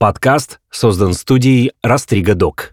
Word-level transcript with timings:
Подкаст 0.00 0.60
создан 0.70 1.12
студией 1.12 1.72
Растрига 1.82 2.34
Док. 2.34 2.72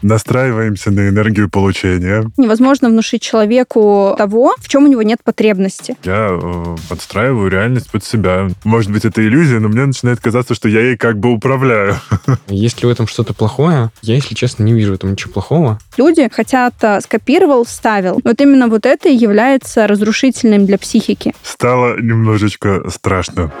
Настраиваемся 0.00 0.90
на 0.90 1.10
энергию 1.10 1.50
получения. 1.50 2.24
Невозможно 2.38 2.88
внушить 2.88 3.20
человеку 3.20 4.14
того, 4.16 4.54
в 4.58 4.66
чем 4.66 4.84
у 4.84 4.86
него 4.86 5.02
нет 5.02 5.22
потребности. 5.22 5.98
Я 6.02 6.28
э, 6.30 6.76
подстраиваю 6.88 7.50
реальность 7.50 7.90
под 7.90 8.04
себя. 8.04 8.48
Может 8.64 8.90
быть, 8.90 9.04
это 9.04 9.22
иллюзия, 9.22 9.58
но 9.58 9.68
мне 9.68 9.84
начинает 9.84 10.20
казаться, 10.20 10.54
что 10.54 10.70
я 10.70 10.80
ей 10.80 10.96
как 10.96 11.18
бы 11.18 11.30
управляю. 11.30 11.96
Есть 12.48 12.80
ли 12.80 12.88
в 12.88 12.90
этом 12.90 13.06
что-то 13.06 13.34
плохое? 13.34 13.90
Я, 14.00 14.14
если 14.14 14.34
честно, 14.34 14.62
не 14.62 14.72
вижу 14.72 14.92
в 14.92 14.94
этом 14.94 15.12
ничего 15.12 15.34
плохого. 15.34 15.78
Люди 15.98 16.26
хотят 16.32 16.72
э, 16.80 17.02
скопировал, 17.02 17.64
вставил. 17.64 18.18
Вот 18.24 18.40
именно 18.40 18.68
вот 18.68 18.86
это 18.86 19.10
и 19.10 19.14
является 19.14 19.86
разрушительным 19.86 20.64
для 20.64 20.78
психики. 20.78 21.34
Стало 21.42 22.00
немножечко 22.00 22.88
страшно. 22.88 23.52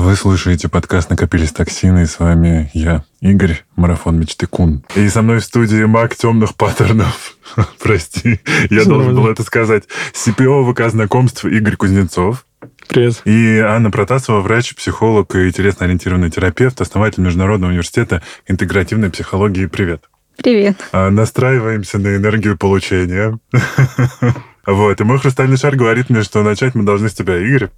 Вы 0.00 0.14
слушаете 0.14 0.68
подкаст 0.68 1.10
«Накопились 1.10 1.50
токсины», 1.50 2.04
и 2.04 2.06
с 2.06 2.20
вами 2.20 2.70
я, 2.72 3.02
Игорь, 3.20 3.64
марафон 3.74 4.20
мечты 4.20 4.46
Кун. 4.46 4.84
И 4.94 5.08
со 5.08 5.22
мной 5.22 5.40
в 5.40 5.44
студии 5.44 5.82
маг 5.86 6.14
темных 6.14 6.54
паттернов. 6.54 7.36
Прости, 7.82 8.38
я 8.70 8.84
должен 8.84 9.16
был 9.16 9.26
это 9.26 9.42
сказать. 9.42 9.88
CPO 10.14 10.72
ВК 10.72 10.88
знакомств 10.88 11.44
Игорь 11.44 11.74
Кузнецов. 11.74 12.46
Привет. 12.86 13.22
И 13.24 13.58
Анна 13.58 13.90
Протасова, 13.90 14.40
врач, 14.40 14.76
психолог 14.76 15.34
и 15.34 15.50
телесно-ориентированный 15.50 16.30
терапевт, 16.30 16.80
основатель 16.80 17.24
Международного 17.24 17.72
университета 17.72 18.22
интегративной 18.46 19.10
психологии. 19.10 19.66
Привет. 19.66 20.04
Привет. 20.36 20.76
А, 20.92 21.10
настраиваемся 21.10 21.98
на 21.98 22.14
энергию 22.14 22.56
получения. 22.56 23.36
Вот, 24.68 25.00
и 25.00 25.04
мой 25.04 25.18
хрустальный 25.18 25.56
шар 25.56 25.76
говорит 25.76 26.10
мне, 26.10 26.22
что 26.22 26.42
начать 26.42 26.74
мы 26.74 26.84
должны 26.84 27.08
с 27.08 27.14
тебя, 27.14 27.38
Игорь. 27.38 27.70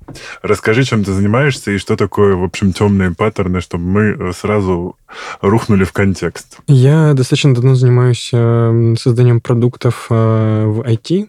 Расскажи, 0.43 0.83
чем 0.83 1.05
ты 1.05 1.13
занимаешься 1.13 1.71
и 1.71 1.79
что 1.79 1.95
такое, 1.95 2.35
в 2.35 2.43
общем, 2.43 2.73
темные 2.73 3.13
паттерны, 3.13 3.61
чтобы 3.61 3.85
мы 3.85 4.01
э, 4.03 4.33
сразу 4.33 4.97
рухнули 5.41 5.85
в 5.85 5.93
контекст. 5.93 6.59
Я 6.67 7.13
достаточно 7.15 7.55
давно 7.55 7.77
занимаюсь 7.77 8.31
э, 8.33 8.95
созданием 8.99 9.41
продуктов 9.41 10.09
э, 10.11 10.65
в 10.67 10.81
IT. 10.81 11.29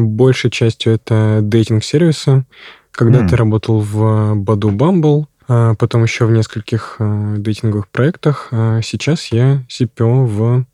Большей 0.00 0.50
частью 0.50 0.94
это 0.94 1.40
дейтинг-сервисы. 1.42 2.46
Когда 2.90 3.20
mm. 3.20 3.28
ты 3.28 3.36
работал 3.36 3.80
в 3.80 4.34
Баду 4.36 4.70
Bumble, 4.70 5.24
потом 5.46 6.02
еще 6.02 6.26
в 6.26 6.30
нескольких 6.30 6.96
дейтинговых 6.98 7.88
проектах. 7.88 8.48
Сейчас 8.50 9.32
я 9.32 9.64
CPO 9.70 10.24
в 10.26 10.64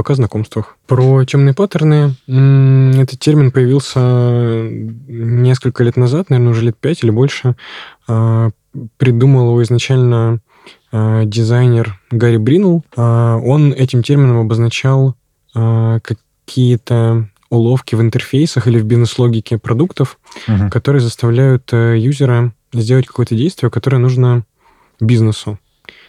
ВК-знакомствах. 0.00 0.76
Про 0.86 1.24
темные 1.24 1.54
паттерны. 1.54 2.14
Этот 2.26 3.18
термин 3.18 3.50
появился 3.50 4.68
несколько 5.08 5.84
лет 5.84 5.96
назад, 5.96 6.30
наверное, 6.30 6.52
уже 6.52 6.62
лет 6.62 6.76
пять 6.78 7.02
или 7.02 7.10
больше. 7.10 7.56
А, 8.08 8.50
придумал 8.96 9.50
его 9.50 9.62
изначально 9.62 10.40
а, 10.90 11.24
дизайнер 11.24 12.00
Гарри 12.10 12.38
Бринул. 12.38 12.84
А, 12.96 13.36
он 13.36 13.72
этим 13.72 14.02
термином 14.02 14.38
обозначал 14.38 15.16
какие-то 15.54 17.28
уловки 17.50 17.94
в 17.94 18.00
интерфейсах 18.00 18.66
или 18.66 18.78
в 18.78 18.86
бизнес-логике 18.86 19.58
продуктов, 19.58 20.18
угу. 20.48 20.70
которые 20.70 21.02
заставляют 21.02 21.70
э, 21.74 21.98
юзера 21.98 22.54
сделать 22.72 23.06
какое-то 23.06 23.34
действие, 23.34 23.70
которое 23.70 23.98
нужно 23.98 24.46
бизнесу. 24.98 25.58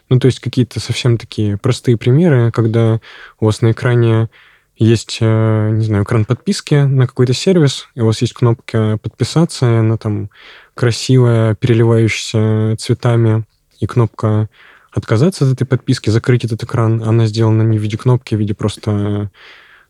Ну, 0.10 0.20
то 0.20 0.28
есть 0.28 0.40
какие-то 0.40 0.80
совсем 0.80 1.18
такие 1.18 1.58
простые 1.58 1.98
примеры, 1.98 2.52
когда 2.52 3.00
у 3.40 3.46
вас 3.46 3.62
на 3.62 3.72
экране 3.72 4.30
есть, 4.76 5.20
э, 5.22 5.70
не 5.72 5.86
знаю, 5.86 6.04
экран 6.04 6.26
подписки 6.26 6.76
на 6.76 7.08
какой-то 7.08 7.34
сервис, 7.34 7.88
и 7.96 8.02
у 8.02 8.08
вас 8.08 8.22
есть 8.22 8.34
кнопка 8.34 8.98
«Подписаться», 9.02 9.80
она 9.80 9.98
там 9.98 10.30
красивая, 10.74 11.56
переливающаяся 11.56 12.76
цветами, 12.78 13.46
и 13.80 13.86
кнопка 13.86 14.50
«Отказаться 14.92 15.46
от 15.46 15.54
этой 15.54 15.66
подписки», 15.66 16.10
«Закрыть 16.10 16.46
этот 16.46 16.64
экран». 16.64 17.04
Она 17.04 17.28
сделана 17.28 17.62
не 17.62 17.78
в 17.78 17.82
виде 17.82 17.98
кнопки, 17.98 18.34
а 18.34 18.38
в 18.38 18.40
виде 18.40 18.54
просто 18.54 19.32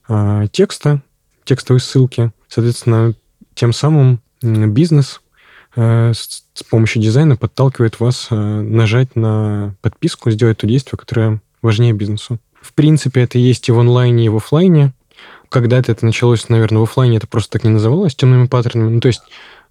э, 0.09 0.47
текста, 0.51 1.01
текстовой 1.45 1.79
ссылки. 1.79 2.31
Соответственно, 2.47 3.13
тем 3.55 3.73
самым 3.73 4.21
бизнес 4.41 5.21
с, 5.75 6.43
с 6.53 6.63
помощью 6.63 7.01
дизайна 7.01 7.35
подталкивает 7.35 7.99
вас 7.99 8.27
э, 8.29 8.35
нажать 8.35 9.15
на 9.15 9.75
подписку, 9.81 10.29
сделать 10.29 10.59
то 10.59 10.67
действие, 10.67 10.97
которое 10.97 11.41
важнее 11.61 11.93
бизнесу. 11.93 12.39
В 12.61 12.73
принципе, 12.73 13.21
это 13.21 13.37
есть 13.39 13.67
и 13.69 13.71
в 13.71 13.79
онлайне, 13.79 14.25
и 14.25 14.29
в 14.29 14.35
офлайне. 14.35 14.93
Когда-то 15.49 15.91
это 15.91 16.05
началось, 16.05 16.49
наверное, 16.49 16.79
в 16.79 16.83
офлайне 16.83 17.17
это 17.17 17.27
просто 17.27 17.53
так 17.53 17.63
не 17.63 17.71
называлось 17.71 18.15
темными 18.15 18.47
паттернами. 18.47 18.89
Ну, 18.89 18.99
то 19.01 19.07
есть 19.07 19.21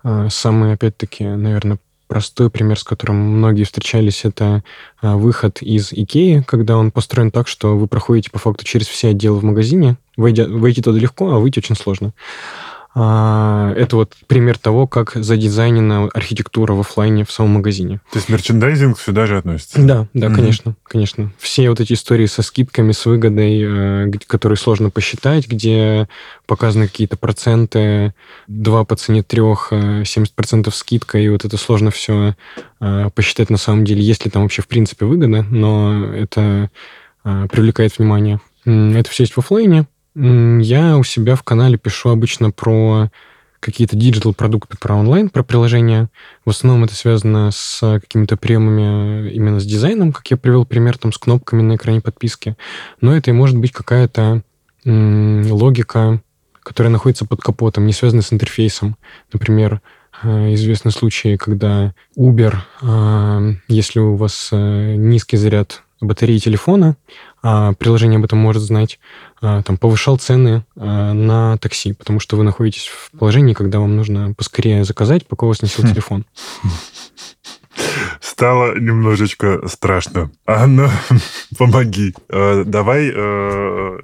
э, 0.02 0.28
самый, 0.30 0.72
опять-таки, 0.72 1.24
наверное, 1.24 1.78
простой 2.08 2.50
пример, 2.50 2.78
с 2.78 2.84
которым 2.84 3.16
многие 3.16 3.64
встречались, 3.64 4.26
это 4.26 4.62
выход 5.00 5.62
из 5.62 5.94
Икеи, 5.94 6.44
когда 6.46 6.76
он 6.76 6.90
построен 6.90 7.30
так, 7.30 7.48
что 7.48 7.78
вы 7.78 7.86
проходите 7.86 8.30
по 8.30 8.38
факту 8.38 8.66
через 8.66 8.86
все 8.86 9.08
отделы 9.08 9.38
в 9.38 9.44
магазине. 9.44 9.96
Войдя, 10.18 10.46
войти 10.46 10.82
туда 10.82 10.98
легко, 10.98 11.30
а 11.30 11.38
выйти 11.38 11.60
очень 11.60 11.74
сложно. 11.74 12.12
А, 12.94 13.72
это 13.74 13.96
вот 13.96 14.14
пример 14.26 14.58
того, 14.58 14.86
как 14.86 15.12
задизайнена 15.14 16.08
архитектура 16.12 16.74
в 16.74 16.80
офлайне 16.80 17.24
в 17.24 17.32
самом 17.32 17.52
магазине. 17.52 18.00
То 18.10 18.18
есть 18.18 18.28
мерчендайзинг 18.28 19.00
сюда 19.00 19.26
же 19.26 19.38
относится? 19.38 19.80
Да, 19.80 20.08
да, 20.12 20.26
угу. 20.26 20.36
конечно, 20.36 20.74
конечно. 20.82 21.32
Все 21.38 21.70
вот 21.70 21.80
эти 21.80 21.94
истории 21.94 22.26
со 22.26 22.42
скидками, 22.42 22.92
с 22.92 23.06
выгодой, 23.06 23.62
э, 23.64 24.10
которые 24.26 24.58
сложно 24.58 24.90
посчитать, 24.90 25.48
где 25.48 26.06
показаны 26.46 26.86
какие-то 26.86 27.16
проценты, 27.16 28.14
2 28.48 28.84
по 28.84 28.96
цене 28.96 29.22
3, 29.22 29.40
70% 29.40 30.70
скидка, 30.70 31.18
и 31.18 31.30
вот 31.30 31.46
это 31.46 31.56
сложно 31.56 31.90
все 31.90 32.36
э, 32.80 33.08
посчитать 33.14 33.48
на 33.48 33.58
самом 33.58 33.86
деле, 33.86 34.02
есть 34.02 34.26
ли 34.26 34.30
там 34.30 34.42
вообще 34.42 34.60
в 34.60 34.68
принципе 34.68 35.06
выгода, 35.06 35.42
но 35.42 36.12
это 36.14 36.70
э, 37.24 37.46
привлекает 37.50 37.96
внимание. 37.96 38.38
Это 38.64 39.10
все 39.10 39.24
есть 39.24 39.34
в 39.34 39.38
офлайне, 39.38 39.86
я 40.14 40.98
у 40.98 41.04
себя 41.04 41.36
в 41.36 41.42
канале 41.42 41.78
пишу 41.78 42.10
обычно 42.10 42.50
про 42.50 43.10
какие-то 43.62 43.96
digital-продукты, 43.96 44.76
про 44.76 44.96
онлайн, 44.96 45.28
про 45.28 45.44
приложения. 45.44 46.10
В 46.44 46.50
основном 46.50 46.84
это 46.84 46.94
связано 46.94 47.50
с 47.52 48.00
какими-то 48.00 48.36
приемами 48.36 49.30
именно 49.30 49.60
с 49.60 49.64
дизайном, 49.64 50.12
как 50.12 50.28
я 50.30 50.36
привел 50.36 50.66
пример, 50.66 50.98
там, 50.98 51.12
с 51.12 51.18
кнопками 51.18 51.62
на 51.62 51.76
экране 51.76 52.00
подписки. 52.00 52.56
Но 53.00 53.16
это 53.16 53.30
и 53.30 53.34
может 53.34 53.56
быть 53.56 53.72
какая-то 53.72 54.42
логика, 54.84 56.20
которая 56.62 56.92
находится 56.92 57.24
под 57.24 57.40
капотом, 57.40 57.86
не 57.86 57.92
связанная 57.92 58.24
с 58.24 58.32
интерфейсом. 58.32 58.96
Например, 59.32 59.80
э, 60.24 60.54
известны 60.54 60.90
случаи, 60.90 61.36
когда 61.36 61.94
Uber, 62.18 62.56
э, 62.82 63.54
если 63.68 64.00
у 64.00 64.16
вас 64.16 64.48
э, 64.50 64.94
низкий 64.96 65.36
заряд 65.36 65.84
батареи 66.02 66.38
телефона, 66.38 66.96
а 67.42 67.72
приложение 67.74 68.18
об 68.18 68.24
этом 68.24 68.38
может 68.38 68.62
знать, 68.62 68.98
а, 69.40 69.62
там, 69.62 69.78
повышал 69.78 70.18
цены 70.18 70.64
а, 70.76 71.12
на 71.12 71.56
такси, 71.58 71.92
потому 71.92 72.20
что 72.20 72.36
вы 72.36 72.44
находитесь 72.44 72.86
в 72.86 73.10
положении, 73.18 73.54
когда 73.54 73.80
вам 73.80 73.96
нужно 73.96 74.34
поскорее 74.34 74.84
заказать, 74.84 75.26
пока 75.26 75.46
у 75.46 75.48
вас 75.48 75.62
не 75.62 75.68
сел 75.68 75.84
хм. 75.84 75.88
телефон. 75.88 76.26
Стало 78.42 78.76
немножечко 78.76 79.68
страшно. 79.68 80.32
Анна, 80.46 80.90
помоги. 81.58 82.12
Э, 82.28 82.64
давай 82.66 83.08
э, 83.08 83.98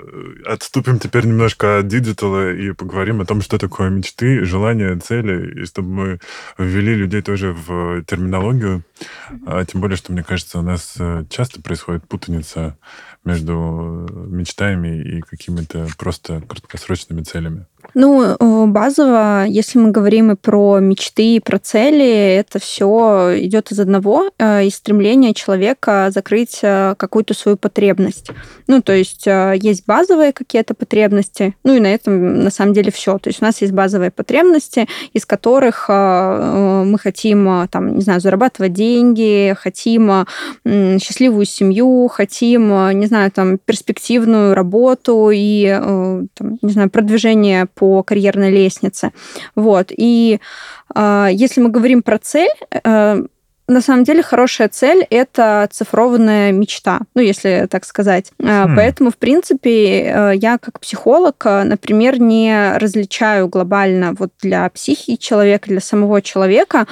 отступим 0.46 1.00
теперь 1.00 1.26
немножко 1.26 1.78
от 1.78 1.88
диджитала 1.88 2.52
и 2.52 2.70
поговорим 2.70 3.20
о 3.20 3.24
том, 3.24 3.40
что 3.40 3.58
такое 3.58 3.90
мечты, 3.90 4.44
желания, 4.44 4.96
цели, 5.00 5.62
и 5.62 5.64
чтобы 5.64 5.88
мы 5.88 6.20
ввели 6.56 6.94
людей 6.94 7.20
тоже 7.20 7.52
в 7.52 8.04
терминологию. 8.04 8.84
А, 9.44 9.64
тем 9.64 9.80
более, 9.80 9.96
что, 9.96 10.12
мне 10.12 10.22
кажется, 10.22 10.60
у 10.60 10.62
нас 10.62 10.94
э, 11.00 11.24
часто 11.28 11.60
происходит 11.60 12.06
путаница 12.06 12.78
между 13.24 14.06
мечтами 14.28 15.02
и 15.02 15.20
какими-то 15.20 15.88
просто 15.98 16.42
краткосрочными 16.42 17.22
целями. 17.22 17.66
Ну, 17.94 18.66
базово, 18.66 19.44
если 19.46 19.78
мы 19.78 19.90
говорим 19.90 20.32
и 20.32 20.36
про 20.36 20.78
мечты, 20.78 21.36
и 21.36 21.40
про 21.40 21.58
цели, 21.58 22.36
это 22.36 22.58
все 22.58 23.34
идет 23.38 23.72
из 23.72 23.80
одного, 23.80 24.30
э, 24.38 24.66
из 24.66 24.74
стремления 24.76 25.34
человека 25.34 26.10
закрыть 26.14 26.60
э, 26.62 26.94
какую-то 26.96 27.34
свою 27.34 27.56
потребность. 27.56 28.30
Ну, 28.66 28.82
то 28.82 28.92
есть 28.92 29.26
э, 29.26 29.54
есть 29.56 29.86
базовые 29.86 30.32
какие-то 30.32 30.74
потребности, 30.74 31.56
ну 31.64 31.74
и 31.74 31.80
на 31.80 31.86
этом 31.92 32.40
на 32.44 32.50
самом 32.50 32.74
деле 32.74 32.92
все. 32.92 33.18
То 33.18 33.28
есть 33.28 33.42
у 33.42 33.44
нас 33.44 33.60
есть 33.60 33.72
базовые 33.72 34.10
потребности, 34.10 34.86
из 35.12 35.24
которых 35.26 35.88
мы 35.88 36.98
хотим, 37.00 37.68
там, 37.70 37.96
не 37.96 38.02
знаю, 38.02 38.20
зарабатывать 38.20 38.72
деньги, 38.72 39.54
хотим 39.58 40.26
счастливую 40.64 41.46
семью, 41.46 42.08
хотим, 42.08 42.98
не 42.98 43.06
знаю, 43.06 43.30
там, 43.30 43.58
перспективную 43.58 44.54
работу 44.54 45.30
и, 45.32 45.66
там, 46.34 46.58
не 46.62 46.72
знаю, 46.72 46.90
продвижение 46.90 47.66
по 47.78 48.02
карьерной 48.02 48.50
лестнице. 48.50 49.12
Вот. 49.54 49.92
И 49.96 50.40
э, 50.94 51.28
если 51.32 51.60
мы 51.60 51.70
говорим 51.70 52.02
про 52.02 52.18
цель, 52.18 52.50
э, 52.70 53.22
на 53.68 53.82
самом 53.82 54.04
деле 54.04 54.22
хорошая 54.22 54.68
цель— 54.68 55.06
это 55.10 55.68
цифрованная 55.70 56.52
мечта, 56.52 57.00
ну, 57.14 57.20
если 57.20 57.68
так 57.70 57.84
сказать. 57.84 58.32
Хм. 58.40 58.74
Поэтому, 58.74 59.10
в 59.10 59.16
принципе, 59.18 60.32
я 60.34 60.58
как 60.58 60.80
психолог, 60.80 61.44
например, 61.44 62.18
не 62.18 62.76
различаю 62.78 63.48
глобально 63.48 64.14
вот 64.18 64.30
для 64.40 64.68
психики 64.70 65.16
человека, 65.16 65.68
для 65.68 65.80
самого 65.80 66.22
человека, 66.22 66.86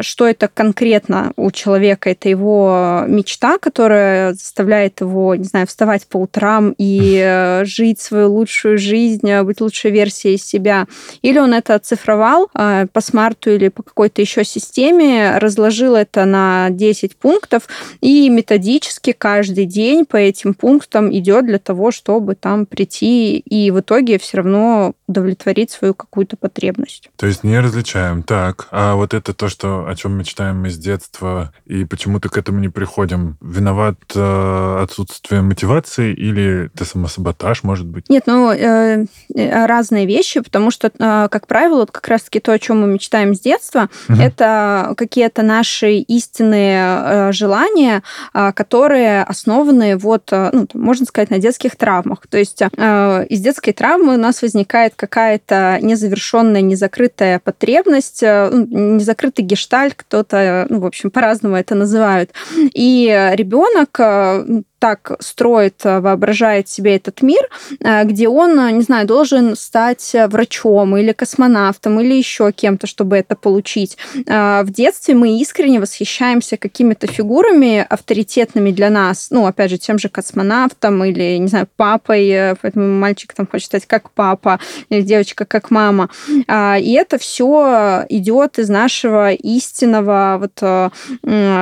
что 0.00 0.26
это 0.26 0.48
конкретно 0.48 1.32
у 1.36 1.50
человека, 1.50 2.10
это 2.10 2.30
его 2.30 3.04
мечта, 3.06 3.58
которая 3.58 4.32
заставляет 4.32 5.02
его, 5.02 5.34
не 5.34 5.44
знаю, 5.44 5.66
вставать 5.66 6.06
по 6.06 6.16
утрам 6.16 6.74
и 6.78 7.60
жить 7.64 8.00
свою 8.00 8.32
лучшую 8.32 8.78
жизнь, 8.78 9.30
быть 9.42 9.60
лучшей 9.60 9.90
версией 9.90 10.38
себя. 10.38 10.86
Или 11.20 11.38
он 11.38 11.52
это 11.52 11.74
оцифровал 11.74 12.48
по 12.52 13.00
смарту 13.00 13.50
или 13.50 13.68
по 13.68 13.82
какой-то 13.82 14.22
еще 14.22 14.44
системе, 14.44 15.36
разложил 15.38 15.89
это 15.96 16.24
на 16.24 16.68
10 16.70 17.16
пунктов 17.16 17.68
и 18.00 18.28
методически 18.28 19.12
каждый 19.12 19.64
день 19.64 20.04
по 20.04 20.16
этим 20.16 20.54
пунктам 20.54 21.12
идет 21.14 21.46
для 21.46 21.58
того, 21.58 21.90
чтобы 21.90 22.34
там 22.34 22.66
прийти 22.66 23.38
и 23.38 23.70
в 23.70 23.80
итоге 23.80 24.18
все 24.18 24.38
равно 24.38 24.94
удовлетворить 25.10 25.70
свою 25.70 25.92
какую-то 25.92 26.36
потребность. 26.36 27.10
То 27.16 27.26
есть 27.26 27.44
не 27.44 27.58
различаем. 27.58 28.22
Так, 28.22 28.68
а 28.70 28.94
вот 28.94 29.12
это 29.12 29.34
то, 29.34 29.48
что, 29.48 29.86
о 29.86 29.94
чем 29.96 30.12
мечтаем 30.12 30.68
с 30.68 30.76
детства, 30.76 31.52
и 31.66 31.84
почему-то 31.84 32.28
к 32.28 32.38
этому 32.38 32.60
не 32.60 32.68
приходим, 32.68 33.36
виноват 33.40 33.96
э, 34.14 34.78
отсутствие 34.82 35.42
мотивации 35.42 36.12
или 36.12 36.66
это 36.66 36.84
самосаботаж, 36.84 37.64
может 37.64 37.86
быть? 37.86 38.08
Нет, 38.08 38.24
ну, 38.26 38.50
э, 38.52 39.06
э 39.34 39.66
разные 39.66 40.06
вещи, 40.06 40.40
потому 40.40 40.70
что, 40.70 40.88
э, 40.88 41.28
как 41.30 41.46
правило, 41.46 41.80
вот 41.80 41.90
как 41.90 42.06
раз-таки 42.08 42.40
то, 42.40 42.52
о 42.52 42.58
чем 42.58 42.80
мы 42.82 42.86
мечтаем 42.86 43.34
с 43.34 43.40
детства, 43.40 43.88
угу. 44.08 44.20
это 44.20 44.94
какие-то 44.96 45.42
наши 45.42 45.94
истинные 45.94 46.82
э, 46.84 47.32
желания, 47.32 48.02
э, 48.32 48.52
которые 48.52 49.24
основаны 49.24 49.96
вот, 49.96 50.32
э, 50.32 50.50
ну, 50.52 50.68
можно 50.74 51.04
сказать, 51.04 51.30
на 51.30 51.38
детских 51.38 51.76
травмах. 51.76 52.26
То 52.28 52.38
есть 52.38 52.62
э, 52.62 53.26
из 53.28 53.40
детской 53.40 53.72
травмы 53.72 54.14
у 54.14 54.18
нас 54.18 54.42
возникает 54.42 54.94
какая-то 55.00 55.78
незавершенная, 55.80 56.60
незакрытая 56.60 57.38
потребность, 57.38 58.22
э, 58.22 58.50
ну, 58.52 58.96
незакрытый 58.96 59.44
гештальт, 59.44 59.94
кто-то, 59.94 60.66
ну, 60.68 60.80
в 60.80 60.86
общем, 60.86 61.10
по-разному 61.10 61.56
это 61.56 61.74
называют. 61.74 62.30
И 62.74 63.06
ребенок 63.34 63.98
э, 63.98 64.62
так 64.80 65.12
строит, 65.20 65.82
э, 65.84 66.00
воображает 66.00 66.68
себе 66.68 66.96
этот 66.96 67.22
мир, 67.22 67.42
э, 67.80 68.04
где 68.04 68.28
он, 68.28 68.58
э, 68.58 68.70
не 68.72 68.80
знаю, 68.80 69.06
должен 69.06 69.54
стать 69.54 70.16
врачом 70.28 70.96
или 70.96 71.12
космонавтом 71.12 72.00
или 72.00 72.14
еще 72.14 72.50
кем-то, 72.50 72.86
чтобы 72.86 73.16
это 73.16 73.36
получить. 73.36 73.98
В 74.14 74.66
детстве 74.68 75.14
мы 75.14 75.38
искренне 75.38 75.80
восхищаемся 75.80 76.56
какими-то 76.56 77.06
фигурами 77.06 77.86
авторитетными 77.88 78.70
для 78.70 78.90
нас, 78.90 79.28
ну, 79.30 79.46
опять 79.46 79.70
же, 79.70 79.78
тем 79.78 79.98
же 79.98 80.08
космонавтом 80.08 81.04
или, 81.04 81.36
не 81.36 81.48
знаю, 81.48 81.68
папой, 81.76 82.56
поэтому 82.62 82.98
мальчик 82.98 83.34
там 83.34 83.46
хочет 83.46 83.66
стать 83.66 83.86
как 83.86 84.10
папа, 84.10 84.58
или 84.88 85.02
девочка 85.02 85.44
как 85.44 85.70
мама. 85.70 86.08
И 86.38 86.96
это 86.98 87.18
все 87.18 88.04
идет 88.08 88.58
из 88.58 88.68
нашего 88.70 89.32
истинного 89.32 90.38
вот 90.40 90.90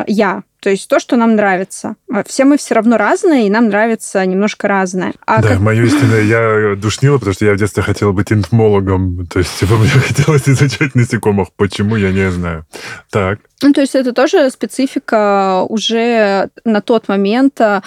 я, 0.07 0.43
то 0.69 0.73
есть 0.73 0.87
то, 0.87 1.01
что 1.01 1.17
нам 1.17 1.35
нравится. 1.35 1.97
А 2.13 2.23
все 2.25 2.45
мы 2.45 2.59
все 2.59 2.75
равно 2.75 2.99
разные, 2.99 3.47
и 3.47 3.51
нам 3.51 3.69
нравится 3.69 4.27
немножко 4.27 4.69
разное. 4.69 5.15
А 5.25 5.41
да, 5.41 5.49
как... 5.49 5.61
мое 5.61 5.83
истинное 5.83 6.21
я 6.21 6.77
душнила, 6.77 7.17
потому 7.17 7.33
что 7.33 7.47
я 7.47 7.55
в 7.55 7.57
детстве 7.57 7.83
хотела 7.83 8.13
быть 8.13 8.31
энтомологом. 8.31 9.27
То 9.29 9.39
есть, 9.39 9.59
типа, 9.59 9.77
мне 9.77 9.89
хотелось 9.89 10.47
изучать 10.47 10.95
насекомых. 10.95 11.49
Почему, 11.57 11.97
я 11.97 12.13
не 12.13 12.31
знаю. 12.31 12.67
Так. 13.09 13.39
Ну, 13.61 13.73
то 13.73 13.81
есть 13.81 13.97
это 13.97 14.13
тоже 14.13 14.49
специфика 14.51 15.65
уже 15.69 16.49
на 16.65 16.81
тот 16.81 17.09
момент 17.09 17.61
а, 17.61 17.83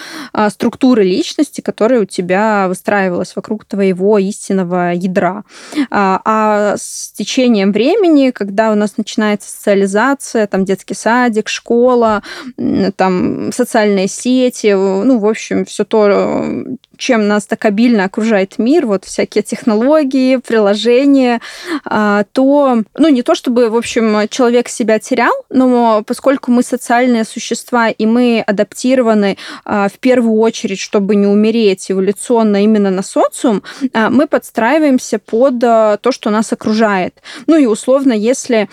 структуры 0.50 1.02
личности, 1.02 1.62
которая 1.62 2.02
у 2.02 2.04
тебя 2.04 2.68
выстраивалась 2.68 3.34
вокруг 3.34 3.64
твоего 3.64 4.18
истинного 4.18 4.92
ядра. 4.92 5.44
А, 5.90 6.20
а 6.24 6.74
с 6.76 7.12
течением 7.12 7.72
времени, 7.72 8.32
когда 8.32 8.70
у 8.70 8.74
нас 8.74 8.98
начинается 8.98 9.48
социализация, 9.48 10.46
там 10.46 10.66
детский 10.66 10.94
садик, 10.94 11.48
школа, 11.48 12.22
там 12.96 13.52
социальные 13.52 14.08
сети, 14.08 14.72
ну, 14.72 15.18
в 15.18 15.26
общем, 15.26 15.64
все 15.64 15.84
то, 15.84 16.64
чем 16.96 17.26
нас 17.26 17.46
так 17.46 17.64
обильно 17.64 18.04
окружает 18.04 18.58
мир, 18.58 18.86
вот 18.86 19.04
всякие 19.04 19.42
технологии, 19.42 20.36
приложения, 20.36 21.40
а, 21.84 22.24
то, 22.32 22.82
ну, 22.96 23.08
не 23.08 23.22
то 23.22 23.34
чтобы, 23.34 23.70
в 23.70 23.76
общем, 23.76 24.28
человек 24.28 24.68
себя 24.68 24.98
терял, 24.98 25.32
но 25.50 26.04
поскольку 26.06 26.52
мы 26.52 26.62
социальные 26.62 27.24
существа, 27.24 27.88
и 27.88 28.06
мы 28.06 28.40
адаптированы 28.46 29.36
а, 29.64 29.88
в 29.88 29.98
первую 29.98 30.38
очередь, 30.38 30.78
чтобы 30.78 31.16
не 31.16 31.26
умереть 31.26 31.90
эволюционно 31.90 32.62
именно 32.62 32.90
на 32.90 33.02
социум, 33.02 33.62
а, 33.92 34.10
мы 34.10 34.26
подстраиваемся 34.26 35.18
под 35.18 35.58
то, 35.60 36.10
что 36.10 36.30
нас 36.30 36.52
окружает. 36.52 37.20
Ну 37.46 37.56
и 37.56 37.66
условно, 37.66 38.12
если 38.12 38.68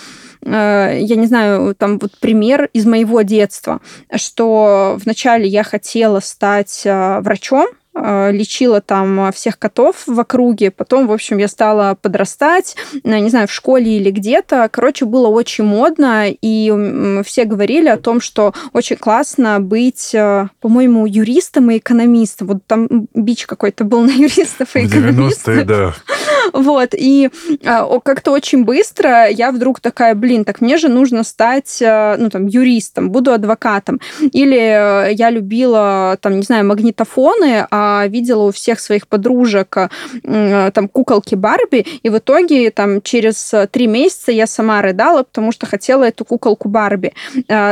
я 0.45 1.15
не 1.15 1.25
знаю, 1.25 1.75
там 1.75 1.99
вот 1.99 2.17
пример 2.19 2.69
из 2.73 2.85
моего 2.85 3.21
детства, 3.21 3.81
что 4.15 4.97
вначале 5.03 5.47
я 5.47 5.63
хотела 5.63 6.19
стать 6.21 6.81
врачом, 6.85 7.67
Э, 7.88 7.88
лечила 8.31 8.81
там 8.81 9.31
всех 9.31 9.59
котов 9.59 10.03
в 10.05 10.19
округе. 10.19 10.71
Потом, 10.71 11.07
в 11.07 11.11
общем, 11.11 11.37
я 11.37 11.47
стала 11.47 11.95
подрастать, 11.95 12.75
э, 13.03 13.19
не 13.19 13.29
знаю, 13.29 13.47
в 13.47 13.51
школе 13.51 13.97
или 13.97 14.11
где-то. 14.11 14.69
Короче, 14.71 15.05
было 15.05 15.27
очень 15.27 15.63
модно, 15.63 16.25
и 16.29 17.21
все 17.25 17.45
говорили 17.45 17.87
о 17.87 17.97
том, 17.97 18.21
что 18.21 18.53
очень 18.73 18.95
классно 18.95 19.59
быть, 19.59 20.13
э, 20.13 20.47
по-моему, 20.61 21.05
юристом 21.05 21.71
и 21.71 21.77
экономистом. 21.77 22.47
Вот 22.47 22.57
там 22.67 23.07
бич 23.13 23.45
какой-то 23.45 23.83
был 23.83 24.01
на 24.01 24.11
юристов 24.11 24.75
и 24.75 24.85
экономистов. 24.85 25.65
да. 25.65 25.93
Вот, 26.51 26.89
и 26.93 27.29
как-то 27.61 28.31
очень 28.31 28.63
быстро 28.63 29.29
я 29.29 29.51
вдруг 29.51 29.79
такая, 29.81 30.15
блин, 30.15 30.45
так 30.45 30.61
мне 30.61 30.77
же 30.77 30.89
нужно 30.89 31.23
стать, 31.23 31.77
ну, 31.79 32.29
там, 32.31 32.47
юристом, 32.47 33.11
буду 33.11 33.31
адвокатом. 33.33 33.99
Или 34.19 35.13
я 35.13 35.29
любила, 35.29 36.17
там, 36.21 36.37
не 36.37 36.41
знаю, 36.41 36.65
магнитофоны, 36.65 37.67
а 37.69 37.88
видела 38.07 38.43
у 38.43 38.51
всех 38.51 38.79
своих 38.79 39.07
подружек 39.07 39.77
э, 40.23 40.71
там 40.73 40.87
куколки 40.87 41.35
Барби, 41.35 41.85
и 42.03 42.09
в 42.09 42.17
итоге 42.17 42.71
там 42.71 43.01
через 43.01 43.53
три 43.71 43.87
месяца 43.87 44.31
я 44.31 44.47
сама 44.47 44.81
рыдала, 44.81 45.23
потому 45.23 45.51
что 45.51 45.65
хотела 45.65 46.03
эту 46.03 46.25
куколку 46.25 46.69
Барби. 46.69 47.13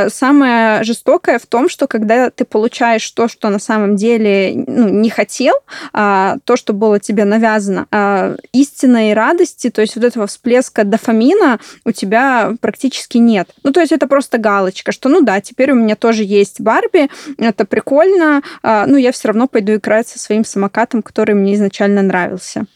Самое 0.08 0.82
жестокое 0.84 1.38
в 1.38 1.46
том, 1.46 1.68
что 1.68 1.86
когда 1.86 2.30
ты 2.30 2.44
получаешь 2.44 3.08
то, 3.10 3.28
что 3.28 3.48
на 3.48 3.58
самом 3.58 3.96
деле 3.96 4.64
ну, 4.66 4.88
не 4.88 5.10
хотел, 5.10 5.54
а 5.92 6.36
то, 6.44 6.56
что 6.56 6.72
было 6.72 7.00
тебе 7.00 7.24
навязано, 7.24 7.86
а 7.90 8.36
истинной 8.52 9.14
радости, 9.14 9.70
то 9.70 9.80
есть 9.80 9.96
вот 9.96 10.04
этого 10.04 10.26
всплеска 10.26 10.84
дофамина 10.84 11.58
у 11.84 11.92
тебя 11.92 12.54
практически 12.60 13.18
нет. 13.18 13.50
Ну, 13.62 13.72
то 13.72 13.80
есть 13.80 13.92
это 13.92 14.06
просто 14.06 14.38
галочка, 14.38 14.92
что 14.92 15.08
ну 15.08 15.20
да, 15.20 15.40
теперь 15.40 15.72
у 15.72 15.74
меня 15.74 15.96
тоже 15.96 16.24
есть 16.24 16.60
Барби, 16.60 17.08
это 17.38 17.64
прикольно, 17.64 18.42
а, 18.62 18.86
ну, 18.86 18.96
я 18.96 19.12
все 19.12 19.28
равно 19.28 19.48
пойду 19.48 19.74
играть 19.74 19.97
со 20.06 20.18
своим 20.18 20.44
самокатом, 20.44 21.02
который 21.02 21.34
мне 21.34 21.54
изначально 21.54 22.02
нравился. 22.02 22.66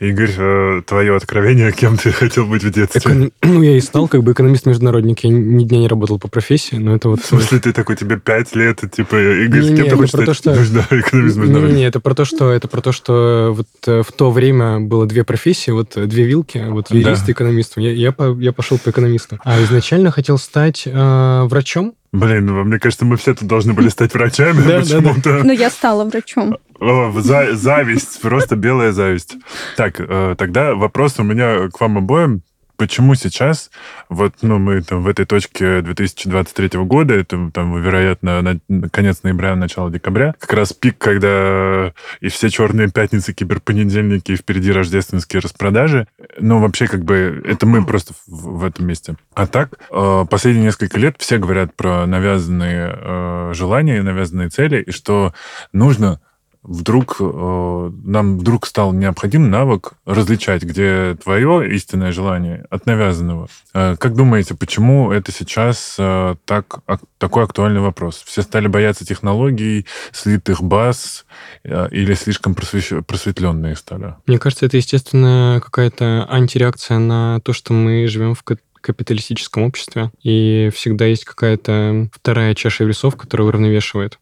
Игорь, 0.00 0.30
э, 0.36 0.82
твое 0.86 1.16
откровение, 1.16 1.72
кем 1.72 1.96
ты 1.96 2.12
хотел 2.12 2.46
быть 2.46 2.62
в 2.62 2.70
детстве? 2.70 3.00
Экон... 3.00 3.32
Ну, 3.42 3.62
я 3.62 3.76
и 3.76 3.80
стал 3.80 4.08
как 4.08 4.22
бы 4.22 4.32
экономист-международник. 4.32 5.20
Я 5.20 5.30
ни 5.30 5.64
дня 5.64 5.78
не 5.78 5.88
работал 5.88 6.18
по 6.18 6.28
профессии, 6.28 6.76
но 6.76 6.94
это 6.94 7.08
вот... 7.08 7.20
В 7.20 7.26
смысле, 7.26 7.60
ты 7.60 7.72
такой, 7.72 7.96
тебе 7.96 8.18
пять 8.18 8.54
лет, 8.56 8.82
и, 8.82 8.88
типа, 8.88 9.16
Игорь, 9.44 9.62
не, 9.62 9.74
с 9.74 9.76
кем 9.76 9.88
ты 9.88 9.96
хочешь 9.96 10.10
стать? 10.10 10.36
Что... 10.36 10.54
Да, 10.72 10.86
экономист-международник. 10.90 11.76
Не, 11.76 11.84
это 11.84 12.00
про 12.00 12.14
то, 12.14 12.24
что 12.24 12.50
это 12.50 12.68
про 12.68 12.80
то, 12.80 12.92
что 12.92 13.54
вот 13.56 13.68
э, 13.86 14.02
в 14.02 14.12
то 14.12 14.30
время 14.30 14.80
было 14.80 15.06
две 15.06 15.24
профессии, 15.24 15.70
вот 15.70 15.96
э, 15.96 16.06
две 16.06 16.24
вилки, 16.24 16.64
вот 16.68 16.90
юрист 16.90 17.26
да. 17.26 17.28
и 17.28 17.32
экономист. 17.32 17.74
Я, 17.76 17.92
я, 17.92 18.14
я 18.38 18.52
пошел 18.52 18.78
по 18.78 18.90
экономисту. 18.90 19.38
А 19.44 19.62
изначально 19.62 20.10
хотел 20.10 20.38
стать 20.38 20.82
э, 20.86 21.42
врачом, 21.44 21.94
Блин, 22.14 22.46
ну, 22.46 22.62
мне 22.62 22.78
кажется, 22.78 23.04
мы 23.04 23.16
все 23.16 23.34
тут 23.34 23.48
должны 23.48 23.72
были 23.72 23.88
стать 23.88 24.14
врачами 24.14 24.62
почему-то. 24.80 25.42
Ну, 25.42 25.52
я 25.52 25.68
стала 25.68 26.04
врачом. 26.04 26.56
Зависть, 26.80 28.20
просто 28.20 28.56
белая 28.56 28.92
зависть. 28.92 29.36
Так, 29.76 29.96
э, 29.98 30.34
тогда 30.36 30.74
вопрос 30.74 31.18
у 31.18 31.22
меня 31.22 31.68
к 31.68 31.80
вам 31.80 31.98
обоим 31.98 32.42
почему 32.76 33.14
сейчас, 33.14 33.70
вот, 34.08 34.34
ну, 34.42 34.58
мы 34.58 34.82
там 34.82 35.02
в 35.02 35.08
этой 35.08 35.24
точке 35.24 35.80
2023 35.82 36.80
года, 36.80 37.14
это 37.14 37.50
там, 37.52 37.80
вероятно, 37.80 38.42
на, 38.42 38.88
конец 38.90 39.22
ноября, 39.22 39.56
начало 39.56 39.90
декабря, 39.90 40.34
как 40.38 40.52
раз 40.52 40.72
пик, 40.72 40.98
когда 40.98 41.92
и 42.20 42.28
все 42.28 42.50
черные 42.50 42.90
пятницы, 42.90 43.32
киберпонедельники, 43.32 44.32
и 44.32 44.36
впереди 44.36 44.72
рождественские 44.72 45.40
распродажи. 45.40 46.08
Ну, 46.38 46.58
вообще, 46.58 46.86
как 46.86 47.04
бы, 47.04 47.42
это 47.44 47.66
мы 47.66 47.84
просто 47.84 48.14
в, 48.26 48.58
в 48.58 48.64
этом 48.64 48.86
месте. 48.86 49.16
А 49.34 49.46
так, 49.46 49.78
э, 49.90 50.24
последние 50.28 50.66
несколько 50.66 50.98
лет 50.98 51.16
все 51.18 51.38
говорят 51.38 51.74
про 51.74 52.06
навязанные 52.06 52.94
э, 52.94 53.52
желания, 53.54 54.02
навязанные 54.02 54.48
цели, 54.48 54.82
и 54.82 54.90
что 54.90 55.32
нужно 55.72 56.20
вдруг 56.64 57.16
э, 57.20 57.90
нам 58.04 58.38
вдруг 58.38 58.66
стал 58.66 58.92
необходим 58.92 59.50
навык 59.50 59.92
различать, 60.06 60.62
где 60.62 61.16
твое 61.22 61.74
истинное 61.74 62.10
желание 62.10 62.66
от 62.70 62.86
навязанного. 62.86 63.48
Э, 63.74 63.96
как 63.98 64.14
думаете, 64.14 64.54
почему 64.54 65.12
это 65.12 65.30
сейчас 65.30 65.96
э, 65.98 66.36
так, 66.46 66.78
а, 66.86 66.98
такой 67.18 67.44
актуальный 67.44 67.80
вопрос? 67.80 68.22
Все 68.26 68.42
стали 68.42 68.66
бояться 68.66 69.04
технологий, 69.04 69.86
слитых 70.12 70.62
баз 70.62 71.26
э, 71.64 71.88
или 71.90 72.14
слишком 72.14 72.54
просвещ... 72.54 73.04
просветленные 73.06 73.76
стали? 73.76 74.14
Мне 74.26 74.38
кажется, 74.38 74.66
это, 74.66 74.78
естественно, 74.78 75.60
какая-то 75.62 76.26
антиреакция 76.28 76.98
на 76.98 77.40
то, 77.40 77.52
что 77.52 77.74
мы 77.74 78.06
живем 78.08 78.34
в 78.34 78.42
капиталистическом 78.84 79.62
обществе, 79.62 80.10
и 80.22 80.70
всегда 80.74 81.06
есть 81.06 81.24
какая-то 81.24 82.08
вторая 82.12 82.54
чаша 82.54 82.84
весов, 82.84 83.16
которая 83.16 83.48
уравновешивает. 83.48 84.18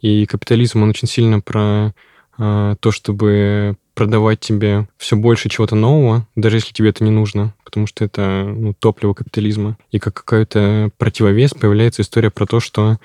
И 0.00 0.26
капитализм, 0.26 0.82
он 0.82 0.90
очень 0.90 1.08
сильно 1.08 1.40
про 1.40 1.92
э, 2.38 2.76
то, 2.80 2.90
чтобы 2.90 3.76
продавать 3.94 4.38
тебе 4.38 4.86
все 4.96 5.16
больше 5.16 5.48
чего-то 5.48 5.74
нового, 5.74 6.26
даже 6.36 6.58
если 6.58 6.72
тебе 6.72 6.90
это 6.90 7.02
не 7.02 7.10
нужно, 7.10 7.52
потому 7.64 7.88
что 7.88 8.04
это 8.04 8.44
ну, 8.44 8.72
топливо 8.72 9.12
капитализма. 9.12 9.76
И 9.90 9.98
как 9.98 10.14
какой-то 10.14 10.90
противовес 10.98 11.50
появляется 11.50 12.02
история 12.02 12.30
про 12.30 12.46
то, 12.46 12.60
что 12.60 12.98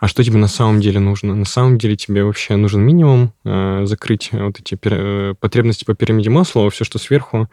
а 0.00 0.08
что 0.08 0.24
тебе 0.24 0.38
на 0.38 0.48
самом 0.48 0.80
деле 0.80 0.98
нужно? 0.98 1.34
На 1.34 1.44
самом 1.44 1.78
деле 1.78 1.94
тебе 1.94 2.24
вообще 2.24 2.56
нужен 2.56 2.80
минимум, 2.80 3.32
э, 3.44 3.82
закрыть 3.84 4.30
вот 4.32 4.58
эти 4.58 4.74
пер... 4.74 5.34
потребности 5.36 5.84
по 5.84 5.94
пирамиде 5.94 6.30
Маслова, 6.30 6.70
все, 6.70 6.84
что 6.84 6.98
сверху 6.98 7.48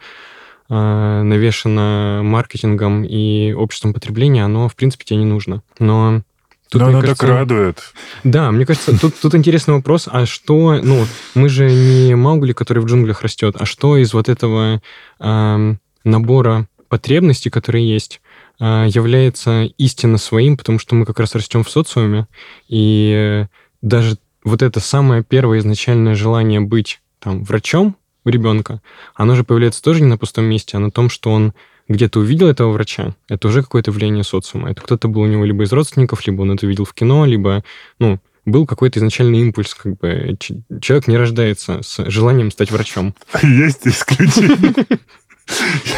э, 0.68 1.22
навешено 1.22 2.22
маркетингом 2.24 3.04
и 3.04 3.52
обществом 3.52 3.92
потребления, 3.92 4.44
оно, 4.44 4.68
в 4.68 4.74
принципе, 4.74 5.04
тебе 5.04 5.18
не 5.18 5.26
нужно. 5.26 5.62
Но 5.78 6.22
Тут, 6.70 6.82
Но 6.82 6.88
оно 6.88 7.00
кажется, 7.00 7.26
так 7.26 7.36
радует. 7.36 7.94
Да, 8.24 8.50
мне 8.50 8.66
кажется, 8.66 8.98
тут, 8.98 9.14
тут 9.20 9.34
интересный 9.34 9.74
вопрос, 9.74 10.06
а 10.10 10.26
что, 10.26 10.78
ну, 10.82 11.06
мы 11.34 11.48
же 11.48 11.70
не 11.70 12.14
Маугли, 12.14 12.52
который 12.52 12.80
в 12.82 12.86
джунглях 12.86 13.22
растет, 13.22 13.56
а 13.58 13.64
что 13.64 13.96
из 13.96 14.12
вот 14.12 14.28
этого 14.28 14.82
э, 15.18 15.74
набора 16.04 16.68
потребностей, 16.88 17.48
которые 17.48 17.88
есть, 17.90 18.20
э, 18.60 18.86
является 18.88 19.64
истинно 19.78 20.18
своим, 20.18 20.58
потому 20.58 20.78
что 20.78 20.94
мы 20.94 21.06
как 21.06 21.18
раз 21.20 21.34
растем 21.34 21.64
в 21.64 21.70
социуме, 21.70 22.26
и 22.68 23.46
даже 23.80 24.18
вот 24.44 24.62
это 24.62 24.80
самое 24.80 25.22
первое 25.22 25.60
изначальное 25.60 26.14
желание 26.14 26.60
быть 26.60 27.00
там 27.18 27.44
врачом 27.44 27.96
у 28.24 28.28
ребенка, 28.28 28.82
оно 29.14 29.36
же 29.36 29.44
появляется 29.44 29.82
тоже 29.82 30.02
не 30.02 30.06
на 30.06 30.18
пустом 30.18 30.44
месте, 30.44 30.76
а 30.76 30.80
на 30.80 30.90
том, 30.90 31.08
что 31.08 31.30
он 31.30 31.54
где-то 31.88 32.20
увидел 32.20 32.48
этого 32.48 32.72
врача, 32.72 33.14
это 33.28 33.48
уже 33.48 33.62
какое-то 33.62 33.90
влияние 33.90 34.24
социума. 34.24 34.70
Это 34.70 34.82
кто-то 34.82 35.08
был 35.08 35.22
у 35.22 35.26
него 35.26 35.44
либо 35.44 35.64
из 35.64 35.72
родственников, 35.72 36.26
либо 36.26 36.42
он 36.42 36.52
это 36.52 36.66
видел 36.66 36.84
в 36.84 36.94
кино, 36.94 37.24
либо, 37.24 37.64
ну, 37.98 38.20
был 38.44 38.66
какой-то 38.66 38.98
изначальный 38.98 39.40
импульс, 39.40 39.74
как 39.74 39.98
бы 39.98 40.36
человек 40.80 41.06
не 41.06 41.16
рождается 41.16 41.80
с 41.82 42.10
желанием 42.10 42.50
стать 42.50 42.70
врачом. 42.70 43.14
Есть 43.42 43.86
исключение. 43.86 44.74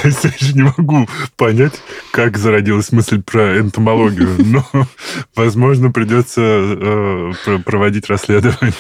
Я 0.05 0.11
все 0.11 0.29
еще 0.29 0.53
не 0.55 0.63
могу 0.63 1.09
понять, 1.37 1.75
как 2.13 2.39
зародилась 2.39 2.93
мысль 2.93 3.23
про 3.23 3.59
энтомологию, 3.59 4.37
но, 4.45 4.65
возможно, 5.35 5.91
придется 5.91 6.41
э, 6.41 7.59
проводить 7.65 8.09
расследование. 8.09 8.73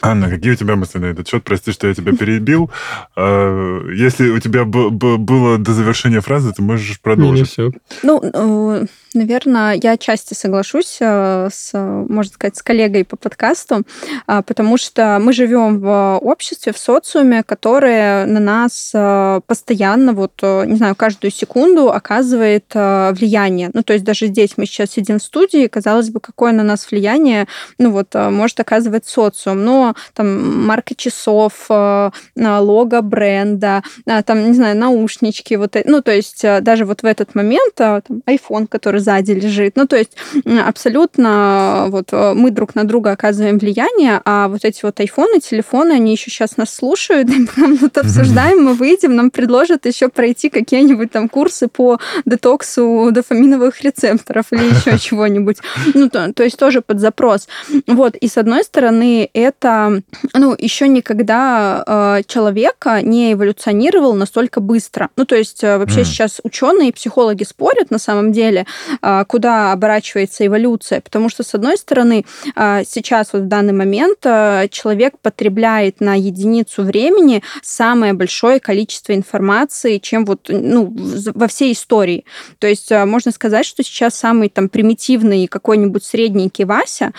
Анна, 0.00 0.30
какие 0.30 0.52
у 0.52 0.56
тебя 0.56 0.76
мысли 0.76 0.98
на 0.98 1.06
этот 1.06 1.28
счет? 1.28 1.44
Прости, 1.44 1.72
что 1.72 1.88
я 1.88 1.94
тебя 1.94 2.16
перебил. 2.16 2.70
А, 3.16 3.88
если 3.90 4.30
у 4.30 4.38
тебя 4.38 4.64
было 4.64 5.58
до 5.58 5.72
завершения 5.72 6.20
фразы, 6.20 6.52
ты 6.52 6.62
можешь 6.62 7.00
продолжить. 7.00 7.58
Не, 7.58 7.64
не 7.64 7.70
все. 7.72 7.80
Ну, 8.02 8.20
э, 8.22 8.86
наверное, 9.18 9.78
я 9.82 9.92
отчасти 9.92 10.34
соглашусь 10.34 10.98
э, 11.00 11.48
с, 11.52 11.72
можно 11.74 12.32
сказать, 12.32 12.56
с 12.56 12.62
коллегой 12.62 13.04
по 13.04 13.16
подкасту, 13.16 13.82
а, 14.26 14.42
потому 14.42 14.76
что 14.76 15.18
мы 15.20 15.32
живем 15.32 15.80
в 15.80 16.18
обществе, 16.18 16.72
в 16.72 16.78
социуме, 16.78 17.42
которое 17.42 18.26
на 18.26 18.40
нас 18.40 18.90
э, 18.94 19.40
постоянно, 19.46 20.12
вот, 20.12 20.40
не 20.42 20.76
знаю, 20.76 20.94
каждую 20.94 21.30
секунду 21.30 21.90
оказывает 21.90 22.66
влияние. 22.74 23.70
Ну, 23.72 23.82
то 23.82 23.92
есть 23.92 24.04
даже 24.04 24.26
здесь 24.26 24.54
мы 24.56 24.66
сейчас 24.66 24.90
сидим 24.90 25.18
в 25.18 25.22
студии, 25.22 25.66
казалось 25.66 26.10
бы, 26.10 26.20
какое 26.20 26.52
на 26.52 26.62
нас 26.62 26.90
влияние, 26.90 27.46
ну, 27.78 27.90
вот, 27.90 28.14
может 28.14 28.60
оказывать 28.60 29.06
социум. 29.06 29.64
Но 29.64 29.94
там 30.14 30.66
марка 30.66 30.94
часов, 30.94 31.66
э, 31.70 32.10
лого 32.36 33.00
бренда, 33.00 33.82
э, 34.06 34.22
там, 34.22 34.46
не 34.46 34.54
знаю, 34.54 34.76
наушнички, 34.76 35.56
вот, 35.56 35.76
ну, 35.84 36.02
то 36.02 36.12
есть 36.12 36.44
э, 36.44 36.60
даже 36.60 36.84
вот 36.84 37.02
в 37.02 37.04
этот 37.04 37.34
момент 37.34 37.74
там, 37.74 38.02
iPhone, 38.26 38.66
который 38.66 39.00
сзади 39.08 39.32
лежит, 39.32 39.76
ну, 39.76 39.86
то 39.86 39.96
есть 39.96 40.12
абсолютно 40.44 41.86
вот 41.88 42.12
мы 42.12 42.50
друг 42.50 42.74
на 42.74 42.84
друга 42.84 43.12
оказываем 43.12 43.58
влияние, 43.58 44.20
а 44.24 44.48
вот 44.48 44.64
эти 44.64 44.80
вот 44.82 45.00
айфоны, 45.00 45.40
телефоны, 45.40 45.92
они 45.92 46.12
еще 46.12 46.30
сейчас 46.30 46.56
нас 46.56 46.74
слушают, 46.74 47.28
мы 47.56 47.78
тут 47.78 47.96
обсуждаем, 47.98 48.64
мы 48.64 48.74
выйдем, 48.74 49.16
нам 49.16 49.30
предложат 49.30 49.86
еще 49.86 50.08
пройти 50.08 50.50
какие-нибудь 50.50 51.10
там 51.10 51.28
курсы 51.28 51.68
по 51.68 51.98
детоксу 52.24 53.08
дофаминовых 53.12 53.80
рецепторов 53.82 54.46
или 54.50 54.64
еще 54.64 54.98
чего-нибудь. 54.98 55.58
Ну, 55.94 56.08
то, 56.10 56.32
то 56.32 56.42
есть 56.42 56.58
тоже 56.58 56.82
под 56.82 57.00
запрос. 57.00 57.48
Вот, 57.86 58.16
и 58.16 58.28
с 58.28 58.36
одной 58.36 58.64
стороны, 58.64 59.28
это 59.32 60.02
ну, 60.34 60.54
еще 60.58 60.88
никогда 60.88 61.84
э, 61.86 62.22
человека 62.26 63.00
не 63.02 63.32
эволюционировал 63.32 64.14
настолько 64.14 64.60
быстро. 64.60 65.08
Ну, 65.16 65.24
то 65.24 65.36
есть 65.36 65.64
э, 65.64 65.78
вообще 65.78 66.00
mm. 66.00 66.04
сейчас 66.04 66.40
ученые 66.42 66.88
и 66.90 66.92
психологи 66.92 67.44
спорят 67.44 67.90
на 67.90 67.98
самом 67.98 68.32
деле, 68.32 68.60
э, 68.60 68.87
куда 69.28 69.72
оборачивается 69.72 70.46
эволюция, 70.46 71.00
потому 71.00 71.28
что, 71.28 71.42
с 71.42 71.54
одной 71.54 71.76
стороны, 71.76 72.24
э, 72.56 72.82
сейчас 72.86 73.32
вот 73.32 73.42
в 73.42 73.48
данный 73.48 73.72
момент 73.72 74.18
э, 74.24 74.68
человек 74.70 75.14
потребляет 75.20 76.00
на 76.00 76.14
единицу 76.14 76.82
времени 76.82 77.42
самое 77.62 78.12
большое 78.12 78.60
количество 78.60 79.14
информации, 79.14 79.98
чем 79.98 80.24
вот, 80.24 80.48
ну, 80.48 80.94
во 81.34 81.48
всей 81.48 81.72
истории. 81.72 82.24
То 82.58 82.66
есть 82.66 82.90
можно 82.90 83.32
сказать, 83.32 83.66
что 83.66 83.82
сейчас 83.82 84.14
самый 84.14 84.48
там 84.48 84.68
примитивный 84.68 85.46
какой-нибудь 85.46 86.04
средненький 86.04 86.64
Вася 86.64 87.12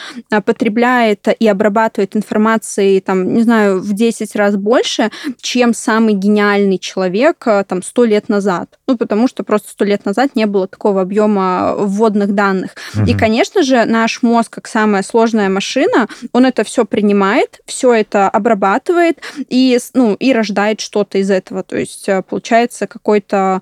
потребляет 0.45 1.27
и 1.39 1.47
обрабатывает 1.47 2.15
информации, 2.15 2.99
там, 2.99 3.33
не 3.33 3.41
знаю, 3.43 3.79
в 3.79 3.93
10 3.93 4.35
раз 4.35 4.55
больше, 4.55 5.11
чем 5.41 5.73
самый 5.73 6.13
гениальный 6.13 6.77
человек 6.77 7.45
там 7.67 7.83
сто 7.83 8.05
лет 8.05 8.29
назад. 8.29 8.79
Ну, 8.87 8.97
потому 8.97 9.27
что 9.27 9.43
просто 9.43 9.69
сто 9.69 9.85
лет 9.85 10.05
назад 10.05 10.35
не 10.35 10.45
было 10.45 10.67
такого 10.67 11.01
объема 11.01 11.58
вводных 11.77 12.33
данных. 12.33 12.75
Угу. 12.95 13.05
И, 13.05 13.13
конечно 13.13 13.63
же, 13.63 13.85
наш 13.85 14.21
мозг, 14.21 14.55
как 14.55 14.67
самая 14.67 15.03
сложная 15.03 15.49
машина, 15.49 16.07
он 16.33 16.45
это 16.45 16.63
все 16.63 16.85
принимает, 16.85 17.61
все 17.65 17.93
это 17.93 18.29
обрабатывает 18.29 19.19
и, 19.37 19.77
ну, 19.93 20.15
и 20.15 20.33
рождает 20.33 20.81
что-то 20.81 21.17
из 21.17 21.29
этого. 21.29 21.63
То 21.63 21.77
есть 21.77 22.07
э, 22.09 22.21
получается 22.21 22.87
какой-то 22.87 23.61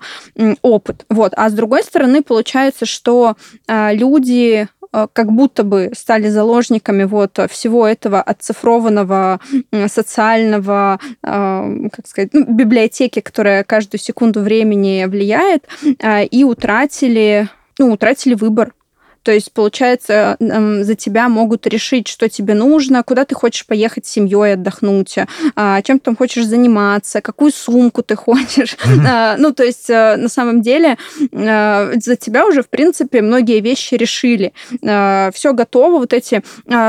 опыт. 0.62 1.04
Вот. 1.08 1.32
А 1.36 1.48
с 1.48 1.52
другой 1.52 1.82
стороны, 1.82 2.22
получается, 2.22 2.86
что 2.86 3.36
э, 3.66 3.94
люди 3.94 4.68
Э, 4.92 5.06
как 5.12 5.32
будто 5.32 5.64
бы 5.64 5.90
стали 5.94 6.28
заложниками 6.28 7.04
вот 7.04 7.38
всего 7.50 7.86
этого 7.86 8.20
оцифрованного 8.22 9.40
социального, 9.86 10.98
как 11.22 12.06
сказать, 12.06 12.30
ну, 12.32 12.44
библиотеки, 12.44 13.20
которая 13.20 13.64
каждую 13.64 14.00
секунду 14.00 14.40
времени 14.40 15.04
влияет, 15.06 15.66
и 16.30 16.44
утратили, 16.44 17.48
ну, 17.78 17.92
утратили 17.92 18.34
выбор. 18.34 18.74
То 19.22 19.32
есть, 19.32 19.52
получается, 19.52 20.36
за 20.38 20.94
тебя 20.94 21.28
могут 21.28 21.66
решить, 21.66 22.08
что 22.08 22.28
тебе 22.28 22.54
нужно, 22.54 23.02
куда 23.02 23.24
ты 23.24 23.34
хочешь 23.34 23.66
поехать 23.66 24.06
с 24.06 24.10
семьей 24.10 24.54
отдохнуть, 24.54 25.16
а, 25.54 25.82
чем 25.82 25.98
ты 25.98 26.04
там 26.06 26.16
хочешь 26.16 26.46
заниматься, 26.46 27.20
какую 27.20 27.52
сумку 27.52 28.02
ты 28.02 28.16
хочешь. 28.16 28.76
Mm-hmm. 28.88 29.34
Ну, 29.38 29.52
то 29.52 29.64
есть, 29.64 29.90
э, 29.90 30.16
на 30.16 30.28
самом 30.28 30.62
деле, 30.62 30.96
э, 31.30 31.92
за 32.00 32.16
тебя 32.16 32.46
уже, 32.46 32.62
в 32.62 32.68
принципе, 32.68 33.20
многие 33.20 33.60
вещи 33.60 33.94
решили. 33.94 34.52
Э, 34.82 35.30
Все 35.34 35.52
готово, 35.52 35.98
вот 35.98 36.12
эти 36.12 36.42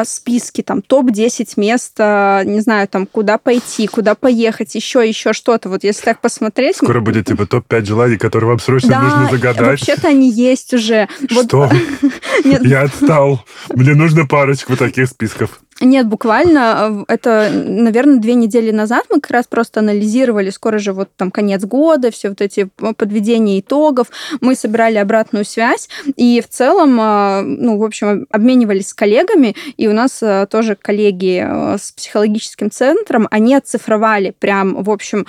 списки, 0.06 0.62
там, 0.62 0.82
топ-10 0.82 1.54
мест, 1.58 2.00
не 2.00 2.62
знаю, 2.62 2.88
там, 2.88 3.06
куда 3.06 3.38
пойти, 3.38 3.88
куда 3.88 4.16
поехать, 4.16 4.76
еще, 4.76 5.08
еще 5.08 5.34
что-то. 5.34 5.70
Вот 5.70 5.84
если 5.84 6.06
так 6.06 6.22
посмотреть... 6.22 6.78
Скоро 6.78 7.02
будет, 7.02 7.28
типа, 7.28 7.46
топ-5 7.46 7.86
желаний, 7.86 8.18
которые 8.18 8.50
вам 8.50 8.60
срочно 8.60 8.90
да, 8.90 9.02
нужно 9.02 9.30
загадать. 9.32 9.68
вообще-то 9.68 10.08
они 10.08 10.30
есть 10.32 10.74
уже. 10.74 11.08
Что? 11.30 11.70
Вот... 11.70 11.72
Я 12.44 12.82
отстал. 12.82 13.44
Мне 13.70 13.94
нужно 13.94 14.26
парочку 14.26 14.76
таких 14.76 15.08
списков. 15.10 15.62
Нет, 15.82 16.08
буквально 16.08 17.06
э, 17.08 17.14
это, 17.14 17.50
наверное, 17.54 18.18
две 18.18 18.34
недели 18.34 18.72
назад 18.72 19.06
мы 19.10 19.22
как 19.22 19.32
раз 19.32 19.48
просто 19.48 19.80
анализировали, 19.80 20.50
скоро 20.50 20.78
же 20.78 20.92
вот 20.92 21.10
там 21.16 21.32
конец 21.32 21.64
года, 21.64 22.12
все 22.12 22.30
вот 22.30 22.42
эти 22.42 22.70
подведения 22.98 23.60
итогов, 23.60 24.08
мы 24.42 24.56
собирали 24.56 24.98
обратную 24.98 25.46
связь, 25.46 25.88
и 26.18 26.42
в 26.42 26.50
целом, 26.50 27.00
э, 27.00 27.42
ну, 27.44 27.78
в 27.78 27.84
общем, 27.84 28.28
обменивались 28.30 28.90
с 28.90 28.94
коллегами, 28.94 29.56
и 29.78 29.88
у 29.88 29.94
нас 29.94 30.22
э, 30.22 30.48
тоже 30.50 30.76
коллеги 30.76 31.48
с 31.78 31.94
психологическим 31.94 32.72
центром, 32.72 33.28
они 33.32 33.56
оцифровали 33.56 34.34
прям, 34.38 34.84
в 34.84 34.90
общем, 34.90 35.26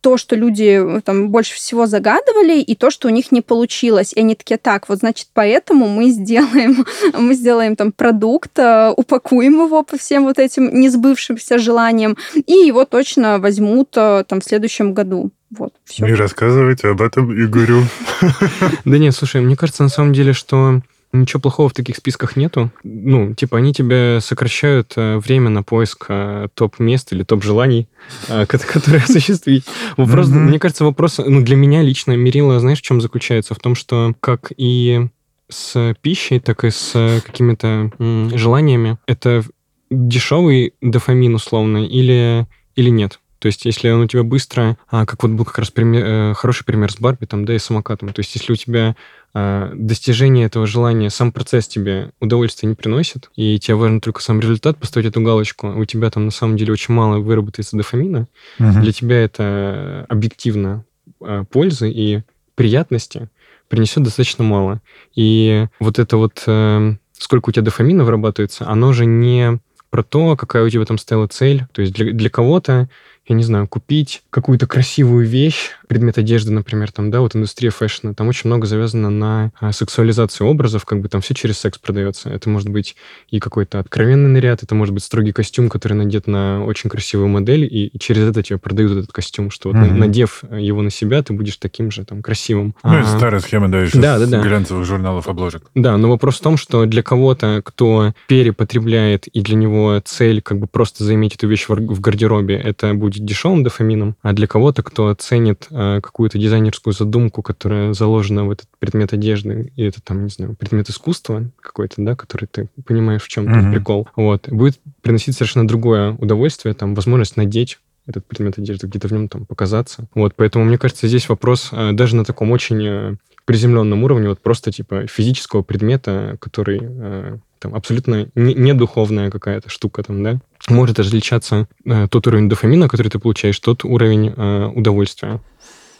то, 0.00 0.16
что 0.16 0.36
люди 0.36 1.00
там 1.04 1.30
больше 1.30 1.54
всего 1.54 1.86
загадывали, 1.86 2.60
и 2.60 2.74
то, 2.74 2.90
что 2.90 3.08
у 3.08 3.10
них 3.10 3.32
не 3.32 3.40
получилось. 3.40 4.12
И 4.12 4.20
они 4.20 4.34
такие, 4.34 4.58
так, 4.58 4.88
вот, 4.88 4.98
значит, 4.98 5.28
поэтому 5.32 5.88
мы 5.88 6.10
сделаем, 6.10 6.84
мы 7.18 7.34
сделаем 7.34 7.76
там 7.76 7.92
продукт, 7.92 8.58
упакуем 8.96 9.54
его 9.54 9.63
по 9.68 9.96
всем 9.96 10.24
вот 10.24 10.38
этим 10.38 10.80
несбывшимся 10.80 11.58
желаниям, 11.58 12.16
и 12.34 12.52
его 12.52 12.84
точно 12.84 13.38
возьмут 13.38 13.90
там 13.90 14.40
в 14.40 14.44
следующем 14.44 14.94
году. 14.94 15.30
Вот, 15.50 15.72
все. 15.84 16.06
И 16.06 16.12
рассказывайте 16.12 16.88
об 16.88 17.00
этом 17.02 17.32
Игорю. 17.32 17.82
Да 18.84 18.98
нет, 18.98 19.14
слушай, 19.14 19.40
мне 19.40 19.56
кажется, 19.56 19.82
на 19.82 19.88
самом 19.88 20.12
деле, 20.12 20.32
что 20.32 20.80
Ничего 21.14 21.40
плохого 21.40 21.68
в 21.68 21.72
таких 21.72 21.96
списках 21.96 22.34
нету. 22.34 22.72
Ну, 22.82 23.34
типа, 23.34 23.58
они 23.58 23.72
тебе 23.72 24.18
сокращают 24.20 24.94
э, 24.96 25.18
время 25.18 25.48
на 25.48 25.62
поиск 25.62 26.06
э, 26.08 26.48
топ-мест 26.54 27.12
или 27.12 27.22
топ-желаний, 27.22 27.88
э, 28.26 28.46
которые 28.46 29.04
осуществить. 29.04 29.64
Вопрос, 29.96 30.26
мне 30.26 30.58
кажется, 30.58 30.84
вопрос, 30.84 31.18
ну, 31.18 31.40
для 31.40 31.54
меня 31.54 31.82
лично 31.82 32.16
мерило, 32.16 32.58
знаешь, 32.58 32.80
в 32.80 32.82
чем 32.82 33.00
заключается? 33.00 33.54
В 33.54 33.60
том, 33.60 33.76
что 33.76 34.14
как 34.18 34.50
и 34.56 35.06
с 35.48 35.94
пищей, 36.00 36.40
так 36.40 36.64
и 36.64 36.70
с 36.70 37.22
какими-то 37.24 37.90
желаниями, 38.36 38.98
это 39.06 39.42
дешевый 39.90 40.74
дофамин 40.80 41.34
условно 41.34 41.84
или, 41.84 42.46
или 42.76 42.90
нет? 42.90 43.20
То 43.44 43.48
есть, 43.48 43.66
если 43.66 43.90
он 43.90 44.00
у 44.00 44.06
тебя 44.06 44.22
быстро, 44.22 44.78
а, 44.90 45.04
как 45.04 45.22
вот 45.22 45.32
был 45.32 45.44
как 45.44 45.58
раз 45.58 45.70
пример, 45.70 46.34
хороший 46.34 46.64
пример 46.64 46.90
с 46.90 46.98
Барби, 46.98 47.26
там, 47.26 47.44
да, 47.44 47.54
и 47.54 47.58
самокатом. 47.58 48.10
То 48.14 48.20
есть, 48.20 48.34
если 48.34 48.54
у 48.54 48.56
тебя 48.56 48.96
а, 49.34 49.70
достижение 49.74 50.46
этого 50.46 50.66
желания, 50.66 51.10
сам 51.10 51.30
процесс 51.30 51.68
тебе 51.68 52.12
удовольствия 52.20 52.70
не 52.70 52.74
приносит, 52.74 53.30
и 53.36 53.58
тебе 53.58 53.74
важен 53.74 54.00
только 54.00 54.22
сам 54.22 54.40
результат, 54.40 54.78
поставить 54.78 55.08
эту 55.08 55.20
галочку, 55.20 55.68
у 55.68 55.84
тебя 55.84 56.08
там 56.10 56.24
на 56.24 56.30
самом 56.30 56.56
деле 56.56 56.72
очень 56.72 56.94
мало 56.94 57.18
выработается 57.18 57.76
дофамина, 57.76 58.28
угу. 58.58 58.80
для 58.80 58.92
тебя 58.92 59.20
это 59.20 60.06
объективно 60.08 60.84
а, 61.20 61.44
пользы 61.44 61.90
и 61.90 62.22
приятности 62.54 63.28
принесет 63.74 64.04
достаточно 64.04 64.44
мало. 64.44 64.80
И 65.14 65.66
вот 65.80 65.98
это 65.98 66.16
вот, 66.16 66.44
э, 66.46 66.94
сколько 67.18 67.48
у 67.48 67.52
тебя 67.52 67.64
дофамина 67.64 68.04
вырабатывается, 68.04 68.68
оно 68.68 68.92
же 68.92 69.04
не 69.04 69.58
про 69.90 70.02
то, 70.02 70.36
какая 70.36 70.64
у 70.64 70.68
тебя 70.68 70.84
там 70.84 70.98
стояла 70.98 71.26
цель. 71.26 71.66
То 71.72 71.82
есть 71.82 71.92
для, 71.94 72.12
для 72.12 72.30
кого-то 72.30 72.88
я 73.26 73.34
не 73.34 73.42
знаю, 73.42 73.66
купить 73.66 74.22
какую-то 74.30 74.66
красивую 74.66 75.26
вещь, 75.26 75.70
предмет 75.86 76.18
одежды, 76.18 76.52
например, 76.52 76.92
там, 76.92 77.10
да, 77.10 77.20
вот 77.20 77.36
индустрия 77.36 77.70
фэшна, 77.70 78.14
там 78.14 78.28
очень 78.28 78.48
много 78.48 78.66
завязано 78.66 79.10
на 79.10 79.52
а, 79.60 79.72
сексуализацию 79.72 80.46
образов, 80.46 80.84
как 80.84 81.00
бы 81.00 81.08
там 81.08 81.20
все 81.20 81.34
через 81.34 81.58
секс 81.58 81.78
продается. 81.78 82.30
Это 82.30 82.48
может 82.48 82.68
быть 82.68 82.96
и 83.30 83.40
какой-то 83.40 83.78
откровенный 83.78 84.30
наряд, 84.30 84.62
это 84.62 84.74
может 84.74 84.94
быть 84.94 85.04
строгий 85.04 85.32
костюм, 85.32 85.68
который 85.68 85.94
надет 85.94 86.26
на 86.26 86.64
очень 86.64 86.90
красивую 86.90 87.28
модель, 87.28 87.64
и, 87.64 87.90
через 87.98 88.28
это 88.28 88.42
тебе 88.42 88.58
продают 88.58 88.92
этот 88.92 89.12
костюм, 89.12 89.50
что 89.50 89.70
вот, 89.70 89.76
mm 89.76 89.94
надев 89.94 90.42
его 90.50 90.82
на 90.82 90.90
себя, 90.90 91.22
ты 91.22 91.32
будешь 91.32 91.56
таким 91.56 91.90
же 91.90 92.04
там 92.04 92.20
красивым. 92.20 92.74
Ну, 92.82 92.90
а, 92.90 93.00
это 93.00 93.08
старая 93.08 93.40
схема, 93.40 93.70
да, 93.70 93.82
еще 93.82 93.98
да, 93.98 94.18
да, 94.18 94.26
да. 94.26 94.42
глянцевых 94.42 94.84
журналов 94.84 95.28
обложек. 95.28 95.70
Да, 95.74 95.96
но 95.96 96.10
вопрос 96.10 96.38
в 96.38 96.42
том, 96.42 96.56
что 96.56 96.84
для 96.86 97.02
кого-то, 97.02 97.62
кто 97.64 98.12
перепотребляет, 98.26 99.26
и 99.28 99.40
для 99.40 99.56
него 99.56 100.00
цель 100.04 100.42
как 100.42 100.58
бы 100.58 100.66
просто 100.66 101.04
заиметь 101.04 101.34
эту 101.34 101.48
вещь 101.48 101.66
в, 101.68 102.00
гардеробе, 102.00 102.56
это 102.56 102.94
будет 102.94 103.24
дешевым 103.24 103.62
дофамином, 103.62 104.16
а 104.22 104.32
для 104.32 104.46
кого-то, 104.46 104.82
кто 104.82 105.14
ценит 105.14 105.66
э, 105.70 105.74
какую-то 106.02 106.38
дизайнерскую 106.38 106.92
задумку, 106.92 107.42
которая 107.42 107.92
заложена 107.92 108.44
в 108.44 108.50
этот 108.50 108.66
предмет 108.78 109.12
одежды, 109.12 109.72
и 109.76 109.84
это 109.84 110.02
там, 110.02 110.24
не 110.24 110.30
знаю, 110.30 110.54
предмет 110.54 110.88
искусства 110.90 111.50
какой-то, 111.60 111.96
да, 111.98 112.16
который 112.16 112.46
ты 112.46 112.68
понимаешь, 112.84 113.22
в 113.22 113.28
чем 113.28 113.46
mm-hmm. 113.46 113.72
прикол, 113.72 114.08
вот, 114.16 114.48
будет 114.48 114.78
приносить 115.02 115.34
совершенно 115.34 115.66
другое 115.66 116.12
удовольствие, 116.12 116.74
там, 116.74 116.94
возможность 116.94 117.36
надеть 117.36 117.78
этот 118.06 118.26
предмет 118.26 118.58
одежды, 118.58 118.86
где-то 118.86 119.08
в 119.08 119.12
нем 119.12 119.28
там 119.28 119.46
показаться. 119.46 120.06
Вот, 120.14 120.34
поэтому, 120.36 120.64
мне 120.64 120.78
кажется, 120.78 121.08
здесь 121.08 121.28
вопрос 121.28 121.70
э, 121.72 121.92
даже 121.92 122.16
на 122.16 122.24
таком 122.24 122.50
очень 122.52 122.84
э, 122.86 123.16
приземленном 123.44 124.02
уровне, 124.04 124.28
вот 124.28 124.40
просто 124.40 124.72
типа 124.72 125.06
физического 125.06 125.62
предмета, 125.62 126.36
который 126.40 126.80
э, 126.82 127.38
там 127.58 127.74
абсолютно 127.74 128.28
не, 128.34 128.54
не 128.54 128.74
духовная 128.74 129.30
какая-то 129.30 129.70
штука 129.70 130.02
там, 130.02 130.22
да, 130.22 130.38
может 130.68 130.98
различаться 130.98 131.66
э, 131.84 132.08
тот 132.08 132.26
уровень 132.26 132.48
дофамина, 132.48 132.88
который 132.88 133.08
ты 133.08 133.18
получаешь, 133.18 133.58
тот 133.58 133.84
уровень 133.84 134.34
э, 134.36 134.66
удовольствия. 134.74 135.40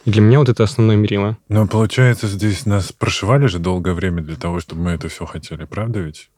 И 0.05 0.11
для 0.11 0.21
меня 0.21 0.39
вот 0.39 0.49
это 0.49 0.63
основное 0.63 0.95
мерило. 0.95 1.37
Но 1.49 1.67
получается, 1.67 2.27
здесь 2.27 2.65
нас 2.65 2.91
прошивали 2.91 3.47
же 3.47 3.59
долгое 3.59 3.93
время 3.93 4.21
для 4.21 4.35
того, 4.35 4.59
чтобы 4.59 4.81
мы 4.81 4.91
это 4.91 5.09
все 5.09 5.25
хотели, 5.25 5.65
правда 5.65 5.99
ведь? 5.99 6.29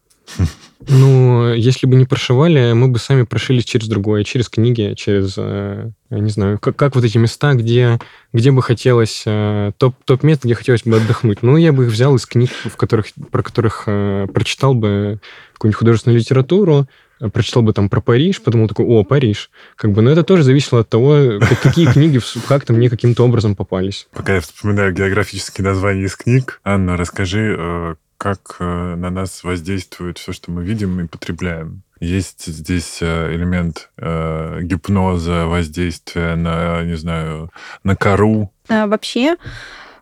Ну, 0.90 1.54
если 1.54 1.88
бы 1.88 1.96
не 1.96 2.06
прошивали, 2.06 2.74
мы 2.74 2.88
бы 2.90 3.00
сами 3.00 3.24
прошились 3.24 3.66
через 3.66 3.88
другое, 3.88 4.24
через 4.24 4.48
книги, 4.48 4.94
через, 4.96 5.36
э, 5.38 5.90
я 6.10 6.20
не 6.20 6.30
знаю, 6.30 6.60
как, 6.60 6.76
как 6.76 6.96
вот 6.96 7.04
эти 7.04 7.18
места, 7.18 7.54
где, 7.54 8.00
где 8.32 8.52
бы 8.52 8.62
хотелось, 8.62 9.24
э, 9.26 9.72
топ, 9.78 9.96
топ 10.06 10.24
мест, 10.24 10.44
где 10.44 10.54
хотелось 10.54 10.84
бы 10.84 10.98
отдохнуть. 10.98 11.44
Ну, 11.44 11.58
я 11.58 11.74
бы 11.74 11.86
их 11.86 11.92
взял 11.92 12.16
из 12.16 12.26
книг, 12.26 12.52
в 12.52 12.76
которых, 12.76 13.08
про 13.32 13.42
которых 13.42 13.84
э, 13.88 14.28
прочитал 14.34 14.76
бы 14.76 15.20
какую-нибудь 15.54 15.80
художественную 15.80 16.20
литературу, 16.20 16.88
прочитал 17.34 17.64
бы 17.64 17.74
там 17.74 17.90
про 17.90 18.02
Париж, 18.02 18.42
подумал 18.42 18.68
такой, 18.68 18.86
о, 18.86 19.04
Париж. 19.04 19.50
Как 19.76 19.92
бы, 19.92 20.02
но 20.02 20.12
это 20.12 20.24
тоже 20.24 20.44
зависело 20.44 20.82
от 20.82 20.90
того, 20.90 21.40
какие 21.64 21.92
книги 21.92 22.20
как-то 22.48 22.74
мне 22.74 22.90
каким-то 22.90 23.24
образом 23.24 23.56
попались. 23.56 24.08
Пока 24.14 24.36
я 24.36 24.42
вспоминаю 24.42 24.94
географические 24.94 25.66
названия 25.66 26.04
из 26.06 26.16
книг, 26.16 26.62
Анна, 26.64 26.98
расскажи, 26.98 27.96
как 28.18 28.58
э, 28.60 28.96
на 28.96 29.10
нас 29.10 29.44
воздействует 29.44 30.18
все, 30.18 30.34
что 30.34 30.52
мы 30.52 30.64
видим 30.64 31.00
и 31.00 31.08
потребляем. 31.08 31.84
Есть 32.00 32.46
здесь 32.46 33.00
э, 33.02 33.34
элемент 33.34 33.90
э, 33.98 34.60
гипноза, 34.62 35.46
воздействия 35.46 36.36
на, 36.36 36.84
не 36.84 36.96
знаю, 36.96 37.52
на 37.84 37.96
кору. 37.96 38.52
А, 38.70 38.88
вообще, 38.88 39.38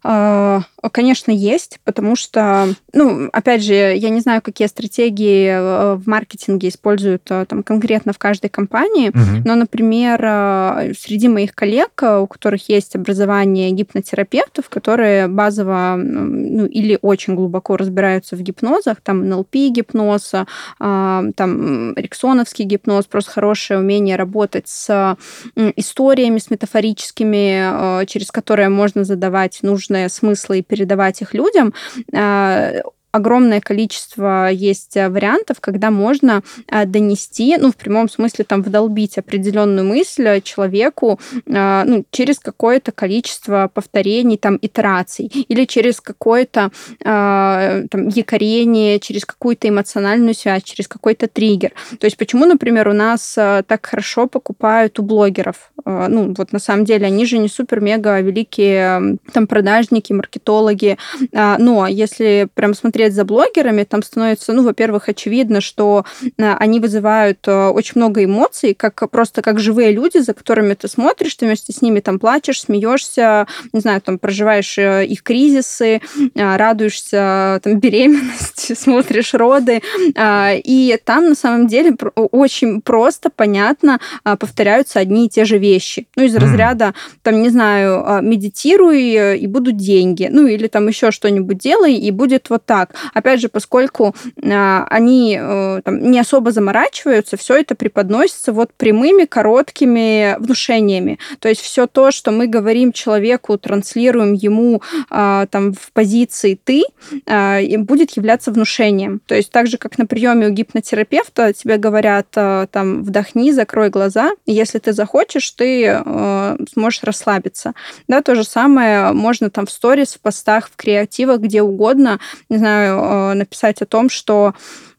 а, 0.04 0.62
конечно, 0.90 1.32
есть, 1.32 1.80
потому 1.84 2.16
что, 2.16 2.68
ну, 2.94 3.30
опять 3.32 3.64
же, 3.64 3.74
я 3.74 4.10
не 4.10 4.20
знаю, 4.20 4.42
какие 4.42 4.68
стратегии 4.68 5.48
э, 5.48 5.96
в 5.96 6.08
маркетинге 6.08 6.70
используют 6.70 7.24
э, 7.30 7.46
там 7.48 7.64
конкретно 7.64 8.14
в 8.14 8.18
каждой 8.18 8.50
компании, 8.50 9.10
угу. 9.10 9.44
но, 9.46 9.56
например, 9.56 10.20
э, 10.24 10.94
среди 10.98 11.28
моих 11.28 11.56
коллег, 11.56 12.04
у 12.04 12.28
которых 12.28 12.70
есть 12.70 12.96
образование 12.96 13.72
гипнотерапевтов, 13.72 14.70
которые 14.70 15.28
базово, 15.28 15.96
ну, 15.98 16.66
или 16.66 17.00
очень 17.02 17.36
глубоко 17.36 17.78
разбираются 17.78 18.36
в 18.36 18.42
гипнозах, 18.42 19.02
там 19.02 19.28
НЛП 19.28 19.56
гипноз, 19.56 20.34
а, 20.80 21.24
там 21.36 21.94
риксоновский 21.96 22.66
гипноз, 22.66 23.06
просто 23.06 23.32
хорошее 23.32 23.80
умение 23.80 24.16
работать 24.16 24.68
с 24.68 25.18
историями, 25.56 26.40
с 26.40 26.50
метафорическими, 26.50 28.06
через 28.06 28.32
которые 28.32 28.70
можно 28.70 29.04
задавать 29.04 29.60
нужные 29.62 30.10
смыслы 30.10 30.60
и 30.60 30.62
передавать 30.76 31.22
их 31.22 31.34
людям, 31.34 31.74
а, 32.14 32.82
огромное 33.16 33.62
количество 33.62 34.52
есть 34.52 34.98
э, 34.98 35.08
вариантов, 35.08 35.62
когда 35.62 35.90
можно 35.90 36.44
э, 36.68 36.86
донести, 36.86 37.56
ну, 37.58 37.72
в 37.72 37.78
прямом 37.78 38.10
смысле, 38.10 38.44
там, 38.44 38.62
вдолбить 38.62 39.18
определенную 39.18 39.88
мысль 39.88 40.42
человеку 40.42 41.18
э, 41.46 41.84
ну, 41.86 42.06
через 42.12 42.40
какое-то 42.40 42.92
количество 42.92 43.72
повторений, 43.74 44.38
там, 44.38 44.60
итераций, 44.62 45.28
или 45.28 45.66
через 45.66 46.02
какое-то 46.02 46.72
там, 47.00 48.08
якорение, 48.10 49.00
через 49.00 49.26
какую-то 49.26 49.70
эмоциональную 49.70 50.34
связь, 50.34 50.64
через 50.64 50.88
какой-то 50.88 51.28
триггер. 51.28 51.72
То 52.00 52.06
есть 52.06 52.18
почему, 52.18 52.46
например, 52.46 52.88
у 52.90 52.94
нас 52.94 53.34
так 53.34 53.86
хорошо 53.86 54.28
покупают 54.28 55.00
у 55.00 55.04
блогеров? 55.04 55.72
Ну, 55.86 56.34
вот 56.38 56.52
на 56.52 56.60
самом 56.60 56.86
деле 56.86 57.06
они 57.06 57.26
же 57.26 57.38
не 57.38 57.48
супер-мега 57.48 58.20
великие 58.22 59.18
там 59.34 59.48
продажники, 59.48 60.14
маркетологи, 60.14 60.98
но 61.32 61.88
если 61.88 62.48
прям 62.54 62.74
смотреть 62.74 63.05
за 63.14 63.26
блогерами, 63.26 63.84
там 63.84 64.04
становится, 64.04 64.54
ну, 64.54 64.64
во-первых, 64.64 65.10
очевидно, 65.10 65.62
что 65.62 66.06
э, 66.24 66.54
они 66.56 66.80
вызывают 66.80 67.48
э, 67.48 67.68
очень 67.68 67.94
много 67.96 68.24
эмоций, 68.24 68.74
как 68.74 69.10
просто 69.10 69.42
как 69.42 69.60
живые 69.60 69.92
люди, 69.92 70.18
за 70.18 70.34
которыми 70.34 70.74
ты 70.74 70.88
смотришь, 70.88 71.36
ты 71.36 71.46
вместе 71.46 71.74
с 71.74 71.82
ними 71.82 72.00
там 72.00 72.20
плачешь, 72.20 72.62
смеешься, 72.62 73.48
не 73.74 73.80
знаю, 73.80 74.02
там 74.02 74.20
проживаешь 74.20 74.78
э, 74.78 75.06
их 75.06 75.24
кризисы, 75.24 76.02
радуешься 76.36 77.60
там 77.64 77.80
беременности, 77.80 78.74
смотришь 78.74 79.34
роды, 79.34 79.82
и 80.18 81.00
там 81.04 81.30
на 81.30 81.36
самом 81.36 81.68
деле 81.68 81.96
очень 82.16 82.82
просто, 82.82 83.30
понятно 83.30 84.00
повторяются 84.24 85.00
одни 85.00 85.26
и 85.26 85.30
те 85.30 85.46
же 85.46 85.58
вещи. 85.58 86.08
Ну, 86.16 86.24
из 86.24 86.36
разряда, 86.36 86.94
там, 87.22 87.42
не 87.42 87.50
знаю, 87.50 88.22
медитируй, 88.22 89.38
и 89.38 89.48
будут 89.48 89.78
деньги. 89.78 90.30
Ну, 90.32 90.48
или 90.48 90.68
там 90.68 90.88
еще 90.88 91.12
что-нибудь 91.12 91.58
делай, 91.58 91.96
и 91.96 92.12
будет 92.12 92.50
вот 92.50 92.66
так. 92.66 92.95
Опять 93.14 93.42
же, 93.42 93.50
поскольку 93.50 94.16
а, 94.44 94.86
они 94.90 95.38
э, 95.40 95.82
там, 95.84 96.12
не 96.12 96.20
особо 96.20 96.52
заморачиваются, 96.52 97.38
все 97.38 97.56
это 97.56 97.76
преподносится 97.76 98.54
вот 98.54 98.74
прямыми, 98.74 99.26
короткими 99.26 100.36
внушениями. 100.40 101.20
То 101.40 101.50
есть 101.50 101.62
все 101.62 101.88
то, 101.88 102.12
что 102.12 102.32
мы 102.32 102.48
говорим 102.48 102.92
человеку, 102.92 103.58
транслируем 103.58 104.34
ему 104.34 104.82
а, 105.10 105.46
там 105.48 105.74
в 105.74 105.92
позиции 105.94 106.60
«ты», 106.62 106.84
а, 107.28 107.60
будет 107.78 108.12
являться 108.12 108.52
внушением. 108.52 109.22
То 109.26 109.36
есть 109.36 109.52
так 109.52 109.68
же, 109.68 109.78
как 109.78 109.98
на 109.98 110.06
приеме 110.06 110.48
у 110.48 110.50
гипнотерапевта 110.50 111.54
тебе 111.54 111.78
говорят 111.78 112.28
там 112.32 113.04
«вдохни, 113.04 113.52
закрой 113.52 113.90
глаза», 113.90 114.32
и 114.46 114.54
если 114.54 114.80
ты 114.80 114.94
захочешь, 114.94 115.50
ты 115.52 115.86
э, 115.86 116.58
сможешь 116.74 117.04
расслабиться. 117.04 117.74
Да, 118.08 118.22
то 118.22 118.36
же 118.36 118.44
самое 118.44 119.12
можно 119.12 119.50
там 119.50 119.66
в 119.66 119.72
сторис, 119.72 120.16
в 120.16 120.20
постах, 120.20 120.70
в 120.70 120.76
креативах, 120.76 121.40
где 121.40 121.62
угодно, 121.62 122.20
не 122.50 122.58
знаю, 122.58 122.75
знаю, 122.76 123.00
э, 123.02 123.34
написать 123.36 123.82
о 123.82 123.86
том, 123.86 124.10
что 124.10 124.54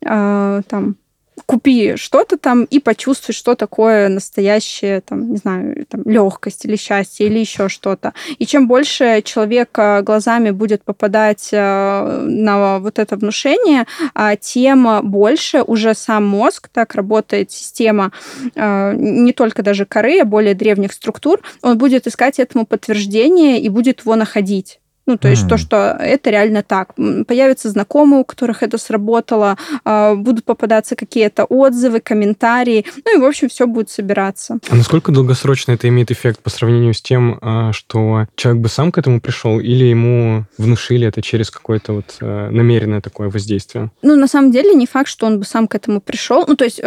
э, 0.05 0.63
там 0.69 0.97
купи 1.45 1.97
что-то 1.97 2.39
там 2.39 2.65
и 2.65 2.81
почувствуй, 2.81 3.35
что 3.35 3.55
такое 3.55 4.09
настоящее, 4.09 5.03
там, 5.03 5.31
не 5.33 5.37
знаю, 5.37 5.87
там, 5.87 6.03
легкость 6.07 6.65
или 6.65 6.77
счастье 6.77 7.27
или 7.27 7.39
еще 7.39 7.69
что-то. 7.69 8.15
И 8.39 8.47
чем 8.47 8.67
больше 8.67 9.21
человек 9.23 9.79
глазами 10.03 10.51
будет 10.51 10.83
попадать 10.83 11.51
э, 11.53 12.21
на 12.27 12.79
вот 12.79 12.99
это 12.99 13.17
внушение, 13.17 13.87
а, 14.15 14.35
тем 14.37 15.01
больше 15.03 15.63
уже 15.63 15.95
сам 15.95 16.25
мозг, 16.25 16.69
так 16.73 16.95
работает 16.95 17.53
система 17.53 18.13
не 18.55 19.33
только 19.33 19.63
даже 19.63 19.85
коры, 19.85 20.21
а 20.21 20.25
более 20.25 20.55
древних 20.55 20.93
структур, 20.93 21.41
он 21.63 21.77
будет 21.77 22.07
искать 22.07 22.39
этому 22.39 22.65
подтверждение 22.65 23.61
и 23.61 23.69
будет 23.69 24.01
его 24.01 24.17
находить. 24.17 24.81
Ну, 25.07 25.17
то 25.17 25.29
есть 25.29 25.45
mm. 25.45 25.49
то, 25.49 25.57
что 25.57 25.97
это 26.01 26.31
реально 26.31 26.63
так. 26.63 26.95
Появятся 27.27 27.71
знакомые, 27.71 28.21
у 28.21 28.25
которых 28.25 28.63
это 28.63 28.77
сработало, 28.79 29.57
а, 29.85 30.15
будут 30.15 30.45
попадаться 30.45 30.97
какие-то 30.97 31.45
отзывы, 31.45 32.01
комментарии, 32.01 32.85
ну 33.05 33.17
и, 33.17 33.21
в 33.21 33.25
общем, 33.25 33.49
все 33.49 33.67
будет 33.67 33.89
собираться. 33.89 34.59
А 34.69 34.75
насколько 34.75 35.13
долгосрочно 35.13 35.73
это 35.73 35.89
имеет 35.89 36.11
эффект 36.11 36.41
по 36.41 36.51
сравнению 36.51 36.93
с 36.93 37.01
тем, 37.01 37.39
а, 37.41 37.73
что 37.73 38.27
человек 38.35 38.63
бы 38.63 38.69
сам 38.69 38.91
к 38.91 38.99
этому 38.99 39.21
пришел, 39.21 39.61
или 39.61 39.85
ему 39.85 40.45
внушили 40.59 41.07
это 41.07 41.23
через 41.23 41.51
какое-то 41.51 41.93
вот 41.93 42.17
а, 42.21 42.51
намеренное 42.51 43.01
такое 43.01 43.31
воздействие? 43.31 43.91
Ну, 44.03 44.17
на 44.17 44.27
самом 44.27 44.51
деле, 44.51 44.75
не 44.75 44.87
факт, 44.87 45.09
что 45.09 45.27
он 45.27 45.39
бы 45.39 45.45
сам 45.45 45.69
к 45.69 45.75
этому 45.75 46.01
пришел. 46.01 46.45
Ну, 46.47 46.57
то 46.57 46.65
есть 46.65 46.81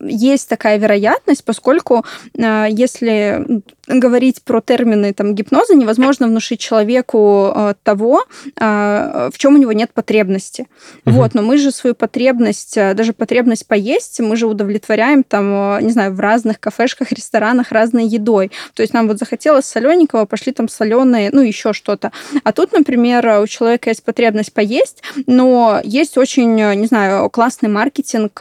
есть 0.00 0.48
такая 0.48 0.78
вероятность, 0.78 1.44
поскольку 1.44 2.04
если 2.34 3.62
говорить 3.88 4.42
про 4.42 4.60
термины 4.60 5.12
там, 5.12 5.34
гипноза, 5.34 5.74
невозможно 5.74 6.26
внушить 6.26 6.60
человеку 6.60 7.52
Э, 7.54 7.74
того, 7.82 8.24
э, 8.60 9.30
в 9.32 9.38
чем 9.38 9.54
у 9.54 9.58
него 9.58 9.72
нет 9.72 9.92
потребности. 9.92 10.66
Угу. 11.04 11.14
Вот, 11.14 11.34
но 11.34 11.42
мы 11.42 11.56
же 11.56 11.70
свою 11.70 11.94
потребность, 11.94 12.76
э, 12.76 12.94
даже 12.94 13.12
потребность 13.12 13.66
поесть, 13.66 14.20
мы 14.20 14.36
же 14.36 14.46
удовлетворяем 14.46 15.22
там, 15.22 15.78
не 15.84 15.92
знаю, 15.92 16.14
в 16.14 16.20
разных 16.20 16.60
кафешках, 16.60 17.12
ресторанах 17.12 17.72
разной 17.72 18.06
едой. 18.06 18.50
То 18.74 18.82
есть 18.82 18.92
нам 18.92 19.08
вот 19.08 19.18
захотелось 19.18 19.64
солененького, 19.66 20.26
пошли 20.26 20.52
там 20.52 20.68
соленые, 20.68 21.30
ну 21.32 21.40
еще 21.40 21.72
что-то. 21.72 22.12
А 22.44 22.52
тут, 22.52 22.72
например, 22.72 23.40
у 23.40 23.46
человека 23.46 23.90
есть 23.90 24.02
потребность 24.02 24.52
поесть, 24.52 25.02
но 25.26 25.80
есть 25.84 26.18
очень, 26.18 26.54
не 26.54 26.86
знаю, 26.86 27.30
классный 27.30 27.68
маркетинг 27.68 28.40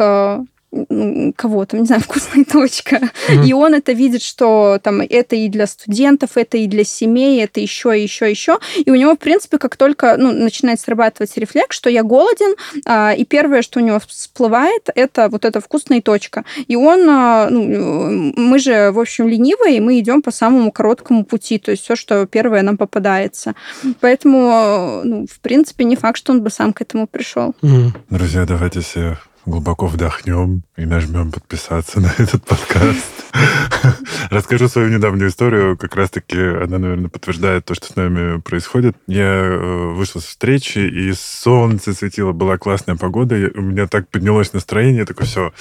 кого 1.35 1.65
там, 1.65 1.81
не 1.81 1.85
знаю, 1.85 2.01
вкусная 2.05 2.45
точка. 2.45 2.95
Mm-hmm. 2.97 3.45
И 3.45 3.53
он 3.53 3.73
это 3.73 3.93
видит, 3.93 4.21
что 4.21 4.79
там 4.81 5.01
это 5.01 5.35
и 5.35 5.47
для 5.49 5.67
студентов, 5.67 6.31
это 6.35 6.57
и 6.57 6.67
для 6.67 6.83
семей, 6.83 7.43
это 7.43 7.59
еще, 7.59 8.01
еще, 8.01 8.29
еще. 8.29 8.59
И 8.75 8.89
у 8.91 8.95
него, 8.95 9.13
в 9.13 9.19
принципе, 9.19 9.57
как 9.57 9.77
только 9.77 10.17
ну, 10.17 10.31
начинает 10.31 10.79
срабатывать 10.79 11.35
рефлекс, 11.37 11.75
что 11.75 11.89
я 11.89 12.03
голоден, 12.03 12.55
а, 12.85 13.13
и 13.13 13.25
первое, 13.25 13.61
что 13.61 13.79
у 13.79 13.83
него 13.83 13.99
всплывает, 14.05 14.89
это 14.95 15.29
вот 15.29 15.45
эта 15.45 15.61
вкусная 15.61 16.01
точка. 16.01 16.43
И 16.67 16.75
он, 16.75 17.07
а, 17.09 17.49
ну, 17.49 18.33
мы 18.35 18.59
же, 18.59 18.91
в 18.91 18.99
общем, 18.99 19.27
ленивые, 19.27 19.77
и 19.77 19.81
мы 19.81 19.99
идем 19.99 20.21
по 20.21 20.31
самому 20.31 20.71
короткому 20.71 21.25
пути, 21.25 21.57
то 21.57 21.71
есть 21.71 21.83
все, 21.83 21.95
что 21.95 22.25
первое 22.25 22.61
нам 22.61 22.77
попадается. 22.77 23.55
Поэтому, 24.01 25.01
ну, 25.03 25.25
в 25.27 25.39
принципе, 25.39 25.85
не 25.85 25.95
факт, 25.95 26.17
что 26.17 26.33
он 26.33 26.41
бы 26.41 26.49
сам 26.49 26.73
к 26.73 26.81
этому 26.81 27.07
пришел. 27.07 27.53
Mm-hmm. 27.61 27.91
Друзья, 28.09 28.45
давайте 28.45 28.81
все 28.81 29.17
глубоко 29.45 29.87
вдохнем 29.87 30.63
и 30.75 30.85
нажмем 30.85 31.31
подписаться 31.31 31.99
на 32.01 32.11
этот 32.17 32.43
подкаст. 32.45 33.25
Расскажу 34.29 34.67
свою 34.67 34.89
недавнюю 34.89 35.29
историю. 35.29 35.77
Как 35.77 35.95
раз-таки 35.95 36.39
она, 36.39 36.77
наверное, 36.77 37.09
подтверждает 37.09 37.65
то, 37.65 37.75
что 37.75 37.87
с 37.87 37.95
нами 37.95 38.39
происходит. 38.41 38.95
Я 39.07 39.23
э, 39.23 39.93
вышел 39.93 40.21
с 40.21 40.25
встречи, 40.25 40.79
и 40.79 41.13
солнце 41.13 41.93
светило, 41.93 42.31
была 42.31 42.57
классная 42.57 42.95
погода. 42.95 43.35
У 43.55 43.61
меня 43.61 43.87
так 43.87 44.09
поднялось 44.09 44.53
настроение. 44.53 44.99
Я 44.99 45.05
такой, 45.05 45.25
все, 45.25 45.53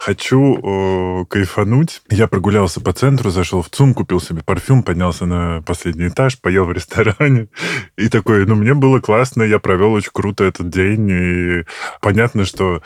хочу 0.00 0.58
о, 0.62 1.24
кайфануть. 1.26 2.02
Я 2.08 2.26
прогулялся 2.26 2.80
по 2.80 2.92
центру, 2.92 3.30
зашел 3.30 3.62
в 3.62 3.68
ЦУМ, 3.68 3.94
купил 3.94 4.20
себе 4.20 4.42
парфюм, 4.42 4.82
поднялся 4.82 5.26
на 5.26 5.62
последний 5.62 6.08
этаж, 6.08 6.40
поел 6.40 6.64
в 6.64 6.72
ресторане. 6.72 7.48
И 7.96 8.08
такой, 8.08 8.46
ну, 8.46 8.54
мне 8.54 8.74
было 8.74 9.00
классно, 9.00 9.42
я 9.42 9.58
провел 9.58 9.92
очень 9.92 10.10
круто 10.12 10.44
этот 10.44 10.70
день. 10.70 11.10
И 11.10 11.64
понятно, 12.00 12.46
что 12.46 12.82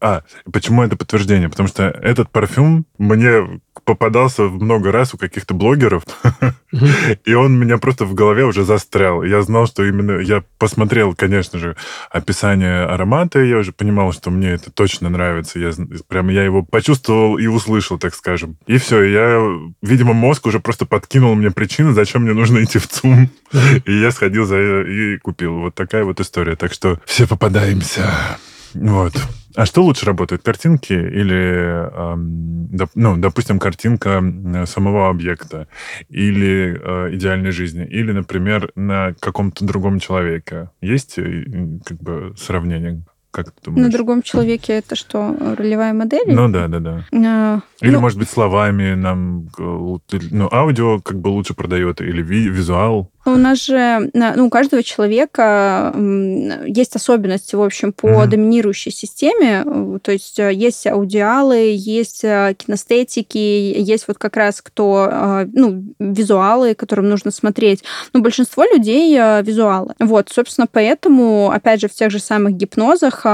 а, 0.00 0.22
почему 0.50 0.82
это 0.82 0.96
подтверждение? 0.96 1.48
Потому 1.48 1.68
что 1.68 1.84
этот 1.84 2.30
парфюм 2.30 2.86
мне 2.98 3.60
попадался 3.84 4.42
много 4.44 4.92
раз 4.92 5.14
у 5.14 5.18
каких-то 5.18 5.54
блогеров, 5.54 6.04
и 7.24 7.34
он 7.34 7.58
меня 7.58 7.78
просто 7.78 8.04
в 8.04 8.14
голове 8.14 8.44
уже 8.44 8.64
застрял. 8.64 9.22
Я 9.22 9.42
знал, 9.42 9.66
что 9.66 9.84
именно... 9.84 10.20
Я 10.20 10.44
посмотрел, 10.58 11.14
конечно 11.14 11.58
же, 11.58 11.76
описание 12.10 12.84
аромата, 12.84 13.40
я 13.40 13.58
уже 13.58 13.72
понимал, 13.72 14.12
что 14.12 14.30
мне 14.30 14.50
это 14.50 14.70
точно 14.70 15.08
нравится. 15.08 15.58
Я 15.58 15.72
прям 16.08 16.28
я 16.28 16.44
его 16.44 16.62
почувствовал 16.62 17.38
и 17.38 17.46
услышал, 17.46 17.98
так 17.98 18.14
скажем. 18.14 18.56
И 18.66 18.78
все, 18.78 19.02
я... 19.02 19.40
Видимо, 19.82 20.12
мозг 20.12 20.46
уже 20.46 20.60
просто 20.60 20.86
подкинул 20.86 21.34
мне 21.34 21.50
причины, 21.50 21.92
зачем 21.92 22.22
мне 22.22 22.32
нужно 22.32 22.62
идти 22.62 22.78
в 22.78 22.86
ЦУМ. 22.86 23.28
И 23.84 23.92
я 23.92 24.10
сходил 24.10 24.44
за 24.44 24.82
и 24.82 25.18
купил. 25.18 25.58
Вот 25.60 25.74
такая 25.74 26.04
вот 26.04 26.20
история. 26.20 26.56
Так 26.56 26.72
что 26.72 27.00
все 27.04 27.26
попадаемся. 27.26 28.10
Вот. 28.74 29.14
А 29.56 29.66
что 29.66 29.82
лучше 29.82 30.06
работает, 30.06 30.42
картинки 30.42 30.92
или, 30.92 31.90
ну, 32.94 33.16
допустим, 33.16 33.58
картинка 33.58 34.22
самого 34.66 35.08
объекта 35.08 35.66
или 36.08 36.80
э, 36.80 37.14
идеальной 37.14 37.50
жизни, 37.50 37.84
или, 37.84 38.12
например, 38.12 38.70
на 38.76 39.14
каком-то 39.18 39.64
другом 39.64 39.98
человеке? 39.98 40.70
Есть 40.80 41.18
э, 41.18 41.44
как 41.84 41.98
бы 41.98 42.34
сравнение? 42.38 43.02
Как 43.32 43.52
ты 43.52 43.66
думаешь? 43.66 43.86
На 43.86 43.92
другом 43.92 44.22
человеке 44.22 44.72
это 44.72 44.96
что, 44.96 45.36
ролевая 45.56 45.92
модель? 45.92 46.34
Ну 46.34 46.48
да, 46.48 46.66
да, 46.66 46.80
да. 46.80 47.04
А, 47.12 47.60
или, 47.80 47.92
ну, 47.92 48.00
может 48.00 48.18
быть, 48.18 48.28
словами 48.28 48.94
нам, 48.94 49.48
э, 49.58 50.18
ну, 50.30 50.48
аудио 50.50 51.00
как 51.00 51.20
бы 51.20 51.28
лучше 51.28 51.54
продает, 51.54 52.00
или 52.00 52.22
ви 52.22 52.48
визуал? 52.48 53.10
У 53.26 53.30
нас 53.30 53.66
же, 53.66 54.10
ну, 54.14 54.46
у 54.46 54.50
каждого 54.50 54.82
человека 54.82 55.94
есть 56.66 56.96
особенности, 56.96 57.54
в 57.54 57.62
общем, 57.62 57.92
по 57.92 58.06
mm-hmm. 58.06 58.26
доминирующей 58.26 58.90
системе. 58.90 59.98
То 60.02 60.12
есть 60.12 60.38
э, 60.38 60.52
есть 60.54 60.86
аудиалы, 60.86 61.74
есть 61.76 62.24
э, 62.24 62.54
кинестетики, 62.56 63.36
есть 63.36 64.08
вот 64.08 64.16
как 64.16 64.36
раз 64.38 64.62
кто, 64.62 65.08
э, 65.10 65.46
ну, 65.52 65.84
визуалы, 65.98 66.74
которым 66.74 67.10
нужно 67.10 67.30
смотреть. 67.30 67.84
Но 68.14 68.20
большинство 68.20 68.64
людей 68.64 69.14
визуалы. 69.42 69.94
Вот, 69.98 70.30
собственно, 70.30 70.66
поэтому, 70.70 71.50
опять 71.50 71.82
же, 71.82 71.88
в 71.88 71.92
тех 71.92 72.10
же 72.10 72.20
самых 72.20 72.54
гипнозах, 72.54 73.26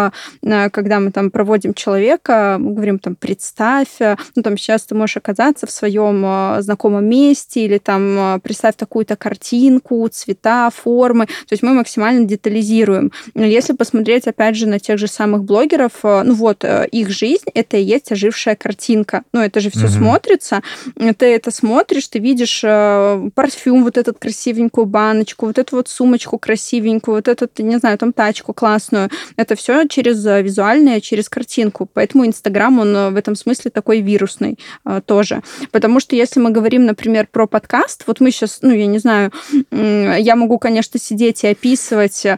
когда 0.42 1.00
мы 1.00 1.12
там 1.12 1.30
проводим 1.30 1.74
человека, 1.74 2.56
мы 2.58 2.72
говорим 2.72 2.98
там, 2.98 3.14
представь, 3.14 3.98
ну, 4.34 4.42
там 4.42 4.58
сейчас 4.58 4.82
ты 4.82 4.94
можешь 4.94 5.16
оказаться 5.16 5.66
в 5.66 5.70
своем 5.70 6.60
знакомом 6.60 7.04
месте 7.04 7.64
или 7.64 7.78
там 7.78 8.40
представь 8.42 8.74
такую-то 8.76 9.16
картину, 9.16 9.75
картинку, 9.76 10.08
цвета, 10.08 10.70
формы. 10.70 11.26
То 11.26 11.52
есть 11.52 11.62
мы 11.62 11.74
максимально 11.74 12.24
детализируем. 12.24 13.12
Если 13.34 13.74
посмотреть, 13.74 14.26
опять 14.26 14.56
же, 14.56 14.66
на 14.66 14.78
тех 14.78 14.98
же 14.98 15.06
самых 15.06 15.44
блогеров, 15.44 15.92
э, 16.02 16.22
ну 16.24 16.34
вот, 16.34 16.64
э, 16.64 16.88
их 16.92 17.10
жизнь— 17.10 17.44
это 17.54 17.76
и 17.76 17.82
есть 17.82 18.12
ожившая 18.12 18.56
картинка. 18.56 19.22
Ну, 19.32 19.40
это 19.40 19.60
же 19.60 19.70
все 19.70 19.86
угу. 19.86 19.92
смотрится. 19.92 20.62
Ты 20.96 21.26
это 21.26 21.50
смотришь, 21.50 22.08
ты 22.08 22.18
видишь 22.18 22.62
э, 22.64 23.30
парфюм, 23.34 23.84
вот 23.84 23.98
этот 23.98 24.18
красивенькую 24.18 24.86
баночку, 24.86 25.46
вот 25.46 25.58
эту 25.58 25.76
вот 25.76 25.88
сумочку 25.88 26.38
красивенькую, 26.38 27.16
вот 27.16 27.28
эту, 27.28 27.48
не 27.62 27.78
знаю, 27.78 27.98
там 27.98 28.12
тачку 28.12 28.52
классную. 28.52 29.10
Это 29.36 29.54
все 29.54 29.86
через 29.88 30.24
визуальное, 30.24 31.00
через 31.00 31.28
картинку. 31.28 31.88
Поэтому 31.92 32.26
Инстаграм, 32.26 32.78
он 32.78 33.14
в 33.14 33.16
этом 33.16 33.36
смысле 33.36 33.70
такой 33.70 34.00
вирусный 34.00 34.58
тоже. 35.06 35.42
Потому 35.72 36.00
что 36.00 36.16
если 36.16 36.40
мы 36.40 36.50
говорим, 36.50 36.86
например, 36.86 37.28
про 37.30 37.46
подкаст, 37.46 38.04
вот 38.06 38.20
мы 38.20 38.30
сейчас, 38.30 38.58
ну, 38.62 38.72
я 38.72 38.86
не 38.86 38.98
знаю, 38.98 39.32
я 39.70 40.36
могу, 40.36 40.58
конечно, 40.58 40.98
сидеть 40.98 41.44
и 41.44 41.48
описывать 41.48 42.24
э, 42.24 42.36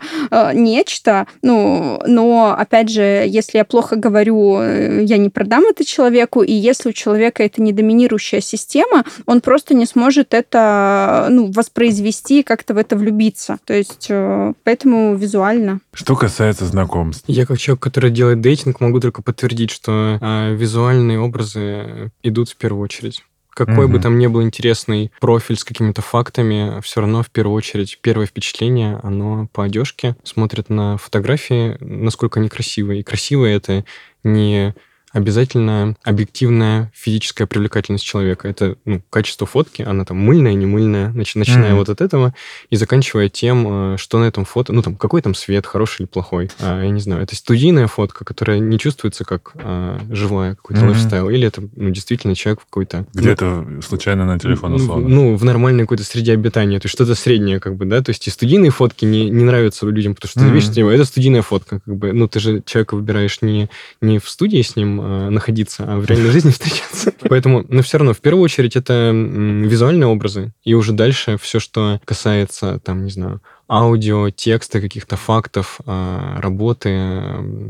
нечто, 0.55 1.27
ну, 1.43 2.01
но, 2.07 2.55
опять 2.59 2.91
же, 2.91 3.03
если 3.27 3.59
я 3.59 3.65
плохо 3.65 3.97
говорю, 3.97 4.61
э, 4.61 5.05
я 5.05 5.19
не 5.19 5.29
продам 5.29 5.65
это 5.65 5.85
человеку, 5.85 6.43
и 6.43 6.53
если 6.53 6.91
у 6.91 6.93
человека 6.93 7.43
это 7.43 7.63
не 7.63 7.73
доминирующая 7.73 8.41
система, 8.41 9.05
он 9.27 9.41
просто 9.41 9.75
не 9.75 9.87
сможет 9.87 10.35
это 10.35 11.29
ну, 11.31 11.51
воспроизвести, 11.53 12.43
как-то 12.43 12.75
в 12.75 12.79
это 12.79 12.97
влюбиться. 12.97 13.59
То 13.65 13.75
есть, 13.75 14.07
э, 14.09 14.53
поэтому 14.65 15.15
визуально. 15.15 15.81
Что 15.93 16.17
касается 16.17 16.65
знакомств. 16.65 17.25
Я 17.27 17.47
как 17.47 17.59
человек, 17.59 17.83
который 17.83 18.11
делает 18.11 18.41
дейтинг, 18.41 18.81
могу 18.81 19.01
только 19.01 19.23
подтвердить, 19.23 19.71
что 19.71 20.19
э, 20.21 20.55
визуальные 20.55 21.21
образы 21.21 22.11
идут 22.23 22.51
в 22.51 22.57
первую 22.57 22.85
очередь. 22.85 23.23
Какой 23.59 23.87
угу. 23.87 23.95
бы 23.95 23.99
там 23.99 24.21
ни 24.21 24.29
был 24.29 24.45
интересный 24.45 25.11
профиль 25.19 25.57
с 25.57 25.65
какими-то 25.65 26.01
фактами, 26.01 26.81
все 26.81 27.01
равно 27.01 27.25
в 27.25 27.31
первую 27.31 27.57
очередь 27.57 27.99
первое 28.01 28.27
впечатление, 28.27 29.01
оно 29.03 29.49
по 29.53 29.65
одежке 29.65 30.15
смотрит 30.23 30.71
на 30.71 30.97
фотографии, 30.97 31.77
насколько 31.81 32.39
они 32.39 32.49
красивые. 32.49 33.01
И 33.01 33.03
красивые 33.03 33.57
это 33.57 33.85
не 34.23 34.77
обязательно 35.13 35.97
объективная 36.05 36.93
физическая 36.95 37.47
привлекательность 37.47 38.05
человека. 38.05 38.49
Это 38.49 38.77
ну, 38.85 39.03
качество 39.11 39.47
фотки, 39.47 39.83
она 39.83 40.05
там 40.05 40.19
мыльная, 40.19 40.55
не 40.55 40.67
мыльная, 40.67 41.13
значит, 41.13 41.37
начиная 41.37 41.73
mm-hmm. 41.73 41.77
вот 41.77 41.89
от 41.89 42.01
этого 42.01 42.35
и 42.71 42.77
заканчивая 42.77 43.29
тем, 43.29 43.95
э, 43.95 43.97
что 43.99 44.19
на 44.19 44.25
этом 44.25 44.45
фото, 44.45 44.73
ну 44.73 44.83
там 44.83 44.97
какой 44.97 45.23
там 45.23 45.35
свет, 45.35 45.67
хороший 45.67 46.03
или 46.03 46.07
плохой. 46.07 46.51
А, 46.61 46.83
я 46.83 46.91
не 46.91 47.01
знаю, 47.01 47.23
это 47.23 47.35
студийная 47.37 47.87
фотка, 47.87 48.25
которая 48.25 48.59
не 48.59 48.79
чувствуется 48.79 49.25
как 49.25 49.53
а, 49.55 49.99
живая 50.11 50.55
какой-то 50.55 50.83
mm-hmm. 50.83 50.89
лайфстайл, 50.89 51.31
или 51.31 51.47
это 51.47 51.63
ну, 51.75 51.91
действительно 51.91 52.35
человек 52.35 52.61
какой-то... 52.61 53.07
Где-то 53.15 53.65
ну, 53.67 53.83
случайно 53.83 54.27
на 54.27 54.39
телефон 54.39 54.75
условно. 54.75 55.09
Ну, 55.09 55.37
в 55.37 55.45
нормальной 55.45 55.85
какой-то 55.85 56.05
среде 56.05 56.33
обитания, 56.33 56.79
то 56.81 56.87
есть 56.87 56.95
что-то 56.95 57.15
среднее 57.15 57.61
как 57.61 57.77
бы, 57.77 57.87
да, 57.87 58.03
то 58.03 58.11
есть 58.11 58.27
и 58.27 58.31
студийные 58.31 58.71
фотки 58.71 59.05
не, 59.05 59.31
не 59.31 59.45
нравятся 59.45 59.87
людям, 59.87 60.15
потому 60.15 60.31
что 60.31 60.41
mm-hmm. 60.41 60.49
ты 60.49 60.55
видишь, 60.55 60.71
типа, 60.71 60.89
это 60.89 61.05
студийная 61.05 61.43
фотка, 61.43 61.81
как 61.81 61.97
бы, 61.97 62.13
ну 62.13 62.29
ты 62.29 62.41
же 62.41 62.63
человека 62.67 62.95
выбираешь 62.95 63.41
не, 63.41 63.71
не 64.01 64.19
в 64.19 64.29
студии 64.29 64.61
с 64.61 64.77
ним 64.77 64.98
э, 65.01 65.31
находиться, 65.31 65.85
а 65.87 65.99
в 65.99 66.07
реальной 66.07 66.31
жизни 66.31 66.51
встречаться. 66.53 67.13
Поэтому, 67.29 67.65
но 67.69 67.83
все 67.83 67.99
равно, 67.99 68.15
в 68.15 68.21
первую 68.21 68.43
очередь, 68.45 68.77
это 68.77 69.13
визуальные 69.13 70.07
образы, 70.07 70.53
и 70.65 70.75
уже 70.75 70.93
дальше 70.93 71.37
все, 71.41 71.61
что 71.61 72.01
касается, 72.05 72.81
там, 72.81 73.05
не 73.05 73.11
знаю, 73.11 73.43
аудио, 73.69 74.31
текста, 74.31 74.81
каких-то 74.81 75.17
фактов, 75.17 75.81
а, 75.85 76.41
работы, 76.41 76.99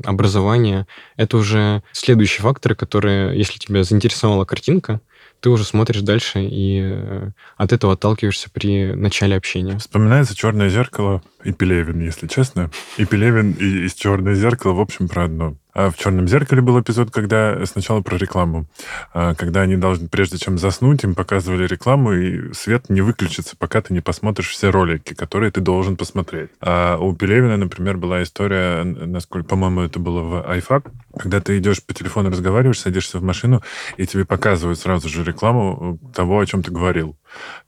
образования, 0.05 0.87
это 1.17 1.37
уже 1.37 1.83
следующие 1.93 2.43
факторы, 2.43 2.75
которые, 2.75 3.37
если 3.37 3.59
тебя 3.59 3.83
заинтересовала 3.83 4.45
картинка, 4.45 5.01
ты 5.41 5.51
уже 5.51 5.65
смотришь 5.65 6.01
дальше 6.01 6.41
и 6.43 6.81
э, 6.83 7.31
от 7.57 7.73
этого 7.73 7.93
отталкиваешься 7.93 8.51
при 8.51 8.93
начале 8.93 9.37
общения. 9.37 9.79
Вспоминается 9.79 10.35
«Черное 10.35 10.69
зеркало» 10.69 11.23
и 11.45 11.53
Пелевин, 11.53 12.01
если 12.01 12.27
честно. 12.27 12.71
И 12.97 13.05
Пелевин, 13.05 13.53
и, 13.53 13.87
и 13.87 13.89
«Черное 13.89 14.35
зеркало», 14.35 14.73
в 14.73 14.81
общем, 14.81 15.09
про 15.09 15.25
одно. 15.25 15.57
А 15.79 15.91
в 15.91 15.97
«Черном 15.97 16.27
зеркале» 16.27 16.61
был 16.61 16.81
эпизод, 16.81 17.13
когда 17.13 17.65
сначала 17.65 18.01
про 18.01 18.17
рекламу. 18.17 18.67
А, 19.15 19.37
когда 19.37 19.61
они 19.61 19.77
должны, 19.77 20.09
прежде 20.09 20.37
чем 20.37 20.59
заснуть, 20.59 21.05
им 21.05 21.15
показывали 21.15 21.69
рекламу, 21.69 22.15
и 22.15 22.53
свет 22.53 22.91
не 22.91 23.01
выключится, 23.01 23.55
пока 23.57 23.81
ты 23.81 23.95
не 23.95 24.01
посмотришь 24.01 24.49
все 24.49 24.71
ролики, 24.71 25.15
которые 25.15 25.53
ты 25.53 25.61
должен 25.61 25.97
посмотреть. 25.97 26.51
А 26.61 26.99
у 26.99 27.15
Пелевина, 27.15 27.57
например, 27.57 27.97
была 27.97 28.25
история, 28.25 28.83
насколько, 28.83 29.51
по-моему, 29.51 29.83
это 29.83 30.01
было 30.01 30.21
в 30.21 30.57
iFAC, 30.57 30.91
когда 31.17 31.41
ты 31.41 31.59
идешь 31.59 31.81
по 31.85 31.95
телефону, 31.95 32.31
разговариваешь, 32.31 32.81
садишься 32.81 33.21
в 33.21 33.23
машину, 33.23 33.63
и 33.99 34.05
тебе 34.05 34.25
показывают 34.25 34.81
сразу 34.81 35.09
же 35.09 35.23
рекламу 35.23 36.01
того, 36.13 36.41
о 36.41 36.47
чем 36.47 36.65
ты 36.65 36.73
говорил. 36.73 37.17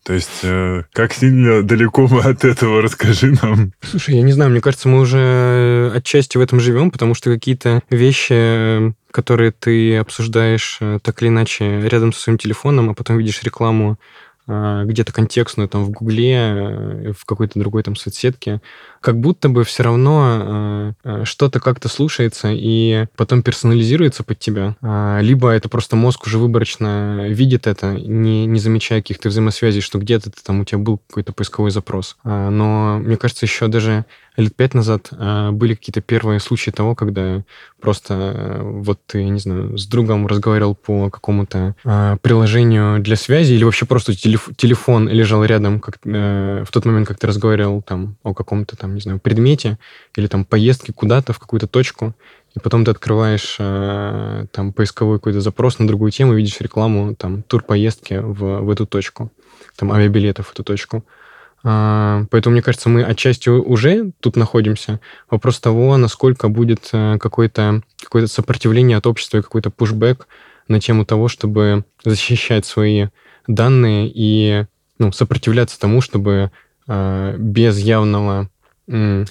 То 0.02 0.14
есть, 0.14 0.40
э, 0.42 0.84
как 0.92 1.12
сильно 1.12 1.62
далеко 1.62 2.06
мы 2.08 2.22
от 2.22 2.44
этого, 2.44 2.82
расскажи 2.82 3.36
нам. 3.42 3.72
Слушай, 3.82 4.16
я 4.16 4.22
не 4.22 4.32
знаю, 4.32 4.50
мне 4.50 4.60
кажется, 4.60 4.88
мы 4.88 5.00
уже 5.00 5.92
отчасти 5.94 6.38
в 6.38 6.40
этом 6.40 6.60
живем, 6.60 6.90
потому 6.90 7.14
что 7.14 7.32
какие-то 7.32 7.82
вещи, 7.90 8.94
которые 9.10 9.52
ты 9.52 9.96
обсуждаешь 9.98 10.78
э, 10.80 10.98
так 11.02 11.20
или 11.22 11.28
иначе 11.28 11.80
рядом 11.88 12.12
со 12.12 12.20
своим 12.20 12.38
телефоном, 12.38 12.90
а 12.90 12.94
потом 12.94 13.18
видишь 13.18 13.42
рекламу 13.42 13.98
где-то 14.46 15.12
контекстную 15.12 15.68
там 15.68 15.84
в 15.84 15.90
Гугле, 15.90 16.34
э, 16.34 17.12
в 17.16 17.24
какой-то 17.24 17.58
другой 17.60 17.84
там 17.84 17.94
соцсетке, 17.94 18.60
как 19.00 19.18
будто 19.18 19.48
бы 19.48 19.64
все 19.64 19.82
равно 19.82 20.94
э, 21.02 21.24
что-то 21.24 21.60
как-то 21.60 21.88
слушается 21.88 22.48
и 22.52 23.06
потом 23.16 23.42
персонализируется 23.42 24.22
под 24.22 24.38
тебя. 24.38 24.76
А, 24.82 25.20
либо 25.20 25.50
это 25.50 25.68
просто 25.68 25.96
мозг 25.96 26.26
уже 26.26 26.38
выборочно 26.38 27.26
видит 27.28 27.66
это, 27.66 27.92
не, 27.94 28.46
не 28.46 28.58
замечая 28.58 29.00
каких-то 29.00 29.28
взаимосвязей, 29.30 29.80
что 29.80 29.98
где-то 29.98 30.30
там 30.44 30.60
у 30.60 30.64
тебя 30.64 30.78
был 30.78 30.98
какой-то 30.98 31.32
поисковой 31.32 31.70
запрос. 31.70 32.16
А, 32.24 32.50
но 32.50 32.98
мне 32.98 33.16
кажется, 33.16 33.46
еще 33.46 33.68
даже 33.68 34.04
лет 34.36 34.54
пять 34.54 34.74
назад 34.74 35.08
э, 35.12 35.50
были 35.50 35.74
какие-то 35.74 36.00
первые 36.00 36.40
случаи 36.40 36.70
того, 36.70 36.94
когда 36.94 37.42
просто 37.80 38.14
э, 38.14 38.62
вот 38.62 39.00
ты, 39.06 39.24
не 39.24 39.38
знаю, 39.38 39.76
с 39.76 39.86
другом 39.86 40.26
разговаривал 40.26 40.74
по 40.74 41.10
какому-то 41.10 41.74
э, 41.84 42.16
приложению 42.22 43.00
для 43.00 43.16
связи 43.16 43.54
или 43.54 43.64
вообще 43.64 43.86
просто 43.86 44.14
телеф- 44.14 44.50
телефон 44.56 45.08
лежал 45.08 45.44
рядом 45.44 45.80
как, 45.80 45.98
в 46.02 46.66
тот 46.72 46.84
момент, 46.84 47.08
как 47.08 47.18
ты 47.18 47.26
разговаривал 47.26 47.82
там 47.82 48.16
о 48.22 48.34
каком-то 48.34 48.76
там, 48.76 48.89
не 48.94 49.00
знаю, 49.00 49.20
предмете 49.20 49.78
или 50.16 50.26
там 50.26 50.44
поездке 50.44 50.92
куда-то 50.92 51.32
в 51.32 51.38
какую-то 51.38 51.66
точку, 51.66 52.14
и 52.54 52.58
потом 52.58 52.84
ты 52.84 52.90
открываешь 52.90 53.56
там 54.52 54.72
поисковой 54.72 55.18
какой-то 55.18 55.40
запрос 55.40 55.78
на 55.78 55.86
другую 55.86 56.10
тему, 56.10 56.34
видишь 56.34 56.60
рекламу 56.60 57.14
там 57.14 57.42
тур 57.42 57.62
поездки 57.62 58.14
в, 58.14 58.60
в 58.60 58.70
эту 58.70 58.86
точку, 58.86 59.30
там 59.76 59.92
авиабилетов 59.92 60.48
в 60.48 60.52
эту 60.52 60.64
точку. 60.64 61.04
А, 61.62 62.24
поэтому, 62.30 62.54
мне 62.54 62.62
кажется, 62.62 62.88
мы 62.88 63.02
отчасти 63.02 63.48
уже 63.48 64.12
тут 64.20 64.36
находимся. 64.36 65.00
Вопрос 65.30 65.60
того, 65.60 65.96
насколько 65.96 66.48
будет 66.48 66.88
э, 66.92 67.18
какое-то 67.18 67.82
какое 68.02 68.26
сопротивление 68.26 68.96
от 68.96 69.06
общества 69.06 69.38
и 69.38 69.42
какой-то 69.42 69.70
пушбэк 69.70 70.26
на 70.68 70.80
тему 70.80 71.04
того, 71.04 71.28
чтобы 71.28 71.84
защищать 72.04 72.64
свои 72.64 73.08
данные 73.46 74.10
и 74.12 74.64
ну, 74.98 75.12
сопротивляться 75.12 75.78
тому, 75.78 76.00
чтобы 76.00 76.50
э, 76.88 77.36
без 77.38 77.78
явного 77.78 78.44
э, 78.44 78.46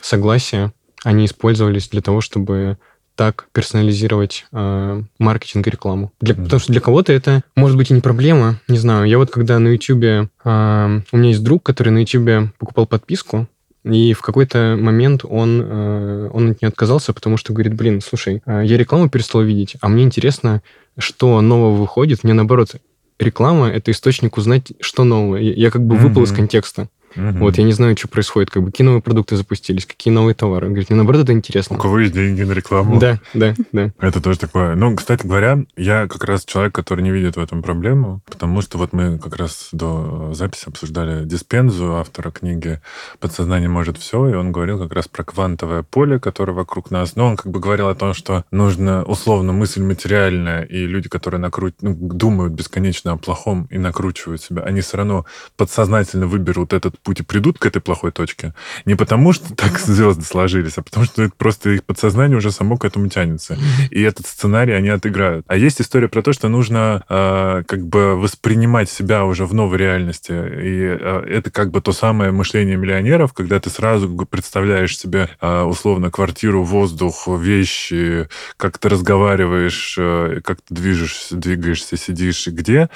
согласия 0.02 0.74
они 1.04 1.26
использовались 1.26 1.90
для 1.90 2.02
того, 2.02 2.22
чтобы 2.22 2.78
так 3.16 3.48
персонализировать 3.52 4.46
э, 4.54 5.04
маркетинг 5.18 5.68
и 5.68 5.70
рекламу. 5.70 6.14
Для, 6.22 6.36
mm-hmm. 6.36 6.44
Потому 6.44 6.60
что 6.62 6.72
для 6.72 6.80
кого-то 6.80 7.12
это 7.12 7.44
может 7.54 7.76
быть 7.76 7.92
и 7.92 7.94
не 7.94 8.00
проблема. 8.00 8.62
Не 8.70 8.78
знаю, 8.78 9.06
я 9.10 9.18
вот 9.18 9.30
когда 9.30 9.60
на 9.60 9.68
YouTube... 9.68 10.30
Э, 10.46 11.02
у 11.12 11.18
меня 11.18 11.30
есть 11.30 11.44
друг, 11.44 11.64
который 11.64 11.90
на 11.90 11.98
YouTube 11.98 12.54
покупал 12.58 12.86
подписку, 12.86 13.48
и 13.84 14.14
в 14.14 14.22
какой-то 14.22 14.78
момент 14.80 15.26
он, 15.26 15.62
э, 15.62 16.30
он 16.32 16.52
от 16.52 16.62
нее 16.62 16.70
отказался, 16.70 17.12
потому 17.12 17.36
что 17.36 17.52
говорит, 17.52 17.74
блин, 17.74 18.00
слушай, 18.00 18.42
я 18.46 18.78
рекламу 18.78 19.10
перестал 19.10 19.42
видеть, 19.42 19.76
а 19.82 19.90
мне 19.90 20.04
интересно, 20.04 20.62
что 20.98 21.42
нового 21.42 21.76
выходит. 21.76 22.24
Мне 22.24 22.34
наоборот, 22.34 22.76
реклама— 23.20 23.68
это 23.70 23.92
источник 23.92 24.38
узнать, 24.38 24.72
что 24.80 25.04
новое. 25.04 25.42
Я 25.42 25.72
как 25.72 25.86
бы 25.86 25.96
mm-hmm. 25.96 26.00
выпал 26.00 26.24
из 26.24 26.32
контекста. 26.32 26.88
Угу. 27.16 27.40
Вот, 27.40 27.58
я 27.58 27.64
не 27.64 27.74
знаю, 27.74 27.98
что 27.98 28.08
происходит, 28.08 28.50
как 28.50 28.64
бы, 28.64 28.72
какие 28.72 28.86
новые 28.86 29.02
продукты 29.02 29.36
запустились, 29.36 29.86
какие 29.86 30.14
новые 30.14 30.36
товары. 30.36 30.68
Он 30.68 30.74
говорит, 30.74 30.90
мне 30.90 30.98
наоборот 30.98 31.24
это 31.24 31.34
интересно. 31.34 31.76
У 31.76 31.80
кого 31.80 32.00
есть 32.00 32.14
деньги 32.14 32.44
на 32.44 32.52
рекламу. 32.52 33.00
Да, 33.00 33.20
да, 33.34 33.56
да. 33.72 33.92
Это 34.00 34.22
тоже 34.22 34.40
такое. 34.40 34.76
Ну, 34.76 34.96
кстати 34.96 35.26
говоря, 35.26 35.64
я 35.76 36.08
как 36.08 36.24
раз 36.24 36.46
человек, 36.46 36.74
который 36.74 37.02
не 37.02 37.12
видит 37.12 37.36
в 37.36 37.40
этом 37.40 37.62
проблему, 37.62 38.22
потому 38.26 38.62
что 38.62 38.78
вот 38.78 38.94
мы 38.94 39.18
как 39.20 39.36
раз 39.36 39.70
до 39.72 40.34
записи 40.34 40.68
обсуждали 40.68 41.26
Диспензу, 41.26 41.96
автора 41.96 42.32
книги 42.32 42.82
«Подсознание 43.20 43.70
может 43.70 43.98
все», 43.98 44.30
и 44.30 44.34
он 44.34 44.52
говорил 44.52 44.80
как 44.80 44.94
раз 44.94 45.08
про 45.08 45.24
квантовое 45.24 45.84
поле, 45.84 46.20
которое 46.20 46.54
вокруг 46.54 46.92
нас. 46.92 47.16
Но 47.16 47.28
он 47.28 47.38
как 47.38 47.52
бы 47.52 47.60
говорил 47.60 47.88
о 47.90 47.96
том, 47.96 48.14
что 48.14 48.46
нужно 48.52 49.04
условно 49.04 49.54
мысль 49.54 49.82
материальная, 49.82 50.64
и 50.64 50.86
люди, 50.86 51.10
которые 51.10 51.40
накрут... 51.40 51.76
ну, 51.82 51.96
думают 51.96 52.54
бесконечно 52.54 53.14
о 53.14 53.18
плохом 53.18 53.68
и 53.70 53.78
накручивают 53.78 54.42
себя, 54.42 54.64
они 54.64 54.82
все 54.82 54.98
равно 54.98 55.26
подсознательно 55.58 56.28
выберут 56.28 56.74
этот 56.74 56.99
путь 57.04 57.20
и 57.20 57.24
придут 57.24 57.58
к 57.58 57.66
этой 57.66 57.82
плохой 57.82 58.12
точке, 58.12 58.54
не 58.86 58.96
потому 58.96 59.34
что 59.34 59.56
так 59.56 59.80
звезды 59.80 60.24
сложились, 60.24 60.78
а 60.78 60.84
потому 60.84 61.06
что 61.06 61.24
это 61.24 61.34
просто 61.38 61.72
их 61.72 61.84
подсознание 61.84 62.38
уже 62.38 62.52
само 62.52 62.78
к 62.78 62.86
этому 62.86 63.10
тянется. 63.10 63.58
И 63.92 64.02
этот 64.02 64.28
сценарий 64.28 64.74
они 64.74 64.90
отыграют. 64.90 65.46
А 65.48 65.56
есть 65.56 65.82
история 65.82 66.08
про 66.08 66.22
то, 66.22 66.34
что 66.34 66.50
нужно 66.50 67.04
э, 67.10 67.64
как 67.68 67.88
бы 67.88 68.16
воспринимать 68.16 68.90
себя 68.90 69.26
уже 69.26 69.46
в 69.46 69.54
новой 69.54 69.78
реальности. 69.78 70.32
И 70.32 70.98
э, 71.00 71.24
это 71.28 71.52
как 71.52 71.72
бы 71.72 71.82
то 71.82 71.92
самое 71.92 72.32
мышление 72.32 72.78
миллионеров, 72.78 73.34
когда 73.34 73.60
ты 73.60 73.70
сразу 73.70 74.10
представляешь 74.26 74.98
себе 74.98 75.30
э, 75.42 75.62
условно 75.62 76.12
квартиру, 76.12 76.64
воздух, 76.64 77.28
вещи, 77.28 78.28
как 78.58 78.78
ты 78.78 78.90
разговариваешь, 78.90 79.96
э, 79.98 80.42
как 80.44 80.62
ты 80.62 80.74
движешься, 80.74 81.36
двигаешься, 81.36 81.98
сидишь 81.98 82.48
и 82.48 82.52
где. 82.52 82.90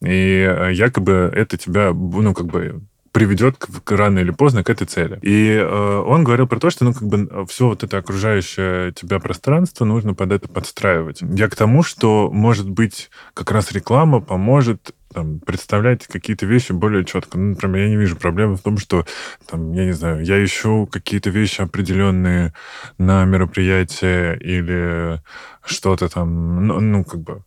И 0.00 0.70
якобы 0.72 1.32
это 1.34 1.56
тебя, 1.56 1.92
ну, 1.92 2.32
как 2.32 2.46
бы 2.46 2.82
приведет 3.18 3.56
к, 3.56 3.90
рано 3.90 4.20
или 4.20 4.30
поздно 4.30 4.62
к 4.62 4.70
этой 4.70 4.86
цели. 4.86 5.18
И 5.22 5.48
э, 5.50 6.02
он 6.06 6.22
говорил 6.22 6.46
про 6.46 6.60
то, 6.60 6.70
что 6.70 6.84
ну, 6.84 6.94
как 6.94 7.02
бы 7.02 7.46
все 7.48 7.66
вот 7.66 7.82
это 7.82 7.98
окружающее 7.98 8.92
тебя 8.92 9.18
пространство 9.18 9.84
нужно 9.84 10.14
под 10.14 10.30
это 10.30 10.46
подстраивать. 10.46 11.18
Я 11.22 11.48
к 11.48 11.56
тому, 11.56 11.82
что, 11.82 12.30
может 12.32 12.70
быть, 12.70 13.10
как 13.34 13.50
раз 13.50 13.72
реклама 13.72 14.20
поможет 14.20 14.94
там, 15.12 15.40
представлять 15.40 16.06
какие-то 16.06 16.46
вещи 16.46 16.70
более 16.70 17.04
четко. 17.04 17.38
Ну, 17.38 17.50
например, 17.50 17.86
я 17.86 17.88
не 17.88 17.96
вижу 17.96 18.14
проблемы 18.14 18.54
в 18.54 18.60
том, 18.60 18.78
что, 18.78 19.04
там, 19.48 19.72
я 19.72 19.84
не 19.84 19.92
знаю, 19.92 20.24
я 20.24 20.44
ищу 20.44 20.86
какие-то 20.86 21.30
вещи 21.30 21.60
определенные 21.60 22.54
на 22.98 23.24
мероприятие 23.24 24.38
или 24.38 25.20
что-то 25.64 26.08
там, 26.08 26.68
ну, 26.68 26.78
ну 26.78 27.04
как 27.04 27.20
бы 27.20 27.42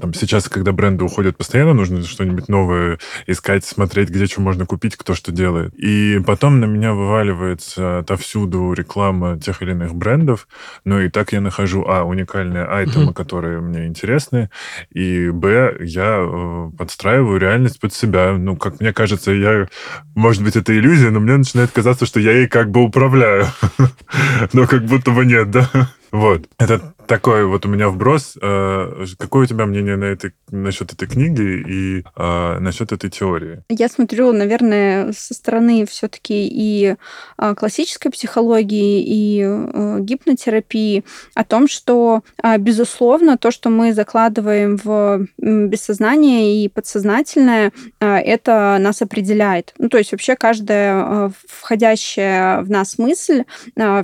там, 0.00 0.12
сейчас, 0.14 0.48
когда 0.48 0.72
бренды 0.72 1.04
уходят 1.04 1.36
постоянно, 1.36 1.74
нужно 1.74 2.02
что-нибудь 2.02 2.48
новое 2.48 2.98
искать, 3.26 3.64
смотреть, 3.64 4.10
где 4.10 4.26
что 4.26 4.40
можно 4.40 4.66
купить, 4.66 4.96
кто 4.96 5.14
что 5.14 5.32
делает. 5.32 5.72
И 5.74 6.20
потом 6.26 6.60
на 6.60 6.64
меня 6.64 6.92
вываливается 6.92 7.98
отовсюду 7.98 8.72
реклама 8.72 9.38
тех 9.38 9.62
или 9.62 9.70
иных 9.70 9.94
брендов. 9.94 10.48
Ну 10.84 11.00
и 11.00 11.08
так 11.08 11.32
я 11.32 11.40
нахожу, 11.40 11.84
а, 11.86 12.02
уникальные 12.04 12.64
айтемы, 12.64 13.10
mm-hmm. 13.10 13.14
которые 13.14 13.60
мне 13.60 13.86
интересны, 13.86 14.50
и, 14.90 15.30
б, 15.30 15.76
я 15.80 16.18
э, 16.18 16.70
подстраиваю 16.76 17.38
реальность 17.38 17.80
под 17.80 17.94
себя. 17.94 18.32
Ну, 18.32 18.56
как 18.56 18.80
мне 18.80 18.92
кажется, 18.92 19.30
я... 19.32 19.68
Может 20.14 20.42
быть, 20.42 20.56
это 20.56 20.76
иллюзия, 20.76 21.10
но 21.10 21.20
мне 21.20 21.36
начинает 21.36 21.70
казаться, 21.70 22.06
что 22.06 22.20
я 22.20 22.32
ей 22.32 22.48
как 22.48 22.70
бы 22.70 22.82
управляю. 22.82 23.46
Но 24.52 24.66
как 24.66 24.84
будто 24.84 25.10
бы 25.12 25.24
нет, 25.24 25.50
да? 25.50 25.70
Вот. 26.12 26.46
Это 26.58 26.94
такой 27.06 27.46
вот 27.46 27.66
у 27.66 27.68
меня 27.68 27.88
вброс. 27.88 28.36
Э, 28.40 29.06
какое 29.18 29.44
у 29.44 29.46
тебя 29.46 29.66
мнение 29.66 29.96
на 29.96 30.04
этой, 30.04 30.32
насчет 30.50 30.92
этой 30.92 31.08
книги 31.08 31.42
и 31.42 32.04
а, 32.14 32.58
насчет 32.60 32.92
этой 32.92 33.10
теории? 33.10 33.62
Я 33.68 33.88
смотрю, 33.88 34.32
наверное, 34.32 35.12
со 35.12 35.34
стороны 35.34 35.86
все-таки 35.86 36.46
и 36.46 36.96
а, 37.36 37.54
классической 37.54 38.10
психологии, 38.10 39.02
и 39.02 39.42
а, 39.42 39.98
гипнотерапии 40.00 41.04
о 41.34 41.44
том, 41.44 41.68
что, 41.68 42.22
а, 42.42 42.58
безусловно, 42.58 43.38
то, 43.38 43.50
что 43.50 43.70
мы 43.70 43.92
закладываем 43.92 44.76
в 44.76 45.26
бессознание 45.38 46.64
и 46.64 46.68
подсознательное, 46.68 47.72
это 48.00 48.76
нас 48.78 49.02
определяет. 49.02 49.74
Ну, 49.78 49.88
то 49.88 49.98
есть 49.98 50.12
вообще 50.12 50.36
каждая 50.36 51.32
входящая 51.48 52.62
в 52.62 52.70
нас 52.70 52.98
мысль, 52.98 53.44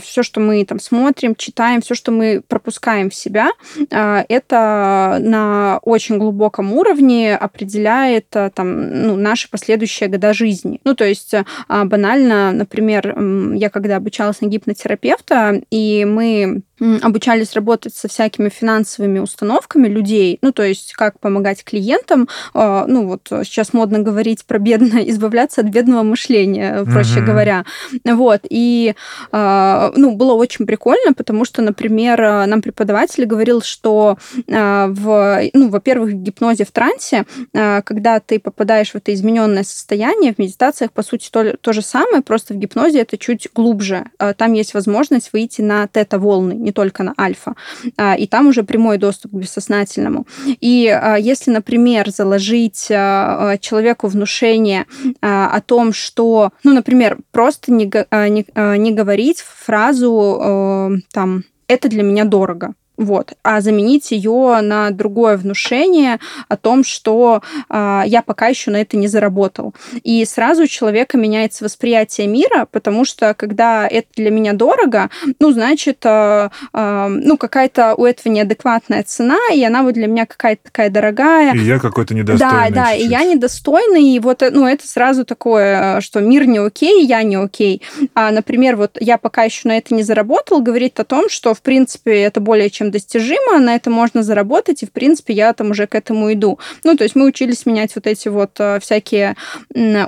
все, 0.01 0.23
что 0.23 0.41
мы 0.41 0.65
там 0.65 0.81
смотрим, 0.81 1.35
читаем, 1.35 1.81
все, 1.81 1.95
что 1.99 2.13
мы 2.13 2.43
пропускаем 2.47 3.11
в 3.11 3.15
себя, 3.15 3.51
а, 3.91 4.25
это 4.29 5.19
на 5.21 5.81
очень 5.83 6.19
глубоком 6.19 6.73
уровне 6.73 7.37
определяет 7.37 8.35
а, 8.35 8.51
там, 8.51 9.03
ну, 9.03 9.17
наши 9.17 9.51
последующие 9.51 10.09
года 10.09 10.33
жизни. 10.33 10.81
Ну, 10.85 10.95
то 10.95 11.05
есть 11.05 11.35
а, 11.35 11.85
банально, 11.85 12.53
например, 12.53 13.19
я 13.55 13.69
когда 13.69 13.97
обучалась 13.97 14.41
на 14.41 14.47
гипнотерапевта, 14.47 15.61
и 15.71 16.05
мы 16.05 16.63
обучались 17.03 17.55
работать 17.55 17.95
со 17.95 18.09
всякими 18.09 18.49
финансовыми 18.49 19.19
установками 19.19 19.89
людей, 19.89 20.39
ну, 20.43 20.53
то 20.53 20.63
есть 20.63 20.93
как 20.93 21.19
помогать 21.21 21.65
клиентам, 21.65 22.29
ну, 22.55 23.07
вот 23.07 23.29
сейчас 23.45 23.73
модно 23.73 24.01
говорить 24.01 24.45
про 24.45 24.59
бедное, 24.59 25.03
избавляться 25.09 25.61
от 25.61 25.69
бедного 25.69 26.03
мышления, 26.03 26.85
проще 26.85 27.21
uh-huh. 27.21 27.25
говоря. 27.25 27.65
Вот, 28.05 28.41
и, 28.49 28.95
ну, 29.33 30.17
было 30.17 30.35
очень 30.35 30.67
прикольно, 30.67 31.13
потому 31.13 31.45
что, 31.45 31.63
например, 31.63 32.21
нам 32.47 32.63
преподаватель 32.63 33.25
говорил, 33.25 33.63
что 33.63 34.19
в, 34.47 35.43
ну, 35.53 35.69
во-первых, 35.69 36.11
в 36.11 36.15
гипнозе 36.15 36.65
в 36.65 36.71
трансе, 36.71 37.25
когда 37.53 38.21
ты 38.21 38.39
попадаешь 38.39 38.93
в 38.93 38.97
это 38.97 39.13
измененное 39.15 39.65
состояние, 39.65 40.35
в 40.35 40.39
медитациях, 40.39 40.93
по 40.93 41.03
сути, 41.03 41.29
то, 41.31 41.57
то 41.57 41.73
же 41.73 41.83
самое, 41.83 42.23
просто 42.23 42.55
в 42.55 42.57
гипнозе 42.57 43.01
это 43.01 43.19
чуть 43.19 43.49
глубже. 43.55 44.05
Там 44.37 44.53
есть 44.53 44.75
возможность 44.75 45.33
выйти 45.33 45.61
на 45.61 45.87
тета-волны, 45.87 46.55
не 46.69 46.73
только 46.73 47.03
на 47.03 47.15
альфа. 47.19 47.55
А, 47.97 48.15
и 48.15 48.27
там 48.27 48.49
уже 48.49 48.63
прямой 48.63 48.99
доступ 48.99 49.33
к 49.33 49.35
бессознательному. 49.35 50.27
И 50.61 50.87
а, 50.89 51.17
если, 51.17 51.51
например, 51.51 52.11
заложить 52.11 52.89
а, 52.91 53.57
человеку 53.59 54.09
внушение 54.09 54.85
о 55.21 55.61
том, 55.61 55.93
что, 55.93 56.51
ну, 56.65 56.75
например, 56.75 57.19
просто 57.31 57.73
не, 57.73 57.85
не, 57.85 58.79
не 58.79 58.93
говорить 58.93 59.41
фразу 59.41 61.01
там 61.13 61.45
«это 61.69 61.89
для 61.89 62.03
меня 62.03 62.25
дорого», 62.25 62.75
вот, 62.99 63.35
а 63.45 63.61
заменить 63.61 64.11
ее 64.11 64.61
на 64.61 64.91
другое 64.91 65.37
внушение 65.37 66.19
о 66.49 66.57
том, 66.57 66.85
что 66.85 67.43
э, 67.71 68.03
я 68.07 68.23
пока 68.23 68.49
еще 68.49 68.73
на 68.73 68.79
это 68.79 68.97
не 68.97 69.07
заработал. 69.07 69.73
И 70.03 70.25
сразу 70.25 70.65
у 70.65 70.67
человека 70.67 71.17
меняется 71.17 71.65
восприятие 71.65 72.27
мира, 72.27 72.67
потому 72.71 73.05
что 73.05 73.35
когда 73.35 73.87
это 73.87 74.09
для 74.17 74.31
меня 74.31 74.53
дорого, 74.53 75.11
ну, 75.39 75.53
значит, 75.53 76.05
э, 76.05 76.51
э, 76.75 77.07
ну, 77.09 77.39
какая-то 77.39 77.95
у 77.95 78.05
этого 78.05 78.33
неадекватная 78.33 79.05
цена, 79.05 79.39
и 79.55 79.63
она 79.63 79.85
вот 79.85 79.95
для 79.95 80.09
меня 80.09 80.27
какая-то 80.27 80.65
такая 80.65 80.91
дорогая. 80.91 81.55
И 81.55 81.61
я 81.61 81.79
какой-то 81.79 82.15
недостойный. 82.15 82.71
Да, 82.71 82.71
да, 82.71 82.93
чуть-чуть. 82.93 83.07
и 83.07 83.11
я 83.11 83.25
недостойный, 83.25 84.09
и 84.11 84.19
вот, 84.19 84.43
ну, 84.51 84.67
это 84.67 84.87
сразу 84.87 85.25
такое, 85.25 86.01
что 86.01 86.21
мир 86.21 86.47
не 86.47 86.59
окей, 86.59 87.07
я 87.07 87.23
не 87.23 87.37
окей. 87.37 87.81
А, 88.15 88.33
например, 88.33 88.75
вот 88.75 88.99
я 89.01 89.19
пока 89.19 89.45
еще 89.45 89.69
на 89.69 89.79
это 89.79 89.95
не 89.95 90.03
заработал, 90.03 90.61
говорит 90.61 90.99
о 90.99 91.05
том, 91.05 91.29
что, 91.29 91.55
в 91.55 91.63
принципе, 91.63 92.23
это 92.23 92.41
более 92.41 92.71
чем 92.71 92.88
достижимо, 92.91 93.59
на 93.59 93.75
это 93.75 93.91
можно 93.91 94.23
заработать, 94.23 94.83
и, 94.83 94.87
в 94.87 94.93
принципе, 94.93 95.35
я 95.35 95.53
там 95.53 95.71
уже 95.71 95.87
к 95.87 95.95
этому 95.95 96.33
иду. 96.33 96.59
Ну, 96.85 96.97
то 96.97 97.05
есть 97.05 97.15
мы 97.17 97.27
учились 97.27 97.67
менять 97.67 97.95
вот 97.95 98.07
эти 98.07 98.29
вот 98.29 98.53
э, 98.59 98.79
всякие 98.81 99.37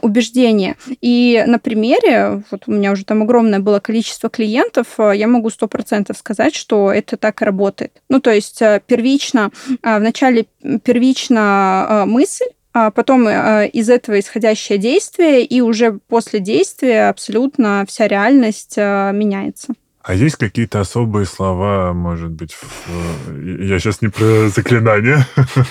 убеждения. 0.03 0.77
И 1.01 1.43
на 1.47 1.59
примере, 1.59 2.43
вот 2.51 2.64
у 2.66 2.73
меня 2.73 2.93
уже 2.93 3.05
там 3.05 3.23
огромное 3.23 3.61
было 3.61 3.81
количество 3.81 4.31
клиентов, 4.31 4.87
э, 4.99 5.12
я 5.14 5.27
могу 5.27 5.51
сто 5.51 5.69
процентов 5.69 6.19
сказать, 6.19 6.55
что 6.55 6.93
это 6.93 7.16
так 7.16 7.40
работает. 7.43 7.93
Ну, 8.09 8.21
то 8.21 8.33
есть 8.33 8.61
э, 8.62 8.81
первично, 8.87 9.51
вначале 9.83 10.47
первично 10.83 12.05
мысль, 12.07 12.47
а 12.73 12.90
потом 12.90 13.29
из 13.29 13.90
этого 13.90 14.21
исходящее 14.21 14.79
действие, 14.79 15.45
и 15.45 15.61
уже 15.61 15.99
после 16.09 16.38
действия 16.38 17.09
абсолютно 17.09 17.85
вся 17.88 18.07
реальность 18.07 18.77
меняется. 18.77 19.75
А 20.03 20.15
есть 20.15 20.37
какие-то 20.37 20.81
особые 20.81 21.27
слова, 21.27 21.93
может 21.93 22.31
быть, 22.31 22.55
в... 22.55 23.67
я 23.69 23.79
сейчас 23.79 24.01
не 24.01 24.09
про 24.09 24.49
заклинание, 24.49 25.27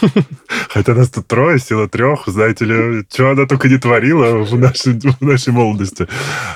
хотя 0.69 0.93
нас 0.93 1.09
тут 1.09 1.25
трое, 1.25 1.57
сила 1.57 1.89
трех, 1.89 2.27
знаете 2.27 2.65
ли, 2.65 3.05
что 3.11 3.31
она 3.31 3.47
только 3.47 3.67
не 3.67 3.79
творила 3.79 4.43
в 4.43 4.55
нашей, 4.59 4.99
в 4.99 5.21
нашей 5.21 5.51
молодости. 5.51 6.07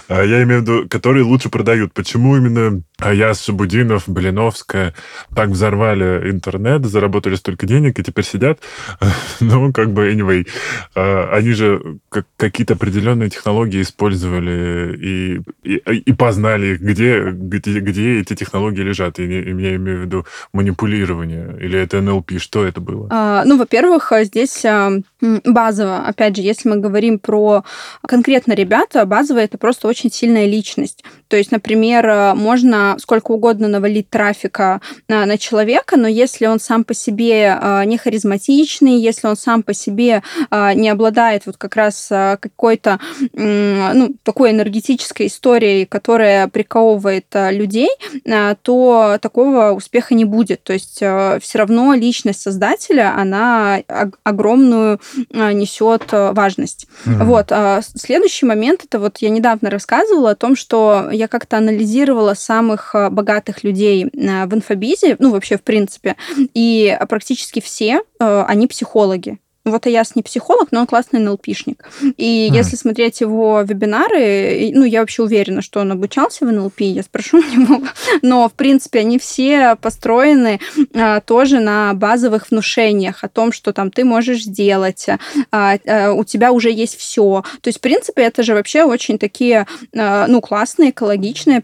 А 0.08 0.22
я 0.22 0.44
имею 0.44 0.60
в 0.60 0.62
виду, 0.62 0.88
которые 0.88 1.24
лучше 1.24 1.50
продают. 1.50 1.94
Почему 1.94 2.38
именно 2.38 2.84
Аяс, 3.04 3.44
Шабудинов, 3.44 4.04
Блиновская 4.08 4.94
так 5.36 5.50
взорвали 5.50 6.30
интернет, 6.30 6.86
заработали 6.86 7.36
столько 7.36 7.66
денег 7.66 8.00
и 8.00 8.04
теперь 8.04 8.26
сидят? 8.26 8.60
Ну, 9.40 9.74
как 9.74 9.92
бы, 9.92 10.12
anyway, 10.12 10.48
а, 10.96 11.30
они 11.34 11.52
же 11.52 11.98
какие-то 12.38 12.76
определенные 12.76 13.30
технологии 13.30 13.82
использовали 13.82 14.96
и, 14.96 15.42
и, 15.64 15.76
и 15.76 16.14
познали 16.14 16.76
где, 16.76 17.32
где, 17.32 17.80
где 17.80 18.22
эти 18.22 18.36
технологии 18.36 18.82
лежат. 18.82 19.20
И, 19.20 19.24
и 19.24 19.62
я 19.62 19.76
имею 19.76 20.00
в 20.00 20.02
виду 20.02 20.26
манипулирование. 20.54 21.58
Или 21.60 21.80
это 21.80 22.02
НЛП? 22.02 22.40
Что 22.40 22.66
это 22.66 22.80
было? 22.80 23.08
А, 23.12 23.44
ну, 23.46 23.58
во-первых, 23.58 24.12
здесь 24.22 24.64
а, 24.66 24.92
базово, 25.46 26.06
опять 26.06 26.36
же, 26.36 26.42
если 26.42 26.70
мы 26.70 26.78
говорим 26.78 27.18
про 27.18 27.64
конкретно 28.06 28.54
ребята, 28.54 29.06
базово 29.06 29.40
это 29.40 29.58
просто 29.58 29.88
очень 29.88 30.12
сильная 30.12 30.46
личность. 30.46 31.04
То 31.28 31.38
есть, 31.38 31.52
например, 31.52 32.36
можно 32.36 32.96
сколько 33.00 33.32
угодно 33.32 33.68
навалить 33.68 34.10
трафика 34.10 34.82
на, 35.08 35.26
на 35.26 35.38
человека, 35.38 35.98
но 35.98 36.08
если 36.08 36.46
он 36.46 36.60
сам 36.60 36.84
по 36.84 36.94
себе 36.94 37.58
а, 37.60 37.86
не 37.86 37.98
харизматичный, 37.98 39.00
если 39.00 39.28
он 39.28 39.36
сам 39.36 39.64
по 39.64 39.74
себе 39.74 40.22
не 40.52 40.90
обладает 40.90 41.46
вот 41.46 41.58
как 41.58 41.76
раз 41.76 42.08
какой-то 42.10 43.00
ну, 43.34 44.16
такой 44.24 44.52
энергетической 44.52 45.28
историей, 45.28 45.86
которая 45.86 46.48
приковывает 46.48 47.26
людей, 47.34 47.90
то 48.62 49.18
такого 49.22 49.72
успеха 49.72 50.14
не 50.14 50.26
будет. 50.26 50.64
То 50.64 50.74
есть 50.74 50.98
все 50.98 51.58
равно 51.58 51.94
личность 51.94 52.42
создателя, 52.42 53.16
она 53.18 53.82
огромную 54.24 55.00
несет 55.32 56.12
важность. 56.12 56.88
Mm-hmm. 57.06 57.24
Вот. 57.24 57.52
Следующий 57.96 58.46
момент, 58.46 58.86
это 58.86 59.00
вот 59.00 59.18
я 59.20 59.30
недавно 59.30 59.70
рассказывала 59.70 60.32
о 60.32 60.36
том, 60.36 60.56
что 60.56 61.10
я 61.12 61.28
как-то 61.28 61.58
анализировала 61.58 62.34
самых 62.34 62.96
богатых 63.12 63.64
людей 63.64 64.06
в 64.06 64.54
инфобизе, 64.54 65.16
ну 65.20 65.32
вообще 65.32 65.58
в 65.58 65.64
принципе, 65.64 66.16
и 66.54 66.98
практически 67.10 67.62
все 67.62 68.02
они 68.20 68.68
психологи. 68.68 69.40
Вот 69.66 69.86
Аяс 69.86 70.16
не 70.16 70.24
психолог, 70.24 70.72
но 70.72 70.82
он 70.82 70.88
классный 70.88 71.22
НЛПшник. 71.22 71.90
И 72.18 72.50
mm. 72.50 72.56
если 72.56 72.76
смотреть 72.76 73.22
его 73.22 73.62
вебинары, 73.62 74.72
ну, 74.74 74.84
я 74.84 75.00
вообще 75.00 75.24
уверена, 75.24 75.62
что 75.62 75.80
он 75.80 75.92
обучался 75.94 76.46
в 76.46 76.52
НЛП, 76.52 76.82
я 76.82 77.02
спрошу 77.02 77.38
у 77.38 77.42
него. 77.42 77.82
Но, 78.22 78.50
в 78.50 78.54
принципе, 78.54 79.00
они 79.00 79.18
все 79.18 79.78
построены 79.78 80.60
а, 80.94 81.22
тоже 81.22 81.62
на 81.62 81.94
базовых 81.94 82.52
внушениях 82.52 83.24
о 83.24 83.30
том, 83.30 83.54
что 83.54 83.72
там 83.72 83.90
ты 83.90 84.04
можешь 84.04 84.44
сделать, 84.44 85.08
а, 85.52 85.78
а, 85.88 86.12
у 86.12 86.26
тебя 86.26 86.52
уже 86.52 86.70
есть 86.70 86.98
все. 86.98 87.44
То 87.62 87.70
есть, 87.70 87.78
в 87.78 87.82
принципе, 87.82 88.24
это 88.24 88.44
же 88.44 88.56
вообще 88.56 88.84
очень 88.84 89.18
такие, 89.18 89.66
а, 89.96 90.28
ну, 90.28 90.42
классные, 90.42 90.90
экологичные, 90.90 91.62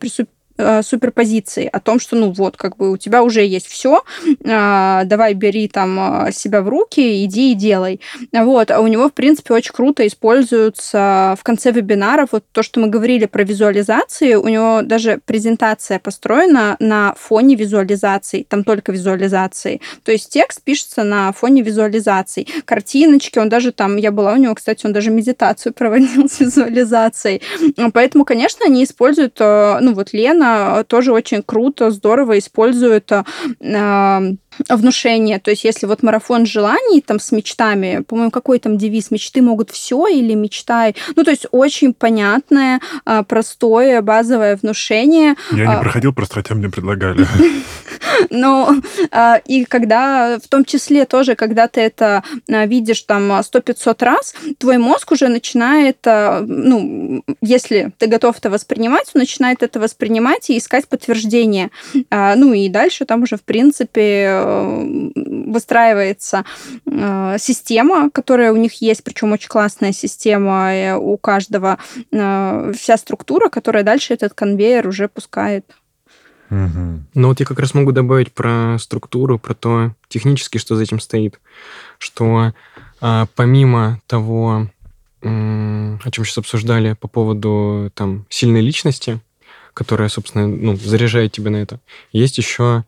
Э, 0.62 0.82
суперпозиции 0.84 1.70
о 1.72 1.80
том, 1.80 2.02
что, 2.02 2.18
ну 2.18 2.32
вот, 2.32 2.58
как 2.58 2.76
бы 2.76 2.92
у 2.92 2.98
тебя 2.98 3.24
уже 3.24 3.46
есть 3.46 3.68
все, 3.68 4.04
а, 4.46 5.06
давай 5.06 5.34
бери 5.34 5.70
там 5.70 6.28
э, 6.28 6.32
себя 6.34 6.62
в 6.62 6.68
руки, 6.68 7.24
иди 7.24 7.54
и 7.54 7.56
делай. 7.56 8.02
Вот, 8.34 8.70
а 8.70 8.82
у 8.82 8.88
него, 8.88 9.08
в 9.08 9.14
принципе, 9.14 9.54
очень 9.54 9.72
круто 9.72 10.06
используются 10.06 11.38
в 11.40 11.44
конце 11.44 11.72
вебинара 11.72 12.28
вот 12.30 12.44
то, 12.52 12.62
что 12.62 12.82
мы 12.82 12.88
говорили 12.88 13.26
про 13.26 13.44
визуализации, 13.44 14.34
у 14.34 14.50
него 14.50 14.82
даже 14.82 15.22
презентация 15.26 15.98
построена 15.98 16.76
на 16.80 17.14
фоне 17.18 17.56
визуализаций, 17.56 18.46
там 18.50 18.66
только 18.66 18.92
визуализации. 18.92 19.80
То 20.04 20.12
есть 20.12 20.30
текст 20.30 20.62
пишется 20.62 21.06
на 21.06 21.32
фоне 21.32 21.62
визуализаций. 21.62 22.50
Картиночки, 22.66 23.40
он 23.40 23.48
даже 23.48 23.72
там, 23.72 23.96
я 23.96 24.12
была 24.12 24.34
у 24.34 24.38
него, 24.38 24.56
кстати, 24.56 24.86
он 24.86 24.92
даже 24.92 25.10
медитацию 25.10 25.72
проводил 25.78 26.28
с 26.28 26.42
визуализацией. 26.42 27.42
Поэтому, 27.94 28.26
конечно, 28.26 28.66
они 28.66 28.84
используют, 28.84 29.38
э, 29.40 29.78
ну 29.80 29.94
вот 29.94 30.12
Лена 30.12 30.49
тоже 30.88 31.12
очень 31.12 31.44
круто, 31.44 31.92
здорово 31.92 32.38
использует 32.38 33.12
внушение. 34.68 35.40
То 35.40 35.52
есть, 35.52 35.64
если 35.64 35.86
вот 35.86 36.04
марафон 36.04 36.46
желаний 36.46 37.02
там 37.02 37.20
с 37.20 37.32
мечтами, 37.32 38.04
по-моему, 38.08 38.32
какой 38.32 38.60
там 38.60 38.78
девиз 38.78 39.12
«Мечты 39.12 39.42
могут 39.42 39.72
все» 39.72 40.08
или 40.08 40.34
«Мечтай». 40.34 40.96
Ну, 41.16 41.24
то 41.24 41.32
есть, 41.32 41.46
очень 41.52 41.94
понятное, 41.94 42.80
а, 43.06 43.24
простое, 43.24 44.02
базовое 44.02 44.58
внушение. 44.58 45.36
Я 45.52 45.66
не 45.66 45.74
а, 45.74 45.82
проходил, 45.82 46.14
просто 46.14 46.36
хотя 46.36 46.56
мне 46.56 46.70
предлагали. 46.70 47.26
А, 49.12 49.42
и 49.46 49.66
когда, 49.66 50.40
в 50.44 50.48
том 50.48 50.66
числе 50.66 51.06
тоже, 51.06 51.36
когда 51.36 51.68
ты 51.68 51.82
это 51.82 52.24
видишь 52.48 53.02
там 53.04 53.32
100-500 53.32 54.04
раз, 54.04 54.36
твой 54.58 54.78
мозг 54.78 55.12
уже 55.12 55.28
начинает, 55.28 55.98
ну, 56.06 57.24
если 57.42 57.92
ты 57.98 58.08
готов 58.08 58.38
это 58.38 58.50
воспринимать, 58.50 59.12
он 59.14 59.20
начинает 59.20 59.64
это 59.64 59.80
воспринимать 59.80 60.50
и 60.50 60.58
искать 60.58 60.88
подтверждение. 60.88 61.70
Ну, 62.12 62.54
и 62.54 62.68
дальше 62.70 63.06
там 63.06 63.24
уже, 63.24 63.38
в 63.38 63.44
принципе, 63.44 64.44
выстраивается 65.50 66.46
э, 66.86 67.38
система, 67.40 68.10
которая 68.10 68.52
у 68.52 68.58
них 68.58 68.82
есть, 68.82 69.04
причем 69.04 69.32
очень 69.32 69.50
классная 69.50 69.92
система 69.92 70.74
э, 70.74 70.96
у 70.96 71.18
каждого, 71.18 71.78
э, 72.12 72.74
вся 72.78 72.98
структура, 72.98 73.50
которая 73.50 73.84
дальше 73.84 74.14
этот 74.14 74.34
конвейер 74.34 74.88
уже 74.88 75.08
пускает. 75.08 75.66
Угу. 76.50 77.04
Ну 77.14 77.28
вот 77.28 77.40
я 77.40 77.46
как 77.46 77.60
раз 77.60 77.74
могу 77.74 77.92
добавить 77.92 78.34
про 78.34 78.78
структуру, 78.80 79.38
про 79.38 79.54
то 79.54 79.92
технически, 80.08 80.58
что 80.58 80.76
за 80.76 80.84
этим 80.84 81.00
стоит, 81.00 81.40
что 82.00 82.54
а, 83.02 83.28
помимо 83.36 84.02
того, 84.08 84.68
о 85.22 86.12
чем 86.12 86.26
сейчас 86.26 86.40
обсуждали 86.40 86.94
по 86.94 87.08
поводу 87.08 87.92
там 87.94 88.26
сильной 88.30 88.62
личности, 88.62 89.20
которая, 89.74 90.10
собственно, 90.10 90.48
ну, 90.48 90.76
заряжает 90.76 91.34
тебя 91.34 91.52
на 91.52 91.58
это, 91.58 91.80
есть 92.12 92.38
еще 92.38 92.84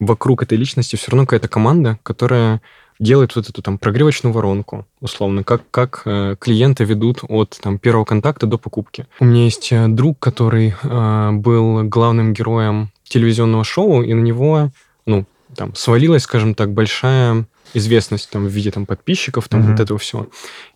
вокруг 0.00 0.42
этой 0.42 0.58
личности 0.58 0.96
все 0.96 1.10
равно 1.10 1.24
какая-то 1.26 1.48
команда, 1.48 1.98
которая 2.02 2.60
делает 3.00 3.34
вот 3.34 3.48
эту 3.48 3.62
там 3.62 3.78
прогревочную 3.78 4.32
воронку, 4.32 4.86
условно, 5.00 5.42
как, 5.42 5.62
как 5.70 6.02
э, 6.04 6.36
клиента 6.38 6.84
ведут 6.84 7.20
от 7.28 7.58
там, 7.60 7.78
первого 7.78 8.04
контакта 8.04 8.46
до 8.46 8.56
покупки. 8.56 9.06
У 9.18 9.24
меня 9.24 9.44
есть 9.44 9.72
э, 9.72 9.88
друг, 9.88 10.18
который 10.18 10.74
э, 10.80 11.30
был 11.32 11.82
главным 11.84 12.32
героем 12.32 12.92
телевизионного 13.04 13.64
шоу, 13.64 14.02
и 14.02 14.14
на 14.14 14.20
него, 14.20 14.70
ну, 15.06 15.26
там, 15.56 15.74
свалилась, 15.74 16.22
скажем 16.22 16.54
так, 16.54 16.72
большая 16.72 17.46
известность 17.74 18.30
там 18.30 18.46
в 18.46 18.50
виде 18.50 18.70
там 18.70 18.86
подписчиков, 18.86 19.48
там 19.48 19.62
mm-hmm. 19.62 19.70
вот 19.72 19.80
этого 19.80 19.98
всего. 19.98 20.28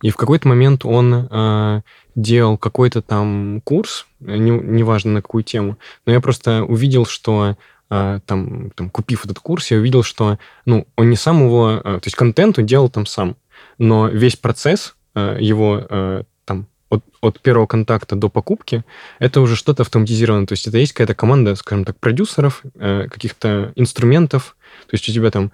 И 0.02 0.10
в 0.10 0.16
какой-то 0.16 0.48
момент 0.48 0.84
он 0.84 1.28
э, 1.30 1.82
делал 2.16 2.58
какой-то 2.58 3.00
там 3.02 3.60
курс, 3.62 4.06
не, 4.20 4.50
неважно 4.50 5.12
на 5.12 5.22
какую 5.22 5.44
тему, 5.44 5.78
но 6.04 6.12
я 6.12 6.20
просто 6.20 6.64
увидел, 6.64 7.06
что 7.06 7.56
там, 7.88 8.70
там, 8.74 8.90
купив 8.90 9.24
этот 9.24 9.38
курс, 9.38 9.70
я 9.70 9.78
увидел, 9.78 10.02
что, 10.02 10.38
ну, 10.66 10.86
он 10.96 11.08
не 11.08 11.16
сам 11.16 11.44
его, 11.44 11.80
а, 11.82 12.00
то 12.00 12.06
есть 12.06 12.16
контент 12.16 12.58
он 12.58 12.66
делал 12.66 12.90
там 12.90 13.06
сам, 13.06 13.36
но 13.78 14.08
весь 14.08 14.36
процесс 14.36 14.94
а, 15.14 15.38
его 15.38 16.24
там 16.44 16.66
от, 16.90 17.04
от 17.20 17.40
первого 17.40 17.66
контакта 17.66 18.14
до 18.14 18.28
покупки, 18.28 18.84
это 19.18 19.40
уже 19.40 19.56
что-то 19.56 19.82
автоматизировано. 19.82 20.46
То 20.46 20.52
есть 20.52 20.66
это 20.66 20.78
есть 20.78 20.92
какая-то 20.92 21.14
команда, 21.14 21.54
скажем 21.54 21.84
так, 21.84 21.98
продюсеров, 21.98 22.62
каких-то 22.74 23.72
инструментов. 23.74 24.56
То 24.86 24.94
есть 24.94 25.08
у 25.08 25.12
тебя 25.12 25.30
там 25.30 25.50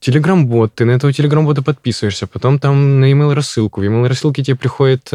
Телеграм-бот, 0.00 0.74
ты 0.74 0.84
на 0.84 0.92
этого 0.92 1.12
Телеграм-бота 1.12 1.62
подписываешься, 1.62 2.26
потом 2.26 2.58
там 2.58 3.00
на 3.00 3.10
email 3.10 3.34
рассылку. 3.34 3.80
В 3.80 3.84
email 3.84 4.08
рассылке 4.08 4.42
тебе 4.42 4.56
приходит 4.56 5.10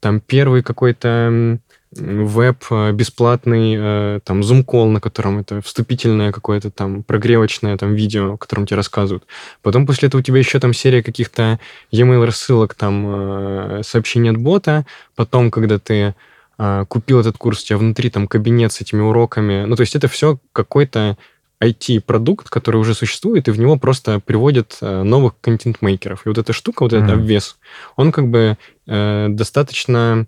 там 0.00 0.20
первый 0.20 0.62
какой-то 0.62 1.58
веб 1.94 2.64
э, 2.70 2.92
бесплатный, 2.92 3.76
э, 3.78 4.20
там, 4.24 4.40
Zoom-кол, 4.40 4.88
на 4.88 5.00
котором 5.00 5.38
это 5.38 5.60
вступительное 5.60 6.32
какое-то 6.32 6.70
там 6.70 7.02
прогревочное 7.02 7.76
там 7.76 7.94
видео, 7.94 8.34
о 8.34 8.36
котором 8.36 8.66
тебе 8.66 8.76
рассказывают. 8.76 9.24
Потом 9.62 9.86
после 9.86 10.08
этого 10.08 10.20
у 10.20 10.24
тебя 10.24 10.38
еще 10.38 10.58
там 10.58 10.72
серия 10.72 11.02
каких-то 11.02 11.60
e-mail 11.90 12.24
рассылок, 12.24 12.74
там, 12.74 13.04
э, 13.06 13.82
сообщений 13.84 14.30
от 14.30 14.38
бота. 14.38 14.86
Потом, 15.14 15.50
когда 15.50 15.78
ты 15.78 16.14
купил 16.88 17.18
этот 17.18 17.38
курс, 17.38 17.62
у 17.62 17.66
тебя 17.66 17.78
внутри 17.78 18.08
там 18.08 18.28
кабинет 18.28 18.72
с 18.72 18.80
этими 18.80 19.00
уроками. 19.00 19.64
Ну, 19.64 19.74
то 19.74 19.80
есть 19.80 19.96
это 19.96 20.06
все 20.06 20.38
какой-то 20.52 21.16
IT-продукт, 21.60 22.50
который 22.50 22.76
уже 22.76 22.94
существует, 22.94 23.48
и 23.48 23.50
в 23.50 23.58
него 23.58 23.76
просто 23.78 24.20
приводят 24.20 24.78
новых 24.80 25.32
контент-мейкеров. 25.40 26.24
И 26.24 26.28
вот 26.28 26.38
эта 26.38 26.52
штука, 26.52 26.84
вот 26.84 26.92
mm-hmm. 26.92 27.04
этот 27.04 27.10
обвес, 27.14 27.56
он 27.96 28.12
как 28.12 28.28
бы 28.28 28.58
э, 28.86 29.26
достаточно 29.30 30.26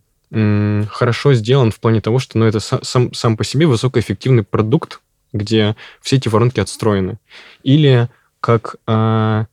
хорошо 0.91 1.35
сделан 1.35 1.71
в 1.71 1.81
плане 1.81 2.01
того, 2.01 2.19
что 2.19 2.39
ну, 2.39 2.45
это 2.45 2.61
сам, 2.61 3.15
сам 3.15 3.37
по 3.37 3.45
себе 3.45 3.67
высокоэффективный 3.67 4.43
продукт, 4.43 5.01
где 5.33 5.77
все 6.01 6.17
эти 6.17 6.29
воронки 6.29 6.61
отстроены. 6.61 7.19
Или 7.63 8.09
как 8.41 8.77
э, 8.87 9.45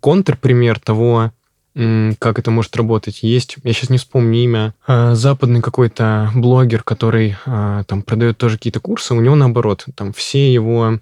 контрпример 0.00 0.80
того, 0.80 1.32
как 1.72 2.38
это 2.38 2.50
может 2.50 2.74
работать. 2.74 3.22
Есть, 3.22 3.56
я 3.62 3.72
сейчас 3.72 3.90
не 3.90 3.98
вспомню 3.98 4.40
имя, 4.40 4.74
э, 4.88 5.14
западный 5.14 5.62
какой-то 5.62 6.30
блогер, 6.34 6.82
который 6.82 7.36
э, 7.46 7.84
там 7.86 8.02
продает 8.02 8.38
тоже 8.38 8.56
какие-то 8.56 8.80
курсы, 8.80 9.14
у 9.14 9.20
него 9.20 9.36
наоборот, 9.36 9.86
там 9.94 10.12
все 10.12 10.52
его 10.52 10.98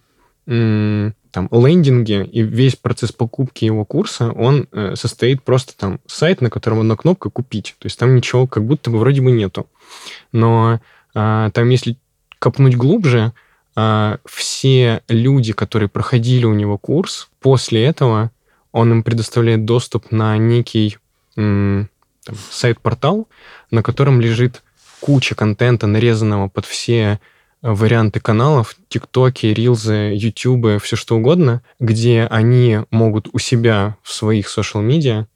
там 1.31 1.49
лендинги 1.51 2.25
и 2.25 2.43
весь 2.43 2.77
процесс 2.77 3.13
покупки 3.13 3.65
его 3.65 3.85
курса, 3.85 4.33
он 4.33 4.69
э, 4.73 4.95
состоит 4.97 5.43
просто 5.43 5.77
там 5.77 6.01
сайт, 6.07 6.41
на 6.41 6.51
котором 6.51 6.81
одна 6.81 6.97
кнопка 6.97 7.31
«Купить». 7.31 7.77
То 7.79 7.87
есть 7.87 7.99
там 7.99 8.15
ничего 8.15 8.47
как 8.47 8.65
будто 8.65 8.91
бы 8.91 8.99
вроде 8.99 9.21
бы 9.21 9.31
нету. 9.31 9.69
Но 10.33 10.81
э, 11.15 11.51
там, 11.53 11.69
если 11.69 11.97
копнуть 12.39 12.77
глубже, 12.77 13.33
э, 13.77 14.17
все 14.25 15.03
люди, 15.09 15.53
которые 15.53 15.89
проходили 15.89 16.45
у 16.45 16.55
него 16.55 16.79
курс, 16.79 17.29
после 17.41 17.85
этого 17.85 18.31
он 18.73 18.93
им 18.93 19.03
предоставляет 19.03 19.65
доступ 19.65 20.11
на 20.11 20.37
некий 20.39 20.99
э, 21.37 21.85
сайт-портал, 22.51 23.29
на 23.71 23.83
котором 23.83 24.21
лежит 24.21 24.63
куча 25.01 25.35
контента, 25.35 25.87
нарезанного 25.87 26.49
под 26.49 26.67
все 26.67 27.21
варианты 27.63 28.21
каналов, 28.21 28.77
тиктоки, 28.89 29.47
рилзы, 29.47 30.13
ютубы, 30.15 30.79
все 30.83 30.97
что 30.97 31.17
угодно, 31.17 31.63
где 31.81 32.27
они 32.31 32.81
могут 32.91 33.29
у 33.33 33.39
себя 33.39 33.97
в 34.03 34.13
своих 34.13 34.49
социал-медиа 34.49 35.27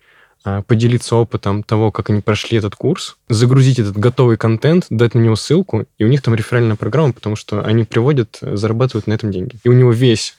поделиться 0.66 1.14
опытом 1.14 1.62
того, 1.62 1.93
как 1.93 2.11
они 2.11 2.20
прошли 2.20 2.59
этот 2.59 2.75
курс, 2.75 3.16
загрузить 3.29 3.79
этот 3.79 3.97
готовый 3.97 4.37
контент, 4.37 4.87
дать 4.91 5.14
на 5.14 5.20
него 5.20 5.37
ссылку, 5.37 5.87
и 5.99 6.05
у 6.05 6.09
них 6.09 6.20
там 6.20 6.35
реферальная 6.35 6.75
программа, 6.75 7.12
потому 7.12 7.37
что 7.37 7.64
они 7.64 7.85
приводят, 7.85 8.39
зарабатывают 8.41 9.07
на 9.07 9.12
этом 9.12 9.31
деньги. 9.31 9.59
И 9.62 9.68
у 9.68 9.73
него 9.73 9.93
весь 9.93 10.37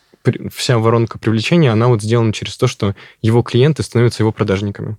вся 0.52 0.78
воронка 0.78 1.20
привлечения, 1.20 1.72
она 1.72 1.88
вот 1.88 2.02
сделана 2.02 2.34
через 2.34 2.58
то, 2.58 2.68
что 2.68 2.96
его 3.22 3.44
клиенты 3.44 3.84
становятся 3.84 4.24
его 4.24 4.32
продажниками. 4.32 4.98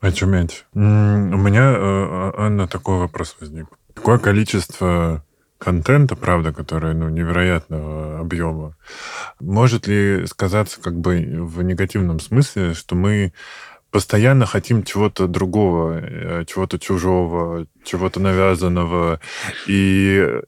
Очуметь. 0.00 0.64
У 0.74 0.78
меня, 0.78 1.74
э, 1.76 2.32
Анна, 2.38 2.66
такой 2.66 2.98
вопрос 2.98 3.36
возник. 3.40 3.66
Какое 3.94 4.18
количество 4.18 5.24
контента, 5.60 6.16
правда, 6.16 6.52
который 6.52 6.94
ну, 6.94 7.10
невероятного 7.10 8.18
объема, 8.18 8.76
может 9.38 9.86
ли 9.86 10.26
сказаться 10.26 10.80
как 10.80 10.98
бы 10.98 11.20
в 11.44 11.62
негативном 11.62 12.18
смысле, 12.18 12.72
что 12.72 12.94
мы 12.94 13.32
постоянно 13.90 14.46
хотим 14.46 14.82
чего-то 14.82 15.26
другого, 15.26 16.00
э, 16.00 16.44
чего-то 16.46 16.78
чужого, 16.78 17.66
чего-то 17.84 18.20
навязанного, 18.20 19.20
и 19.66 20.40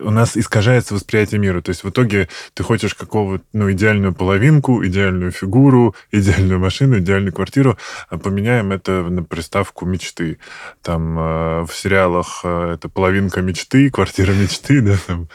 у 0.00 0.10
нас 0.10 0.36
искажается 0.36 0.94
восприятие 0.94 1.40
мира. 1.40 1.60
То 1.60 1.70
есть 1.70 1.84
в 1.84 1.90
итоге 1.90 2.28
ты 2.54 2.62
хочешь 2.62 2.94
какого-то, 2.94 3.44
ну, 3.52 3.70
идеальную 3.70 4.14
половинку, 4.14 4.84
идеальную 4.84 5.32
фигуру, 5.32 5.94
идеальную 6.10 6.58
машину, 6.58 6.98
идеальную 6.98 7.32
квартиру, 7.32 7.78
а 8.08 8.18
поменяем 8.18 8.72
это 8.72 9.02
на 9.02 9.22
приставку 9.22 9.86
мечты. 9.86 10.38
Там 10.82 11.18
э, 11.18 11.62
в 11.62 11.70
сериалах 11.72 12.40
э, 12.44 12.74
это 12.74 12.88
половинка 12.88 13.42
мечты, 13.42 13.90
квартира 13.90 14.32
мечты, 14.32 14.80
да, 14.82 14.96
там, 15.06 15.28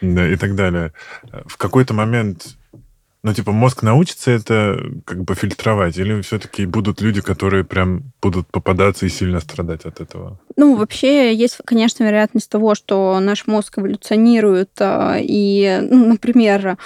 да, 0.00 0.28
и 0.28 0.36
так 0.36 0.54
далее. 0.54 0.92
В 1.46 1.56
какой-то 1.56 1.94
момент 1.94 2.56
ну, 3.26 3.34
типа, 3.34 3.50
мозг 3.50 3.82
научится 3.82 4.30
это 4.30 4.80
как 5.04 5.24
бы 5.24 5.34
фильтровать? 5.34 5.98
Или 5.98 6.20
все-таки 6.20 6.64
будут 6.64 7.00
люди, 7.00 7.20
которые 7.20 7.64
прям 7.64 8.12
будут 8.22 8.46
попадаться 8.52 9.04
и 9.04 9.08
сильно 9.08 9.40
страдать 9.40 9.84
от 9.84 10.00
этого? 10.00 10.38
Ну, 10.54 10.76
вообще, 10.76 11.34
есть, 11.34 11.58
конечно, 11.64 12.04
вероятность 12.04 12.48
того, 12.48 12.76
что 12.76 13.18
наш 13.18 13.48
мозг 13.48 13.80
эволюционирует. 13.80 14.70
А, 14.78 15.16
и, 15.18 15.80
ну, 15.90 16.06
например, 16.06 16.78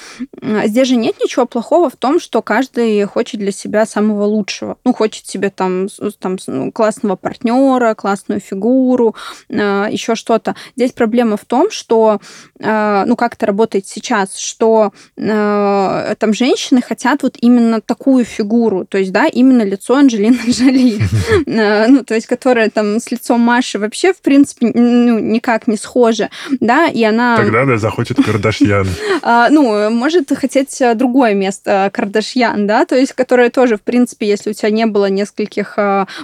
здесь 0.64 0.88
же 0.88 0.96
нет 0.96 1.16
ничего 1.22 1.44
плохого 1.44 1.90
в 1.90 1.96
том, 1.96 2.18
что 2.18 2.40
каждый 2.40 3.04
хочет 3.04 3.38
для 3.38 3.52
себя 3.52 3.84
самого 3.84 4.24
лучшего. 4.24 4.78
Ну, 4.86 4.94
хочет 4.94 5.26
себе 5.26 5.50
там, 5.50 5.88
там 6.20 6.38
ну, 6.46 6.72
классного 6.72 7.16
партнера, 7.16 7.94
классную 7.94 8.40
фигуру, 8.40 9.14
а, 9.52 9.88
еще 9.90 10.14
что-то. 10.14 10.56
Здесь 10.74 10.92
проблема 10.92 11.36
в 11.36 11.44
том, 11.44 11.70
что, 11.70 12.18
а, 12.62 13.04
ну, 13.04 13.14
как 13.14 13.34
это 13.34 13.44
работает 13.44 13.86
сейчас, 13.86 14.38
что 14.38 14.94
там 15.16 16.29
там 16.30 16.34
женщины 16.34 16.82
хотят 16.82 17.22
вот 17.22 17.36
именно 17.40 17.80
такую 17.80 18.24
фигуру, 18.24 18.84
то 18.84 18.98
есть, 18.98 19.12
да, 19.12 19.26
именно 19.26 19.62
лицо 19.62 19.94
Анджелины 19.94 20.38
Джоли, 20.48 21.00
э, 21.46 21.86
ну, 21.88 22.04
то 22.04 22.14
есть, 22.14 22.26
которая 22.26 22.70
там 22.70 23.00
с 23.00 23.10
лицом 23.10 23.44
наши 23.44 23.78
вообще, 23.78 24.12
в 24.12 24.20
принципе, 24.20 24.70
ну, 24.74 25.18
никак 25.18 25.66
не 25.66 25.76
схожи, 25.76 26.28
да, 26.60 26.88
и 26.88 27.02
она... 27.04 27.36
Тогда 27.36 27.62
она 27.62 27.78
захочет 27.78 28.18
Кардашьян. 28.24 28.86
А, 29.22 29.48
ну, 29.50 29.90
может 29.90 30.30
хотеть 30.34 30.82
другое 30.94 31.34
место 31.34 31.90
Кардашьян, 31.92 32.66
да, 32.66 32.86
то 32.86 32.96
есть, 32.96 33.12
которое 33.12 33.50
тоже, 33.50 33.76
в 33.76 33.82
принципе, 33.82 34.26
если 34.26 34.50
у 34.50 34.52
тебя 34.52 34.70
не 34.70 34.86
было 34.86 35.10
нескольких 35.10 35.78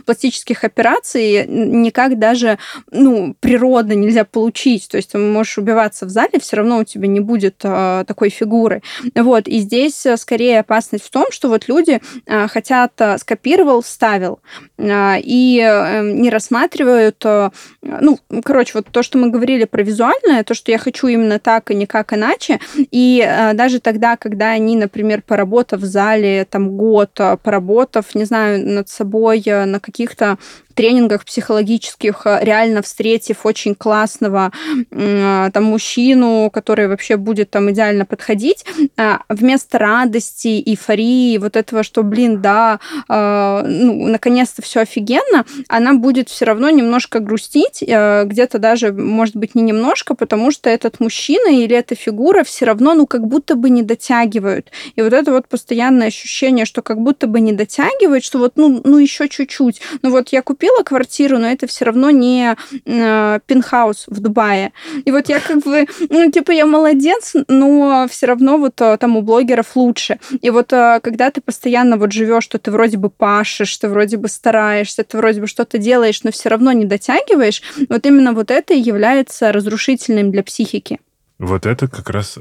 пластических 0.07 0.65
операций, 0.65 1.47
никак 1.47 2.19
даже, 2.19 2.59
ну, 2.91 3.35
природно 3.41 3.93
нельзя 3.93 4.25
получить, 4.25 4.89
то 4.89 4.97
есть 4.97 5.13
ты 5.13 5.19
можешь 5.19 5.59
убиваться 5.59 6.07
в 6.07 6.11
зале, 6.11 6.39
все 6.41 6.57
равно 6.57 6.79
у 6.79 6.85
тебя 6.85 7.07
не 7.07 7.21
будет 7.21 7.59
такой 7.59 8.31
фигуры. 8.31 8.83
Вот, 9.15 9.49
и 9.49 9.59
здесь 9.59 9.96
скорее 10.17 10.61
опасность 10.61 11.05
в 11.05 11.11
том, 11.11 11.27
что 11.31 11.49
вот 11.49 11.69
люди 11.69 12.01
хотят 12.27 12.93
скопировал, 13.19 13.83
вставил, 13.83 14.41
и 14.79 15.61
эм, 15.63 16.21
не 16.21 16.31
рассматривают, 16.31 17.25
ну, 17.25 18.19
короче, 18.45 18.73
вот 18.75 18.87
то, 18.91 19.03
что 19.03 19.19
мы 19.19 19.31
говорили 19.31 19.65
про 19.65 19.83
визуальное, 19.83 20.45
то, 20.45 20.55
что 20.55 20.71
я 20.71 20.79
хочу 20.79 21.07
именно 21.07 21.39
так 21.39 21.71
и 21.71 21.75
никак 21.75 22.13
иначе, 22.13 22.61
и 22.91 23.27
даже 23.55 23.81
тогда, 23.81 24.17
когда 24.17 24.51
они, 24.51 24.77
например, 24.77 25.23
поработав 25.23 25.81
в 25.81 25.85
зале 25.85 26.47
там 26.49 26.77
год, 26.77 27.19
поработав, 27.43 28.15
не 28.15 28.25
знаю, 28.25 28.67
над 28.67 28.89
собой 28.89 29.43
на 29.47 29.81
каких-то 29.81 30.39
тренингах 30.77 31.25
психологических, 31.25 32.23
э, 32.27 32.39
реально 32.43 32.83
встретив 32.83 33.45
очень 33.45 33.75
классного 33.75 34.53
э, 34.91 35.51
там 35.53 35.65
мужчину, 35.65 36.51
который 36.53 36.87
вообще 36.87 37.17
будет 37.17 37.51
там 37.51 37.71
идеально 37.71 38.05
подходить, 38.05 38.65
э, 38.97 39.17
вместо 39.29 39.79
радости, 39.79 40.63
эйфории, 40.65 41.39
вот 41.39 41.57
этого, 41.57 41.83
что, 41.83 42.03
блин, 42.03 42.43
да, 42.43 42.79
ну, 43.09 44.09
наконец-то 44.09 44.61
все 44.61 44.81
офигенно, 44.81 45.47
она 45.69 45.95
будет 45.95 46.29
все 46.29 46.45
равно 46.45 46.69
немножко 46.69 47.21
грустить, 47.21 47.83
где-то 47.83 48.59
даже, 48.59 48.93
может 48.93 49.37
быть, 49.37 49.55
не 49.55 49.63
немножко, 49.63 50.15
потому 50.15 50.51
что 50.51 50.69
этот 50.69 51.01
мужчина 51.01 51.49
или 51.49 51.75
эта 51.75 51.95
фигура 51.95 52.45
все 52.45 52.67
равно, 52.67 52.95
ну, 52.95 53.07
как 53.07 53.27
будто 53.27 53.55
бы 53.55 53.71
не 53.71 53.83
дотягивают. 53.83 54.71
И 54.95 55.03
вот 55.03 55.13
это 55.13 55.33
вот 55.33 55.49
постоянное 55.49 56.09
ощущение, 56.09 56.67
что 56.67 56.83
как 56.83 57.01
будто 57.01 57.27
бы 57.27 57.41
не 57.41 57.53
дотягивают, 57.53 58.25
что 58.25 58.39
вот, 58.39 58.53
ну, 58.57 58.81
ну 58.85 58.99
еще 58.99 59.29
чуть-чуть. 59.29 59.81
Ну, 60.03 60.11
вот 60.11 60.29
я 60.29 60.43
купила 60.43 60.66
купила 60.67 60.83
квартиру, 60.83 61.39
но 61.39 61.49
это 61.49 61.67
все 61.67 61.85
равно 61.85 62.11
не 62.11 62.57
э, 62.85 63.41
пентхаус 63.47 64.05
в 64.09 64.21
Дубае. 64.21 64.73
И 65.05 65.11
вот 65.11 65.29
я 65.29 65.41
как 65.41 65.59
бы, 65.59 65.87
ну, 66.11 66.31
типа, 66.31 66.51
я 66.51 66.67
молодец, 66.67 67.35
но 67.49 68.07
все 68.11 68.27
равно 68.27 68.59
вот 68.59 68.81
э, 68.81 68.97
там 68.99 69.17
у 69.17 69.23
блогеров 69.23 69.77
лучше. 69.77 70.19
И 70.41 70.51
вот 70.51 70.73
э, 70.73 71.01
когда 71.03 71.31
ты 71.31 71.41
постоянно 71.41 71.97
вот 71.97 72.13
живешь, 72.13 72.45
что 72.45 72.59
ты 72.59 72.71
вроде 72.71 72.97
бы 72.97 73.11
пашешь, 73.11 73.77
ты 73.77 73.89
вроде 73.89 74.17
бы 74.17 74.29
стараешься, 74.29 75.05
ты 75.05 75.17
вроде 75.17 75.41
бы 75.41 75.47
что-то 75.47 75.79
делаешь, 75.79 76.23
но 76.25 76.31
все 76.31 76.49
равно 76.49 76.73
не 76.73 76.85
дотягиваешь, 76.85 77.63
вот 77.89 78.07
именно 78.07 78.33
вот 78.33 78.51
это 78.51 78.75
и 78.75 78.81
является 78.81 79.53
разрушительным 79.53 80.31
для 80.33 80.43
психики. 80.43 80.99
Вот 81.39 81.67
это 81.67 81.87
как 81.87 82.09
раз 82.09 82.39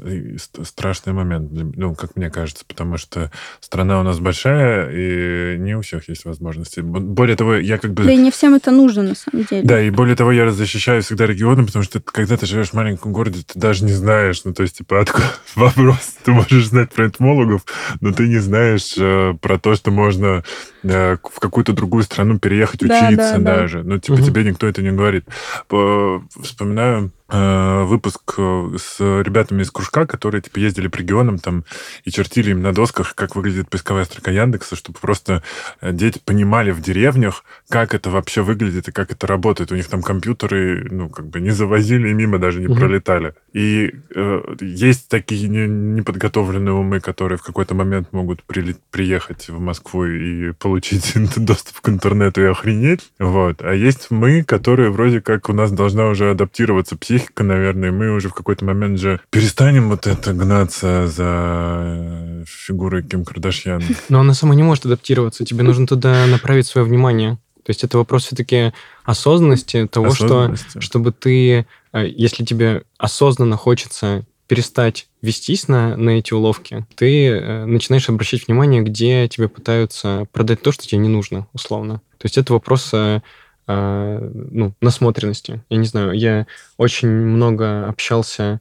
страшный 0.64 1.12
момент, 1.12 1.50
ну, 1.52 1.94
как 1.94 2.16
мне 2.16 2.30
кажется, 2.30 2.64
потому 2.66 2.96
что 2.96 3.30
страна 3.60 4.00
у 4.00 4.02
нас 4.02 4.18
большая, 4.20 4.90
и 4.90 5.58
не 5.58 5.76
у 5.76 5.82
всех 5.82 6.08
есть 6.08 6.24
возможности. 6.24 6.80
Более 6.80 7.36
того, 7.36 7.56
я 7.56 7.76
как 7.76 7.92
бы... 7.92 8.04
Да 8.04 8.12
и 8.12 8.16
не 8.16 8.30
всем 8.30 8.54
это 8.54 8.70
нужно, 8.70 9.02
на 9.02 9.14
самом 9.14 9.44
деле. 9.44 9.66
Да, 9.66 9.80
и 9.82 9.90
более 9.90 10.16
того, 10.16 10.32
я 10.32 10.50
защищаю 10.50 11.02
всегда 11.02 11.26
регионы, 11.26 11.66
потому 11.66 11.84
что 11.84 12.00
когда 12.00 12.38
ты 12.38 12.46
живешь 12.46 12.70
в 12.70 12.74
маленьком 12.74 13.12
городе, 13.12 13.42
ты 13.46 13.58
даже 13.58 13.84
не 13.84 13.92
знаешь, 13.92 14.42
ну, 14.44 14.54
то 14.54 14.62
есть, 14.62 14.78
типа, 14.78 15.00
откуда 15.00 15.26
вопрос? 15.54 16.16
Ты 16.24 16.32
можешь 16.32 16.68
знать 16.68 16.90
про 16.90 17.06
энтомологов, 17.06 17.66
но 18.00 18.12
ты 18.12 18.26
не 18.26 18.38
знаешь 18.38 18.94
э, 18.96 19.34
про 19.40 19.58
то, 19.58 19.74
что 19.74 19.90
можно 19.90 20.42
э, 20.84 21.16
в 21.22 21.38
какую-то 21.38 21.74
другую 21.74 22.02
страну 22.04 22.38
переехать 22.38 22.82
учиться 22.82 23.16
да, 23.16 23.38
да, 23.38 23.56
даже. 23.56 23.82
Да. 23.82 23.90
Ну, 23.90 23.98
типа, 23.98 24.14
угу. 24.14 24.24
тебе 24.24 24.44
никто 24.44 24.66
это 24.66 24.80
не 24.80 24.90
говорит. 24.90 25.26
По, 25.68 26.24
вспоминаю 26.42 27.12
выпуск 27.28 28.34
э, 28.38 28.70
с 28.78 29.00
ребятами 29.00 29.62
из 29.62 29.70
кружка, 29.72 30.06
которые 30.06 30.42
типа 30.42 30.58
ездили 30.58 30.86
по 30.86 30.98
регионам 30.98 31.38
там 31.38 31.64
и 32.04 32.10
чертили 32.12 32.52
им 32.52 32.62
на 32.62 32.72
досках, 32.72 33.16
как 33.16 33.34
выглядит 33.34 33.68
поисковая 33.68 34.04
строка 34.04 34.30
Яндекса, 34.30 34.76
чтобы 34.76 35.00
просто 35.00 35.42
э, 35.80 35.92
дети 35.92 36.20
понимали 36.24 36.70
в 36.70 36.80
деревнях, 36.80 37.44
как 37.68 37.94
это 37.94 38.10
вообще 38.10 38.42
выглядит 38.42 38.88
и 38.88 38.92
как 38.92 39.10
это 39.10 39.26
работает. 39.26 39.72
У 39.72 39.74
них 39.74 39.88
там 39.88 40.02
компьютеры, 40.02 40.86
ну, 40.88 41.08
как 41.08 41.26
бы 41.26 41.40
не 41.40 41.50
завозили 41.50 42.10
и 42.10 42.14
мимо 42.14 42.38
даже 42.38 42.60
не 42.60 42.68
угу. 42.68 42.76
пролетали. 42.76 43.34
И 43.52 43.92
э, 44.14 44.54
есть 44.60 45.08
такие 45.08 45.48
не, 45.48 45.66
неподготовленные 45.66 46.74
умы, 46.74 47.00
которые 47.00 47.38
в 47.38 47.42
какой-то 47.42 47.74
момент 47.74 48.12
могут 48.12 48.44
при, 48.44 48.76
приехать 48.92 49.48
в 49.48 49.58
Москву 49.58 50.04
и 50.04 50.52
получить 50.52 51.12
доступ 51.36 51.80
к 51.80 51.88
интернету 51.88 52.42
и 52.42 52.44
охренеть. 52.44 53.10
Вот. 53.18 53.62
А 53.62 53.72
есть 53.72 54.10
мы, 54.10 54.44
которые 54.44 54.90
вроде 54.90 55.20
как 55.20 55.48
у 55.48 55.52
нас 55.52 55.72
должна 55.72 56.06
уже 56.06 56.30
адаптироваться 56.30 56.96
психика 56.96 57.15
психика, 57.18 57.44
наверное, 57.44 57.92
мы 57.92 58.10
уже 58.10 58.28
в 58.28 58.34
какой-то 58.34 58.64
момент 58.64 58.98
же 58.98 59.20
перестанем 59.30 59.88
вот 59.88 60.06
это 60.06 60.32
гнаться 60.32 61.06
за 61.06 62.44
фигурой 62.46 63.02
Ким 63.02 63.24
Кардашьян. 63.24 63.82
Но 64.08 64.20
она 64.20 64.34
сама 64.34 64.54
не 64.54 64.62
может 64.62 64.86
адаптироваться, 64.86 65.44
тебе 65.44 65.62
нужно 65.62 65.86
туда 65.86 66.26
направить 66.26 66.66
свое 66.66 66.86
внимание. 66.86 67.38
То 67.64 67.70
есть 67.70 67.82
это 67.82 67.98
вопрос 67.98 68.26
все-таки 68.26 68.72
осознанности 69.04 69.88
того, 69.88 70.06
осознанности. 70.06 70.68
что 70.70 70.80
чтобы 70.80 71.12
ты, 71.12 71.66
э, 71.92 72.06
если 72.06 72.44
тебе 72.44 72.82
осознанно 72.96 73.56
хочется 73.56 74.24
перестать 74.46 75.08
вестись 75.22 75.66
на, 75.66 75.96
на 75.96 76.10
эти 76.10 76.32
уловки, 76.32 76.86
ты 76.94 77.28
э, 77.28 77.64
начинаешь 77.64 78.08
обращать 78.08 78.46
внимание, 78.46 78.82
где 78.82 79.26
тебе 79.26 79.48
пытаются 79.48 80.28
продать 80.32 80.62
то, 80.62 80.70
что 80.70 80.86
тебе 80.86 80.98
не 80.98 81.08
нужно, 81.08 81.48
условно. 81.52 81.94
То 82.18 82.26
есть 82.26 82.38
это 82.38 82.52
вопрос 82.52 82.90
э, 82.92 83.22
ну, 83.66 84.74
насмотренности. 84.80 85.62
Я 85.70 85.76
не 85.76 85.86
знаю, 85.86 86.12
я 86.12 86.46
очень 86.76 87.08
много 87.08 87.88
общался 87.88 88.60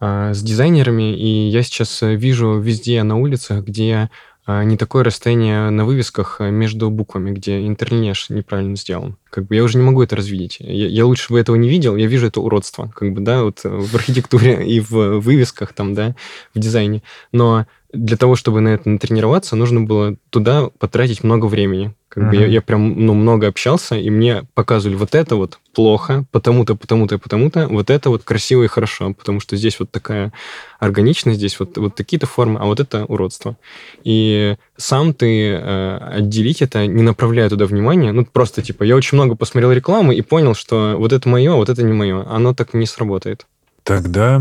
а, 0.00 0.34
с 0.34 0.42
дизайнерами, 0.42 1.16
и 1.16 1.48
я 1.48 1.62
сейчас 1.62 2.00
вижу 2.02 2.58
везде 2.58 3.02
на 3.02 3.16
улицах, 3.16 3.64
где 3.64 4.10
а, 4.46 4.62
не 4.62 4.76
такое 4.76 5.02
расстояние 5.02 5.70
на 5.70 5.86
вывесках 5.86 6.40
между 6.40 6.90
буквами, 6.90 7.30
где 7.30 7.66
интерлинеж 7.66 8.28
неправильно 8.28 8.76
сделан. 8.76 9.16
Как 9.30 9.46
бы 9.46 9.54
я 9.54 9.64
уже 9.64 9.78
не 9.78 9.84
могу 9.84 10.02
это 10.02 10.16
развидеть. 10.16 10.58
Я, 10.60 10.88
я 10.88 11.06
лучше 11.06 11.32
бы 11.32 11.40
этого 11.40 11.56
не 11.56 11.68
видел, 11.68 11.96
я 11.96 12.06
вижу 12.06 12.26
это 12.26 12.40
уродство, 12.40 12.92
как 12.94 13.12
бы, 13.14 13.22
да, 13.22 13.44
вот 13.44 13.60
в 13.64 13.94
архитектуре 13.94 14.66
и 14.66 14.80
в 14.80 15.20
вывесках 15.20 15.72
там, 15.72 15.94
да, 15.94 16.14
в 16.54 16.58
дизайне. 16.58 17.02
Но 17.32 17.66
для 17.94 18.16
того, 18.16 18.36
чтобы 18.36 18.60
на 18.60 18.68
это 18.68 18.88
натренироваться, 18.88 19.56
нужно 19.56 19.80
было 19.80 20.16
туда 20.30 20.68
потратить 20.78 21.24
много 21.24 21.46
времени. 21.46 21.94
Как 22.08 22.24
uh-huh. 22.24 22.30
бы 22.30 22.36
я, 22.36 22.46
я 22.46 22.62
прям 22.62 23.06
ну, 23.06 23.14
много 23.14 23.48
общался, 23.48 23.96
и 23.96 24.08
мне 24.08 24.44
показывали 24.54 24.96
вот 24.96 25.14
это 25.14 25.34
вот 25.34 25.58
плохо, 25.74 26.24
потому-то, 26.30 26.76
потому-то 26.76 27.18
потому-то, 27.18 27.66
вот 27.66 27.90
это 27.90 28.08
вот 28.08 28.22
красиво 28.22 28.62
и 28.62 28.68
хорошо, 28.68 29.12
потому 29.14 29.40
что 29.40 29.56
здесь 29.56 29.80
вот 29.80 29.90
такая 29.90 30.32
органичность, 30.78 31.38
здесь 31.38 31.58
вот, 31.58 31.76
вот 31.76 31.96
такие-то 31.96 32.26
формы, 32.26 32.60
а 32.60 32.66
вот 32.66 32.78
это 32.78 33.04
уродство. 33.06 33.56
И 34.04 34.56
сам 34.76 35.12
ты 35.12 35.50
э, 35.50 35.96
отделить 36.12 36.62
это, 36.62 36.86
не 36.86 37.02
направляя 37.02 37.48
туда 37.48 37.66
внимания, 37.66 38.12
ну 38.12 38.24
просто 38.24 38.62
типа 38.62 38.84
я 38.84 38.94
очень 38.94 39.16
много 39.16 39.34
посмотрел 39.34 39.72
рекламы 39.72 40.14
и 40.14 40.22
понял, 40.22 40.54
что 40.54 40.94
вот 40.96 41.12
это 41.12 41.28
мое, 41.28 41.52
а 41.52 41.56
вот 41.56 41.68
это 41.68 41.82
не 41.82 41.92
мое, 41.92 42.24
оно 42.28 42.54
так 42.54 42.74
не 42.74 42.86
сработает. 42.86 43.46
Тогда 43.82 44.40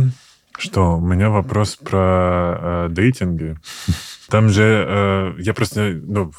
что, 0.57 0.97
у 0.97 1.01
меня 1.01 1.29
вопрос 1.29 1.75
про 1.75 2.87
э, 2.87 2.87
дейтинги. 2.91 3.57
Там 4.29 4.49
же 4.49 4.63
э, 4.63 5.33
я 5.39 5.53
просто, 5.53 5.99
ну, 6.01 6.31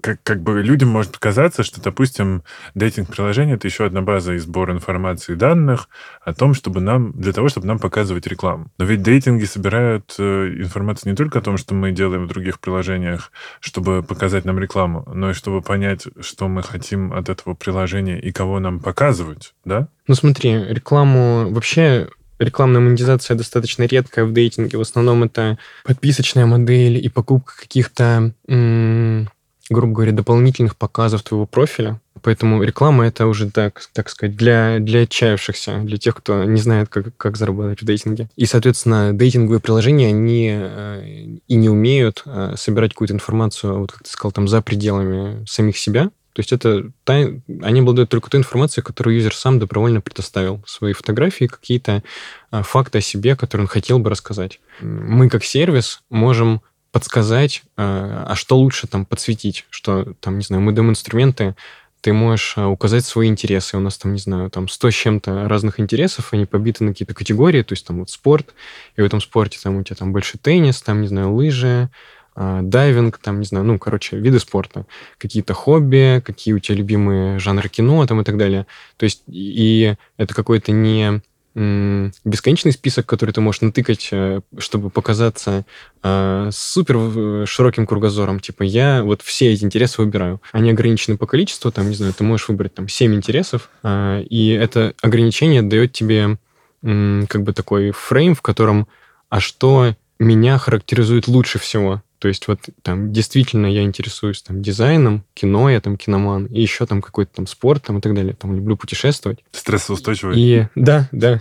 как, 0.00 0.22
как 0.22 0.42
бы 0.42 0.62
людям 0.62 0.88
может 0.88 1.12
показаться, 1.12 1.62
что, 1.62 1.82
допустим, 1.82 2.42
дейтинг-приложение 2.74 3.56
это 3.56 3.68
еще 3.68 3.84
одна 3.84 4.02
база 4.02 4.34
и 4.34 4.38
сбор 4.38 4.70
информации 4.70 5.32
и 5.32 5.36
данных 5.36 5.88
о 6.22 6.32
том, 6.34 6.54
чтобы 6.54 6.80
нам, 6.80 7.12
для 7.12 7.32
того, 7.32 7.48
чтобы 7.48 7.66
нам 7.66 7.78
показывать 7.78 8.26
рекламу. 8.26 8.70
Но 8.78 8.84
ведь 8.84 9.02
дейтинги 9.02 9.44
собирают 9.44 10.14
э, 10.18 10.54
информацию 10.58 11.12
не 11.12 11.16
только 11.16 11.40
о 11.40 11.42
том, 11.42 11.56
что 11.56 11.74
мы 11.74 11.92
делаем 11.92 12.24
в 12.24 12.28
других 12.28 12.58
приложениях, 12.60 13.32
чтобы 13.60 14.02
показать 14.02 14.44
нам 14.44 14.58
рекламу, 14.58 15.08
но 15.12 15.30
и 15.30 15.34
чтобы 15.34 15.62
понять, 15.62 16.06
что 16.20 16.48
мы 16.48 16.62
хотим 16.62 17.12
от 17.12 17.28
этого 17.28 17.54
приложения 17.54 18.18
и 18.20 18.32
кого 18.32 18.60
нам 18.60 18.80
показывать, 18.80 19.54
да? 19.64 19.88
Ну 20.06 20.14
смотри, 20.14 20.52
рекламу 20.52 21.50
вообще 21.52 22.08
рекламная 22.38 22.80
монетизация 22.80 23.36
достаточно 23.36 23.84
редкая 23.84 24.24
в 24.24 24.32
дейтинге. 24.32 24.78
В 24.78 24.82
основном 24.82 25.24
это 25.24 25.58
подписочная 25.84 26.46
модель 26.46 27.04
и 27.04 27.08
покупка 27.08 27.54
каких-то, 27.58 28.32
грубо 28.46 29.94
говоря, 29.94 30.12
дополнительных 30.12 30.76
показов 30.76 31.22
твоего 31.22 31.46
профиля. 31.46 32.00
Поэтому 32.22 32.62
реклама 32.62 33.06
это 33.06 33.26
уже, 33.26 33.50
так, 33.50 33.82
так 33.92 34.08
сказать, 34.08 34.36
для, 34.36 34.78
для 34.78 35.00
отчаявшихся, 35.00 35.78
для 35.78 35.96
тех, 35.96 36.14
кто 36.16 36.44
не 36.44 36.60
знает, 36.60 36.88
как, 36.88 37.16
как 37.16 37.36
заработать 37.36 37.82
в 37.82 37.84
дейтинге. 37.84 38.28
И, 38.36 38.46
соответственно, 38.46 39.12
дейтинговые 39.12 39.60
приложения, 39.60 40.08
они 40.08 40.50
э, 40.52 41.38
и 41.48 41.54
не 41.56 41.68
умеют 41.68 42.22
э, 42.24 42.54
собирать 42.56 42.92
какую-то 42.92 43.14
информацию, 43.14 43.80
вот 43.80 43.92
как 43.92 44.04
ты 44.04 44.10
сказал, 44.10 44.30
там, 44.30 44.46
за 44.46 44.62
пределами 44.62 45.44
самих 45.46 45.76
себя, 45.76 46.10
то 46.32 46.40
есть 46.40 46.52
это 46.52 46.90
они 47.06 47.80
обладают 47.80 48.10
только 48.10 48.30
той 48.30 48.40
информацией, 48.40 48.84
которую 48.84 49.16
юзер 49.16 49.34
сам 49.34 49.58
добровольно 49.58 50.00
предоставил. 50.00 50.62
Свои 50.66 50.92
фотографии, 50.92 51.46
какие-то 51.46 52.02
а, 52.50 52.62
факты 52.62 52.98
о 52.98 53.00
себе, 53.02 53.36
которые 53.36 53.64
он 53.64 53.68
хотел 53.68 53.98
бы 53.98 54.10
рассказать. 54.10 54.60
Мы 54.80 55.28
как 55.28 55.44
сервис 55.44 56.02
можем 56.08 56.62
подсказать, 56.90 57.62
а, 57.76 58.26
а 58.28 58.34
что 58.34 58.56
лучше 58.56 58.86
там 58.86 59.04
подсветить, 59.04 59.66
что 59.70 60.14
там, 60.20 60.38
не 60.38 60.44
знаю, 60.44 60.62
мы 60.62 60.72
даем 60.72 60.90
инструменты 60.90 61.54
ты 62.02 62.12
можешь 62.12 62.54
а, 62.56 62.68
указать 62.68 63.04
свои 63.04 63.28
интересы. 63.28 63.76
У 63.76 63.80
нас 63.80 63.96
там, 63.96 64.12
не 64.12 64.18
знаю, 64.18 64.50
там 64.50 64.68
100 64.68 64.90
с 64.90 64.94
чем-то 64.94 65.48
разных 65.48 65.80
интересов, 65.80 66.32
они 66.32 66.44
побиты 66.44 66.84
на 66.84 66.90
какие-то 66.90 67.14
категории, 67.14 67.62
то 67.62 67.72
есть 67.72 67.86
там 67.86 68.00
вот 68.00 68.10
спорт, 68.10 68.54
и 68.96 69.00
в 69.00 69.04
этом 69.04 69.20
спорте 69.20 69.58
там 69.62 69.76
у 69.76 69.84
тебя 69.84 69.96
там 69.96 70.12
больше 70.12 70.36
теннис, 70.36 70.82
там, 70.82 71.00
не 71.00 71.06
знаю, 71.06 71.32
лыжи, 71.32 71.90
дайвинг, 72.34 73.18
там, 73.18 73.40
не 73.40 73.46
знаю, 73.46 73.64
ну, 73.64 73.78
короче, 73.78 74.16
виды 74.18 74.38
спорта, 74.38 74.86
какие-то 75.18 75.54
хобби, 75.54 76.22
какие 76.24 76.54
у 76.54 76.58
тебя 76.58 76.76
любимые 76.76 77.38
жанры 77.38 77.68
кино 77.68 78.06
там 78.06 78.20
и 78.20 78.24
так 78.24 78.36
далее. 78.36 78.66
То 78.96 79.04
есть 79.04 79.22
и 79.28 79.94
это 80.16 80.34
какой-то 80.34 80.72
не 80.72 81.22
бесконечный 81.54 82.72
список, 82.72 83.04
который 83.04 83.32
ты 83.32 83.42
можешь 83.42 83.60
натыкать, 83.60 84.08
э, 84.10 84.40
чтобы 84.56 84.88
показаться 84.88 85.66
э, 86.02 86.48
супер 86.50 86.96
э, 86.96 87.44
широким 87.46 87.86
кругозором. 87.86 88.40
Типа, 88.40 88.62
я 88.62 89.02
вот 89.04 89.20
все 89.20 89.52
эти 89.52 89.64
интересы 89.64 90.00
выбираю. 90.00 90.40
Они 90.52 90.70
ограничены 90.70 91.18
по 91.18 91.26
количеству, 91.26 91.70
там, 91.70 91.90
не 91.90 91.94
знаю, 91.94 92.14
ты 92.14 92.24
можешь 92.24 92.48
выбрать 92.48 92.74
там 92.74 92.88
7 92.88 93.14
интересов, 93.14 93.68
и 93.84 94.58
это 94.58 94.94
ограничение 95.02 95.62
дает 95.62 95.92
тебе 95.92 96.38
как 96.82 97.42
бы 97.42 97.52
такой 97.52 97.92
фрейм, 97.92 98.34
в 98.34 98.42
котором, 98.42 98.88
а 99.28 99.38
что 99.38 99.94
меня 100.18 100.58
характеризует 100.58 101.28
лучше 101.28 101.58
всего? 101.58 102.02
То 102.22 102.28
есть 102.28 102.46
вот 102.46 102.60
там 102.82 103.12
действительно 103.12 103.66
я 103.66 103.82
интересуюсь 103.82 104.42
там 104.42 104.62
дизайном, 104.62 105.24
кино, 105.34 105.68
я 105.68 105.80
там 105.80 105.96
киноман, 105.96 106.46
и 106.46 106.60
еще 106.60 106.86
там 106.86 107.02
какой-то 107.02 107.34
там 107.34 107.48
спорт 107.48 107.82
там 107.82 107.98
и 107.98 108.00
так 108.00 108.14
далее. 108.14 108.34
Там 108.34 108.54
люблю 108.54 108.76
путешествовать. 108.76 109.40
Стрессоустойчивый. 109.50 110.40
И 110.40 110.68
да, 110.76 111.08
да. 111.10 111.40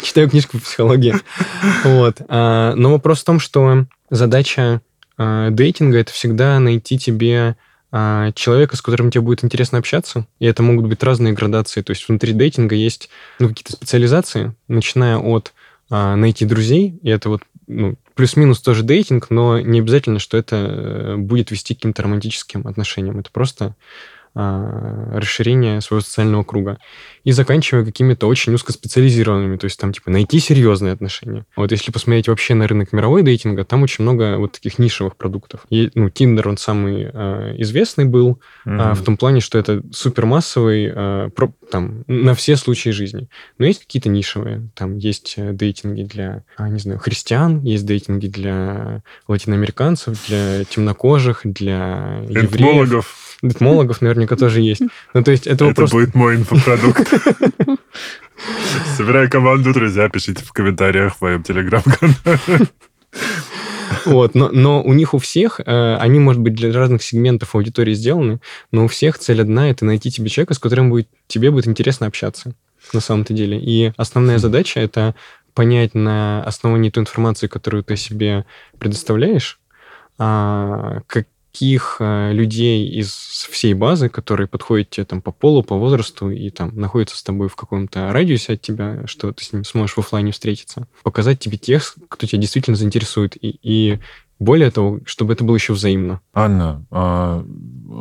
Читаю 0.00 0.30
книжку 0.30 0.58
по 0.58 0.64
психологии. 0.64 1.12
Вот. 1.82 2.18
А, 2.28 2.74
но 2.76 2.92
вопрос 2.92 3.22
в 3.22 3.24
том, 3.24 3.40
что 3.40 3.86
задача 4.08 4.80
а, 5.18 5.50
дейтинга 5.50 5.98
это 5.98 6.12
всегда 6.12 6.60
найти 6.60 7.00
тебе 7.00 7.56
а, 7.90 8.30
человека, 8.30 8.76
с 8.76 8.82
которым 8.82 9.10
тебе 9.10 9.22
будет 9.22 9.42
интересно 9.42 9.78
общаться. 9.78 10.28
И 10.38 10.46
это 10.46 10.62
могут 10.62 10.86
быть 10.86 11.02
разные 11.02 11.32
градации. 11.32 11.82
То 11.82 11.90
есть 11.90 12.06
внутри 12.08 12.32
дейтинга 12.32 12.76
есть 12.76 13.10
ну, 13.40 13.48
какие-то 13.48 13.72
специализации, 13.72 14.54
начиная 14.68 15.18
от 15.18 15.52
найти 15.90 16.44
друзей, 16.44 16.98
и 17.02 17.08
это 17.08 17.28
вот 17.28 17.42
ну, 17.66 17.96
плюс-минус 18.14 18.60
тоже 18.60 18.82
дейтинг, 18.82 19.30
но 19.30 19.60
не 19.60 19.80
обязательно, 19.80 20.18
что 20.18 20.36
это 20.36 20.56
э, 20.56 21.16
будет 21.16 21.50
вести 21.50 21.74
к 21.74 21.78
каким-то 21.78 22.02
романтическим 22.02 22.66
отношениям. 22.66 23.18
Это 23.18 23.30
просто 23.30 23.64
а, 23.66 23.74
расширение 24.36 25.80
своего 25.80 26.02
социального 26.02 26.42
круга. 26.42 26.78
И 27.24 27.32
заканчивая 27.32 27.84
какими-то 27.84 28.26
очень 28.28 28.54
узкоспециализированными, 28.54 29.56
то 29.56 29.64
есть 29.64 29.80
там 29.80 29.92
типа 29.92 30.10
найти 30.10 30.38
серьезные 30.38 30.92
отношения. 30.92 31.44
Вот 31.56 31.72
если 31.72 31.90
посмотреть 31.90 32.28
вообще 32.28 32.54
на 32.54 32.68
рынок 32.68 32.92
мировой 32.92 33.22
дейтинга, 33.22 33.64
там 33.64 33.82
очень 33.82 34.02
много 34.02 34.36
вот 34.36 34.52
таких 34.52 34.78
нишевых 34.78 35.16
продуктов. 35.16 35.62
И, 35.70 35.90
ну, 35.94 36.08
Tinder, 36.08 36.48
он 36.48 36.58
самый 36.58 37.10
э, 37.12 37.54
известный 37.58 38.04
был 38.04 38.40
mm-hmm. 38.66 38.92
э, 38.92 38.94
в 38.94 39.02
том 39.02 39.16
плане, 39.16 39.40
что 39.40 39.58
это 39.58 39.82
супермассовый, 39.90 40.92
э, 40.94 41.30
про, 41.34 41.52
там, 41.70 42.04
на 42.06 42.34
все 42.34 42.56
случаи 42.56 42.90
жизни. 42.90 43.28
Но 43.58 43.66
есть 43.66 43.80
какие-то 43.80 44.08
нишевые. 44.08 44.68
Там 44.74 44.98
есть 44.98 45.34
э, 45.36 45.52
дейтинги 45.52 46.02
для, 46.02 46.44
не 46.58 46.78
знаю, 46.78 47.00
христиан, 47.00 47.62
есть 47.62 47.86
дейтинги 47.86 48.28
для 48.28 49.02
латиноамериканцев, 49.26 50.26
для 50.28 50.64
темнокожих, 50.64 51.40
для 51.44 52.22
евреев. 52.28 53.25
Этмологов 53.42 54.00
наверняка 54.00 54.36
тоже 54.36 54.60
есть. 54.60 54.82
Ну, 55.14 55.22
то 55.22 55.30
есть 55.30 55.46
это, 55.46 55.66
вопрос... 55.66 55.90
будет 55.90 56.14
мой 56.14 56.36
инфопродукт. 56.36 57.12
Собираю 58.96 59.30
команду, 59.30 59.72
друзья, 59.72 60.08
пишите 60.08 60.44
в 60.44 60.52
комментариях 60.52 61.16
в 61.16 61.22
моем 61.22 61.42
телеграм-канале. 61.42 62.68
Вот, 64.04 64.34
но, 64.34 64.50
но 64.50 64.82
у 64.82 64.92
них 64.92 65.14
у 65.14 65.18
всех, 65.18 65.60
э, 65.64 65.96
они, 65.96 66.18
может 66.18 66.40
быть, 66.40 66.54
для 66.54 66.72
разных 66.72 67.02
сегментов 67.02 67.54
аудитории 67.54 67.94
сделаны, 67.94 68.40
но 68.72 68.84
у 68.84 68.88
всех 68.88 69.18
цель 69.18 69.40
одна– 69.40 69.70
это 69.70 69.84
найти 69.84 70.10
тебе 70.10 70.28
человека, 70.28 70.54
с 70.54 70.58
которым 70.58 70.90
будет, 70.90 71.08
тебе 71.26 71.50
будет 71.50 71.68
интересно 71.68 72.06
общаться 72.06 72.54
на 72.92 73.00
самом-то 73.00 73.32
деле. 73.32 73.58
И 73.60 73.92
основная 73.96 74.38
задача– 74.38 74.80
это 74.80 75.14
понять 75.54 75.94
на 75.94 76.42
основании 76.44 76.90
той 76.90 77.02
информации, 77.02 77.46
которую 77.46 77.82
ты 77.82 77.96
себе 77.96 78.44
предоставляешь, 78.78 79.58
а, 80.18 81.00
как, 81.06 81.26
таких 81.56 81.96
э, 82.00 82.32
людей 82.32 82.86
из 82.86 83.12
всей 83.50 83.72
базы, 83.72 84.10
которые 84.10 84.46
подходят 84.46 84.90
тебе 84.90 85.06
там 85.06 85.22
по 85.22 85.32
полу, 85.32 85.62
по 85.62 85.76
возрасту 85.76 86.30
и 86.30 86.50
там 86.50 86.70
находятся 86.74 87.16
с 87.16 87.22
тобой 87.22 87.48
в 87.48 87.56
каком-то 87.56 88.12
радиусе 88.12 88.54
от 88.54 88.60
тебя, 88.60 89.06
что 89.06 89.32
ты 89.32 89.42
с 89.42 89.52
ним 89.54 89.64
сможешь 89.64 89.96
в 89.96 90.00
офлайне 90.00 90.32
встретиться, 90.32 90.86
показать 91.02 91.38
тебе 91.38 91.56
тех, 91.56 91.96
кто 92.08 92.26
тебя 92.26 92.42
действительно 92.42 92.76
заинтересует, 92.76 93.42
и, 93.42 93.58
и 93.62 93.98
более 94.38 94.70
того, 94.70 95.00
чтобы 95.06 95.32
это 95.32 95.44
было 95.44 95.54
еще 95.54 95.72
взаимно. 95.72 96.20
Анна, 96.34 96.84
а 96.90 97.42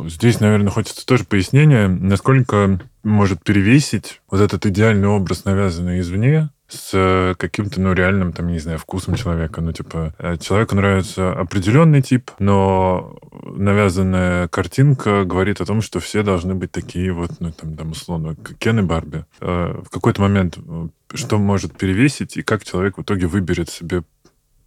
здесь, 0.08 0.41
наверное, 0.41 0.72
хочется 0.72 1.06
тоже 1.06 1.24
пояснения, 1.24 1.88
насколько 1.88 2.82
может 3.03 3.41
перевесить 3.41 4.22
вот 4.30 4.41
этот 4.41 4.66
идеальный 4.66 5.08
образ, 5.08 5.45
навязанный 5.45 6.01
извне, 6.01 6.49
с 6.68 7.36
каким-то, 7.38 7.80
ну, 7.80 7.93
реальным, 7.93 8.34
там, 8.34 8.47
не 8.47 8.59
знаю, 8.59 8.80
вкусом 8.80 9.16
человека. 9.16 9.61
Ну, 9.61 9.72
типа, 9.72 10.13
э, 10.18 10.38
человеку 10.38 10.76
нравится 10.76 11.32
определенный 11.32 12.01
тип, 12.01 12.32
но 12.39 13.18
навязанная 13.43 14.47
картинка 14.47 15.26
говорит 15.26 15.61
о 15.61 15.66
том, 15.66 15.82
что 15.82 15.99
все 15.99 16.24
должны 16.24 16.55
быть 16.55 16.72
такие 16.72 17.13
вот, 17.13 17.32
ну, 17.39 17.51
там, 17.51 17.76
там 17.76 17.91
условно, 17.91 18.36
Кен 18.57 18.80
и 18.80 18.82
Барби. 18.82 19.26
Э, 19.41 19.82
в 19.84 19.89
какой-то 19.89 20.22
момент 20.22 20.57
э, 20.57 20.88
что 21.13 21.38
может 21.38 21.78
перевесить, 21.78 22.38
и 22.38 22.41
как 22.41 22.63
человек 22.63 22.97
в 22.97 23.01
итоге 23.03 23.28
выберет 23.28 23.70
себе 23.70 24.03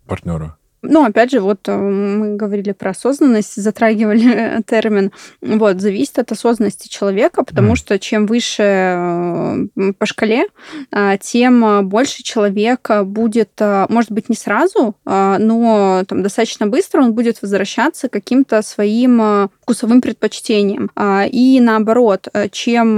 партнера? 0.07 0.57
Ну, 0.83 1.05
опять 1.05 1.33
же, 1.33 1.41
вот 1.41 1.69
э, 1.69 1.77
мы 1.77 2.37
говорили 2.37 2.73
про 2.73 2.91
осознанность, 2.91 3.61
затрагивали 3.61 4.63
термин. 4.67 5.11
Вот, 5.41 5.81
зависит 5.81 6.19
от 6.19 6.31
осознанности 6.31 6.89
человека, 6.89 7.43
потому 7.43 7.73
mm. 7.73 7.77
что 7.77 7.99
чем 7.99 8.27
выше 8.27 8.63
э, 8.63 9.93
по 9.99 10.07
шкале, 10.07 10.47
а, 10.93 11.17
тем 11.17 11.89
больше 11.89 12.23
человек 12.23 12.89
будет, 13.05 13.51
э, 13.59 13.87
может 13.89 14.13
быть, 14.13 14.29
не 14.29 14.37
сразу, 14.37 14.95
а, 15.05 15.39
но 15.39 16.05
там 16.07 16.23
достаточно 16.23 16.67
быстро 16.67 17.03
он 17.03 17.13
будет 17.13 17.43
возвращаться 17.43 18.09
к 18.09 18.13
каким-то 18.13 18.63
своим 18.63 19.51
вкусовым 19.63 20.01
предпочтениям. 20.01 20.91
А, 20.95 21.27
и 21.31 21.61
наоборот, 21.61 22.29
чем 22.53 22.97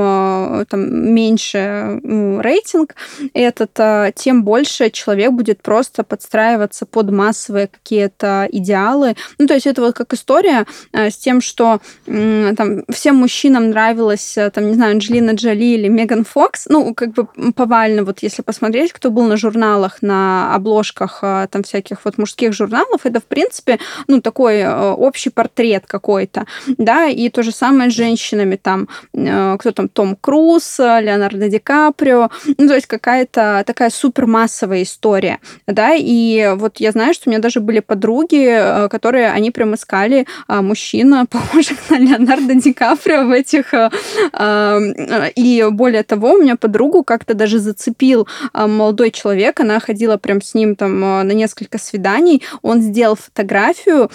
там, 0.68 1.14
меньше 1.14 2.00
рейтинг 2.02 2.94
этот, 3.32 4.14
тем 4.14 4.44
больше 4.44 4.90
человек 4.90 5.32
будет 5.32 5.62
просто 5.62 6.04
подстраиваться 6.04 6.86
под 6.86 7.10
массовые 7.10 7.69
какие-то 7.70 8.48
идеалы. 8.50 9.16
Ну, 9.38 9.46
то 9.46 9.54
есть 9.54 9.66
это 9.66 9.80
вот 9.80 9.94
как 9.94 10.12
история 10.12 10.66
э, 10.92 11.10
с 11.10 11.16
тем, 11.16 11.40
что 11.40 11.80
там 12.04 12.84
всем 12.88 13.16
мужчинам 13.16 13.70
нравилась, 13.70 14.36
э, 14.36 14.50
там, 14.50 14.68
не 14.68 14.74
знаю, 14.74 14.92
Анджелина 14.92 15.32
Джоли 15.32 15.74
или 15.74 15.88
Меган 15.88 16.24
Фокс. 16.24 16.66
Ну, 16.68 16.94
как 16.94 17.12
бы 17.12 17.26
повально, 17.52 18.04
вот 18.04 18.20
если 18.22 18.42
посмотреть, 18.42 18.92
кто 18.92 19.10
был 19.10 19.24
на 19.24 19.36
журналах, 19.36 20.02
на 20.02 20.54
обложках 20.54 21.20
э, 21.22 21.46
там 21.50 21.62
всяких 21.62 22.04
вот 22.04 22.18
мужских 22.18 22.52
журналов, 22.52 23.00
это, 23.04 23.20
в 23.20 23.24
принципе, 23.24 23.78
ну, 24.08 24.20
такой 24.20 24.66
общий 24.66 25.30
портрет 25.30 25.84
какой-то, 25.86 26.46
да, 26.78 27.06
и 27.06 27.28
то 27.28 27.42
же 27.42 27.52
самое 27.52 27.90
с 27.90 27.94
женщинами, 27.94 28.56
там, 28.56 28.88
кто 29.12 29.72
там, 29.72 29.88
Том 29.88 30.16
Круз, 30.16 30.78
Леонардо 30.78 31.48
Ди 31.48 31.58
Каприо, 31.58 32.30
ну, 32.58 32.68
то 32.68 32.74
есть 32.74 32.86
какая-то 32.86 33.62
такая 33.66 33.90
супермассовая 33.90 34.82
история, 34.82 35.38
да, 35.66 35.94
и 35.94 36.54
вот 36.56 36.80
я 36.80 36.92
знаю, 36.92 37.14
что 37.14 37.28
у 37.28 37.30
меня 37.30 37.40
даже 37.40 37.59
даже 37.60 37.62
были 37.62 37.80
подруги, 37.80 38.48
э, 38.48 38.88
которые, 38.88 39.30
они 39.30 39.50
прям 39.50 39.74
искали 39.74 40.26
а, 40.48 40.62
мужчин, 40.62 41.26
похожих 41.30 41.90
на 41.90 41.98
Леонардо 41.98 42.54
Ди 42.54 42.72
Каприо 42.72 43.24
в 43.24 43.30
этих... 43.30 43.74
Э, 43.74 43.90
э, 44.32 45.30
и 45.36 45.66
более 45.70 46.02
того, 46.02 46.32
у 46.32 46.42
меня 46.42 46.56
подругу 46.56 47.04
как-то 47.04 47.34
даже 47.34 47.58
зацепил 47.58 48.26
молодой 48.54 49.10
человек, 49.10 49.60
она 49.60 49.80
ходила 49.80 50.16
прям 50.16 50.40
с 50.40 50.54
ним 50.54 50.76
там 50.76 51.00
на 51.00 51.32
несколько 51.32 51.78
свиданий, 51.78 52.42
он 52.62 52.82
сделал 52.82 53.16
фотографию 53.16 54.10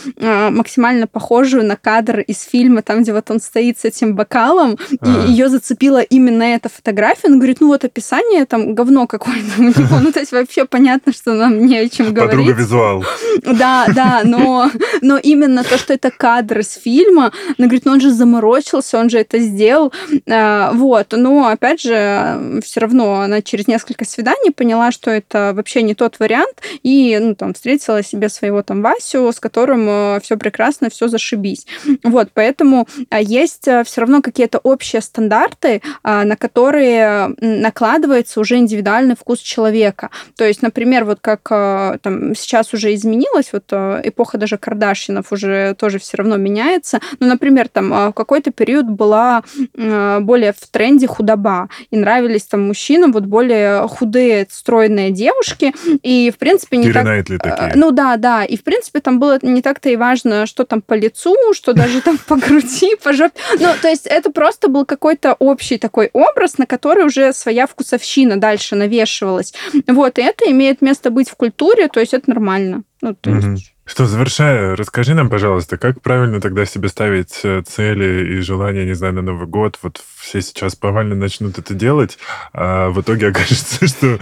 максимально 0.51 1.07
похожую 1.07 1.65
на 1.65 1.75
кадр 1.75 2.19
из 2.19 2.41
фильма, 2.41 2.81
там, 2.81 3.03
где 3.03 3.13
вот 3.13 3.31
он 3.31 3.39
стоит 3.39 3.79
с 3.79 3.85
этим 3.85 4.15
бокалом, 4.15 4.77
а. 4.99 5.05
и 5.05 5.31
ее 5.31 5.49
зацепила 5.49 6.01
именно 6.01 6.43
эта 6.43 6.69
фотография. 6.69 7.27
Он 7.27 7.37
говорит, 7.37 7.61
ну 7.61 7.67
вот 7.67 7.83
описание 7.83 8.45
там 8.45 8.75
говно 8.75 9.07
какое-то 9.07 9.59
у 9.59 9.63
него. 9.63 9.99
Ну, 10.01 10.11
то 10.11 10.19
есть 10.19 10.31
вообще 10.31 10.65
понятно, 10.65 11.13
что 11.13 11.33
нам 11.33 11.65
не 11.65 11.77
о 11.77 11.89
чем 11.89 12.13
говорить. 12.13 12.31
Подруга 12.31 12.53
визуал. 12.53 13.05
Да, 13.43 13.87
да, 13.93 14.21
но, 14.23 14.71
но 15.01 15.17
именно 15.17 15.63
то, 15.63 15.77
что 15.77 15.93
это 15.93 16.11
кадр 16.11 16.59
из 16.59 16.73
фильма, 16.73 17.31
она 17.57 17.67
говорит, 17.67 17.85
ну 17.85 17.93
он 17.93 18.01
же 18.01 18.11
заморочился, 18.11 18.99
он 18.99 19.09
же 19.09 19.19
это 19.19 19.39
сделал. 19.39 19.93
А, 20.29 20.71
вот, 20.73 21.07
но 21.11 21.47
опять 21.47 21.81
же, 21.81 22.61
все 22.63 22.79
равно 22.79 23.21
она 23.21 23.41
через 23.41 23.67
несколько 23.67 24.05
свиданий 24.05 24.51
поняла, 24.51 24.91
что 24.91 25.11
это 25.11 25.53
вообще 25.55 25.81
не 25.81 25.95
тот 25.95 26.19
вариант, 26.19 26.61
и 26.83 27.17
ну, 27.21 27.35
там 27.35 27.53
встретила 27.53 28.03
себе 28.03 28.29
своего 28.29 28.61
там 28.63 28.81
Васю, 28.81 29.31
с 29.31 29.39
которым 29.39 29.87
э, 29.89 30.19
все 30.21 30.37
прекрасно, 30.37 30.89
все 30.89 31.07
зашибись. 31.07 31.65
Вот, 32.03 32.29
поэтому 32.33 32.87
а, 33.09 33.21
есть 33.21 33.67
э, 33.67 33.83
все 33.83 34.01
равно 34.01 34.21
какие-то 34.21 34.59
общие 34.59 35.01
стандарты, 35.01 35.81
на 36.03 36.35
которые 36.35 37.35
накладывается 37.39 38.39
уже 38.39 38.57
индивидуальный 38.57 39.15
вкус 39.15 39.39
человека. 39.39 40.09
То 40.35 40.45
есть, 40.45 40.61
например, 40.61 41.05
вот 41.05 41.19
как 41.21 41.41
э, 41.51 41.97
там 42.01 42.35
сейчас 42.35 42.73
уже 42.73 42.93
изменилось, 42.93 43.24
изменилось, 43.25 43.49
вот 43.53 43.63
э, 43.71 44.01
эпоха 44.03 44.37
даже 44.37 44.57
Кардашинов 44.57 45.31
уже 45.31 45.75
тоже 45.75 45.99
все 45.99 46.17
равно 46.17 46.37
меняется. 46.37 46.99
Ну, 47.19 47.27
например, 47.27 47.67
там 47.67 47.89
в 47.89 48.13
какой-то 48.13 48.51
период 48.51 48.85
была 48.85 49.43
более 49.73 50.53
в 50.53 50.67
тренде 50.71 51.07
худоба, 51.07 51.69
и 51.91 51.97
нравились 51.97 52.43
там 52.43 52.67
мужчинам 52.67 53.11
вот 53.11 53.23
более 53.25 53.87
худые, 53.87 54.47
стройные 54.49 55.11
девушки, 55.11 55.73
и, 56.03 56.31
в 56.31 56.37
принципе, 56.37 56.77
не 56.77 56.91
так... 56.91 57.03
Найтли 57.03 57.37
такие. 57.37 57.73
Ну 57.75 57.91
да, 57.91 58.17
да, 58.17 58.43
и, 58.43 58.57
в 58.57 58.63
принципе, 58.63 58.99
там 58.99 59.19
было 59.19 59.39
не 59.41 59.61
так-то 59.61 59.89
и 59.89 59.95
важно, 59.95 60.45
что 60.45 60.65
там 60.65 60.81
по 60.81 60.93
лицу, 60.93 61.35
что 61.53 61.73
даже 61.73 62.01
там 62.01 62.17
по 62.17 62.35
груди, 62.35 62.95
по 63.03 63.13
жопе. 63.13 63.39
Ну, 63.59 63.69
то 63.81 63.87
есть 63.87 64.07
это 64.07 64.31
просто 64.31 64.67
был 64.67 64.85
какой-то 64.85 65.35
общий 65.39 65.77
такой 65.77 66.09
образ, 66.13 66.57
на 66.57 66.65
который 66.65 67.05
уже 67.05 67.33
своя 67.33 67.67
вкусовщина 67.67 68.37
дальше 68.37 68.75
навешивалась. 68.75 69.53
Вот, 69.87 70.19
и 70.19 70.21
это 70.21 70.49
имеет 70.51 70.81
место 70.81 71.09
быть 71.09 71.29
в 71.29 71.35
культуре, 71.35 71.87
то 71.87 71.99
есть 71.99 72.13
это 72.13 72.29
нормально. 72.29 72.83
Ну, 73.05 73.13
то 73.13 73.29
есть... 73.29 73.75
Что, 73.85 74.07
завершая, 74.07 74.75
расскажи 74.75 75.13
нам, 75.13 75.29
пожалуйста, 75.29 75.77
как 75.77 76.01
правильно 76.01 76.41
тогда 76.41 76.65
себе 76.65 76.89
ставить 76.89 77.41
э, 77.43 77.61
цели 77.61 78.37
и 78.37 78.39
желания, 78.39 78.83
не 78.83 78.95
знаю, 78.95 79.13
на 79.13 79.21
Новый 79.21 79.45
год? 79.45 79.77
Вот 79.83 80.01
все 80.17 80.41
сейчас 80.41 80.75
повально 80.75 81.13
начнут 81.13 81.59
это 81.59 81.75
делать, 81.75 82.17
а 82.51 82.89
в 82.89 82.99
итоге 83.01 83.27
окажется, 83.29 83.87
что 83.87 84.17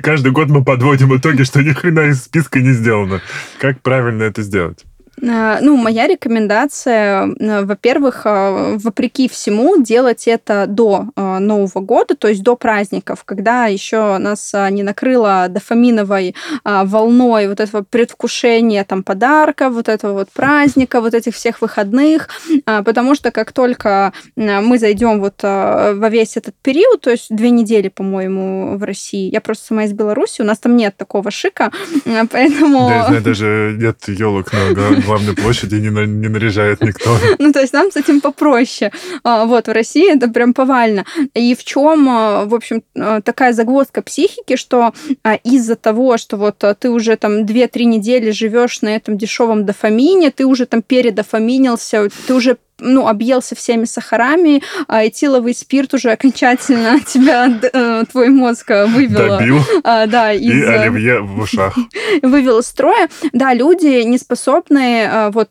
каждый 0.00 0.30
год 0.30 0.50
мы 0.50 0.62
подводим 0.62 1.16
итоги, 1.16 1.42
что 1.42 1.64
ни 1.64 1.70
хрена 1.70 2.10
из 2.10 2.22
списка 2.22 2.60
не 2.60 2.70
сделано. 2.70 3.20
Как 3.58 3.82
правильно 3.82 4.22
это 4.22 4.42
сделать? 4.42 4.84
А, 5.28 5.58
Ну, 5.60 5.76
моя 5.76 6.06
рекомендация, 6.06 7.28
э, 7.38 7.64
во-первых, 7.64 8.22
э, 8.24 8.76
вопреки 8.78 9.28
всему, 9.28 9.82
делать 9.82 10.28
это 10.28 10.66
до 10.66 11.06
э, 11.16 11.38
Нового 11.38 11.80
года, 11.80 12.14
то 12.14 12.28
есть 12.28 12.42
до 12.42 12.56
праздников, 12.56 13.24
когда 13.24 13.66
еще 13.66 14.18
нас 14.18 14.54
не 14.70 14.82
накрыло 14.82 15.46
дофаминовой 15.48 16.34
волной 16.64 17.48
вот 17.48 17.60
этого 17.60 17.82
предвкушения 17.82 18.84
там 18.84 19.02
подарка, 19.02 19.70
вот 19.70 19.88
этого 19.88 20.12
вот 20.12 20.28
праздника, 20.32 21.00
вот 21.00 21.14
этих 21.14 21.34
всех 21.34 21.60
выходных, 21.60 22.28
потому 22.64 23.14
что 23.14 23.30
как 23.30 23.52
только 23.52 24.12
э, 24.36 24.60
мы 24.60 24.78
зайдем 24.78 25.20
вот 25.20 25.40
э, 25.42 25.94
во 25.94 26.08
весь 26.08 26.36
этот 26.36 26.54
период, 26.62 27.00
то 27.00 27.10
есть 27.10 27.26
две 27.30 27.50
недели, 27.50 27.88
по-моему, 27.88 28.76
в 28.76 28.82
России, 28.84 29.30
я 29.30 29.40
просто 29.40 29.66
сама 29.66 29.84
из 29.84 29.92
Беларуси, 29.92 30.42
у 30.42 30.44
нас 30.44 30.58
там 30.58 30.76
нет 30.76 30.96
такого 30.96 31.30
шика, 31.30 31.70
э, 32.04 32.24
поэтому... 32.30 32.90
Даже 33.24 33.76
нет 33.78 34.08
елок 34.08 34.52
на 34.52 34.74
главной 35.10 35.34
площади, 35.34 35.74
не, 35.74 35.90
на- 35.90 36.06
не 36.06 36.28
наряжает 36.28 36.80
никто. 36.82 37.16
Ну, 37.38 37.52
то 37.52 37.60
есть 37.60 37.72
нам 37.72 37.90
с 37.90 37.96
этим 37.96 38.20
попроще. 38.20 38.92
А, 39.24 39.44
Вот, 39.44 39.66
в 39.66 39.72
России 39.72 40.08
это 40.16 40.28
прям 40.28 40.54
повально. 40.54 41.04
И 41.34 41.54
в 41.54 41.64
чем, 41.64 42.04
в 42.48 42.54
общем, 42.54 42.82
а, 42.96 43.20
такая 43.20 43.52
загвоздка 43.52 44.02
психики, 44.02 44.56
что 44.56 44.92
а, 45.24 45.34
из-за 45.34 45.74
того, 45.74 46.16
что 46.16 46.36
вот 46.36 46.62
а, 46.62 46.74
ты 46.74 46.90
уже 46.90 47.16
там 47.16 47.44
2-3 47.44 47.84
недели 47.84 48.30
живешь 48.30 48.82
на 48.82 48.94
этом 48.94 49.18
дешевом 49.18 49.64
дофамине, 49.66 50.30
ты 50.30 50.44
уже 50.46 50.66
там 50.66 50.80
передофаминился, 50.82 52.08
ты 52.26 52.34
уже 52.34 52.56
ну, 52.80 53.08
объелся 53.08 53.54
всеми 53.54 53.84
сахарами, 53.84 54.62
а 54.88 55.06
этиловый 55.06 55.54
спирт 55.54 55.94
уже 55.94 56.10
окончательно 56.10 57.00
тебя, 57.06 57.48
э, 57.72 58.04
твой 58.10 58.28
мозг 58.28 58.70
э, 58.70 58.86
вывел. 58.86 59.38
Добил. 59.38 59.58
а, 59.84 60.06
Да, 60.06 60.32
И 60.32 60.46
из... 60.46 60.64
э, 60.64 60.78
оливье 60.78 61.20
в 61.20 61.38
ушах. 61.40 61.76
вывел 62.22 62.58
из 62.58 62.66
строя. 62.66 63.08
Да, 63.32 63.54
люди 63.54 64.02
не 64.02 64.18
способны 64.18 65.30
вот 65.32 65.50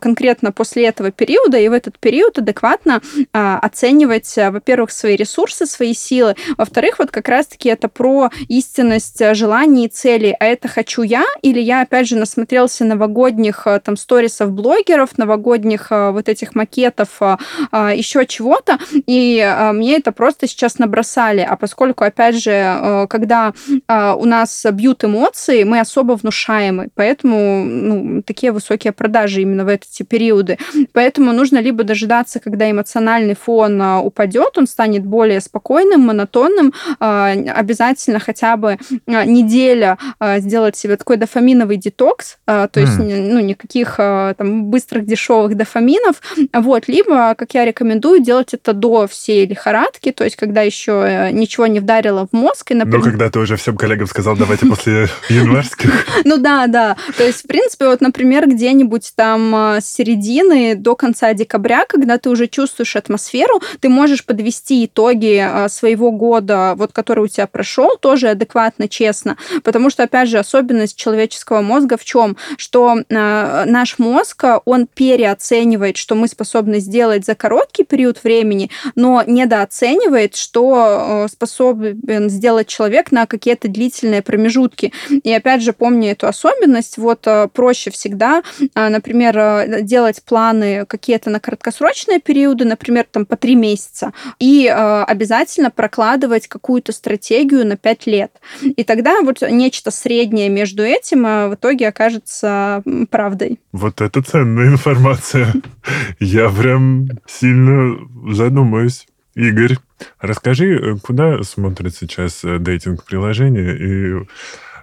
конкретно 0.00 0.52
после 0.52 0.86
этого 0.86 1.10
периода 1.10 1.58
и 1.58 1.68
в 1.68 1.72
этот 1.72 1.98
период 1.98 2.38
адекватно 2.38 3.00
оценивать, 3.32 4.32
во-первых, 4.36 4.90
свои 4.90 5.16
ресурсы, 5.16 5.66
свои 5.66 5.94
силы, 5.94 6.36
во-вторых, 6.56 6.98
вот 6.98 7.10
как 7.10 7.28
раз-таки 7.28 7.68
это 7.68 7.88
про 7.88 8.30
истинность 8.48 9.22
желаний 9.34 9.86
и 9.86 9.88
целей. 9.88 10.34
А 10.38 10.46
это 10.46 10.68
хочу 10.68 11.02
я 11.02 11.24
или 11.42 11.60
я, 11.60 11.82
опять 11.82 12.08
же, 12.08 12.16
насмотрелся 12.16 12.84
новогодних 12.84 13.66
там 13.84 13.96
сторисов 13.96 14.52
блогеров, 14.52 15.18
новогодних 15.18 15.90
вот 15.90 16.28
этих 16.28 16.54
макетов, 16.54 16.69
еще 16.78 18.26
чего-то, 18.26 18.78
и 19.06 19.40
а, 19.40 19.72
мне 19.72 19.96
это 19.96 20.12
просто 20.12 20.46
сейчас 20.46 20.78
набросали. 20.78 21.40
А 21.40 21.56
поскольку, 21.56 22.04
опять 22.04 22.36
же, 22.42 23.06
когда 23.08 23.52
а, 23.88 24.14
у 24.14 24.24
нас 24.24 24.66
бьют 24.72 25.04
эмоции, 25.04 25.64
мы 25.64 25.80
особо 25.80 26.12
внушаемы, 26.14 26.88
поэтому 26.94 27.64
ну, 27.64 28.22
такие 28.22 28.52
высокие 28.52 28.92
продажи 28.92 29.42
именно 29.42 29.64
в 29.64 29.68
эти 29.68 30.02
периоды. 30.02 30.58
Поэтому 30.92 31.32
нужно 31.32 31.58
либо 31.58 31.84
дожидаться, 31.84 32.40
когда 32.40 32.70
эмоциональный 32.70 33.34
фон 33.34 33.80
а, 33.80 34.00
упадет, 34.00 34.58
он 34.58 34.66
станет 34.66 35.04
более 35.04 35.40
спокойным, 35.40 36.00
монотонным, 36.02 36.72
а, 36.98 37.30
обязательно 37.30 38.18
хотя 38.18 38.56
бы 38.56 38.78
а, 39.06 39.24
неделя 39.24 39.98
а, 40.18 40.38
сделать 40.40 40.76
себе 40.76 40.96
такой 40.96 41.16
дофаминовый 41.16 41.76
детокс, 41.76 42.38
а, 42.46 42.68
то 42.68 42.80
есть 42.80 42.98
М. 42.98 43.08
н- 43.08 43.34
ну, 43.34 43.40
никаких 43.40 43.96
а, 43.98 44.34
там 44.34 44.64
быстрых 44.64 45.06
дешевых 45.06 45.56
дофаминов, 45.56 46.20
вот, 46.62 46.88
либо, 46.88 47.34
как 47.34 47.54
я 47.54 47.64
рекомендую, 47.64 48.20
делать 48.20 48.54
это 48.54 48.72
до 48.72 49.06
всей 49.06 49.46
лихорадки, 49.46 50.12
то 50.12 50.24
есть 50.24 50.36
когда 50.36 50.62
еще 50.62 51.04
э, 51.06 51.30
ничего 51.32 51.66
не 51.66 51.80
вдарило 51.80 52.26
в 52.30 52.36
мозг, 52.36 52.70
и, 52.70 52.74
Ну, 52.74 52.84
например... 52.84 53.10
когда 53.10 53.30
ты 53.30 53.38
уже 53.38 53.56
всем 53.56 53.76
коллегам 53.76 54.06
сказал, 54.06 54.36
давайте 54.36 54.66
после 54.66 55.08
январских. 55.28 55.90
Ну 56.24 56.36
да, 56.36 56.66
да. 56.66 56.96
То 57.16 57.24
есть, 57.26 57.44
в 57.44 57.46
принципе, 57.46 57.86
вот, 57.86 58.00
например, 58.00 58.48
где-нибудь 58.48 59.12
там 59.14 59.54
а, 59.54 59.80
с 59.80 59.86
середины 59.86 60.74
до 60.74 60.94
конца 60.94 61.32
декабря, 61.34 61.84
когда 61.88 62.18
ты 62.18 62.30
уже 62.30 62.46
чувствуешь 62.46 62.96
атмосферу, 62.96 63.60
ты 63.80 63.88
можешь 63.88 64.24
подвести 64.24 64.84
итоги 64.84 65.36
а, 65.36 65.68
своего 65.68 66.10
года, 66.12 66.74
вот 66.76 66.92
который 66.92 67.24
у 67.24 67.28
тебя 67.28 67.46
прошел, 67.46 67.96
тоже 68.00 68.28
адекватно, 68.28 68.88
честно. 68.88 69.36
Потому 69.62 69.90
что, 69.90 70.04
опять 70.04 70.28
же, 70.28 70.38
особенность 70.38 70.96
человеческого 70.96 71.62
мозга 71.62 71.96
в 71.96 72.04
чем? 72.04 72.36
Что 72.56 72.98
наш 73.08 73.98
мозг, 73.98 74.44
он 74.64 74.86
переоценивает, 74.86 75.96
что 75.96 76.14
мы 76.14 76.28
способны 76.28 76.49
сделать 76.80 77.24
за 77.24 77.34
короткий 77.34 77.84
период 77.84 78.22
времени, 78.24 78.70
но 78.94 79.22
недооценивает, 79.26 80.36
что 80.36 81.24
э, 81.24 81.28
способен 81.28 82.30
сделать 82.30 82.68
человек 82.68 83.12
на 83.12 83.26
какие-то 83.26 83.68
длительные 83.68 84.22
промежутки. 84.22 84.92
И 85.22 85.32
опять 85.32 85.62
же, 85.62 85.72
помня 85.72 86.12
эту 86.12 86.26
особенность, 86.26 86.98
вот 86.98 87.26
э, 87.26 87.48
проще 87.52 87.90
всегда, 87.90 88.42
а, 88.74 88.88
например, 88.88 89.38
э, 89.38 89.82
делать 89.82 90.22
планы 90.22 90.84
какие-то 90.86 91.30
на 91.30 91.40
краткосрочные 91.40 92.20
периоды, 92.20 92.64
например, 92.64 93.06
там 93.10 93.26
по 93.26 93.36
три 93.36 93.54
месяца, 93.54 94.12
и 94.38 94.66
э, 94.66 95.02
обязательно 95.02 95.70
прокладывать 95.70 96.48
какую-то 96.48 96.92
стратегию 96.92 97.66
на 97.66 97.76
пять 97.76 98.06
лет. 98.06 98.32
И 98.62 98.84
тогда 98.84 99.20
вот 99.22 99.42
нечто 99.42 99.90
среднее 99.90 100.48
между 100.48 100.82
этим 100.82 101.26
э, 101.26 101.48
в 101.48 101.54
итоге 101.54 101.88
окажется 101.88 102.82
правдой. 103.10 103.60
Вот 103.72 104.00
это 104.00 104.22
ценная 104.22 104.66
информация. 104.66 105.52
Я 106.20 106.39
прям 106.48 107.08
сильно 107.26 107.98
задумаюсь. 108.32 109.06
Игорь, 109.34 109.76
расскажи, 110.20 110.74
э, 110.74 110.96
куда 110.96 111.42
смотрит 111.42 111.94
сейчас 111.94 112.44
э, 112.44 112.58
дейтинг-приложение 112.58 113.76
и 113.76 114.26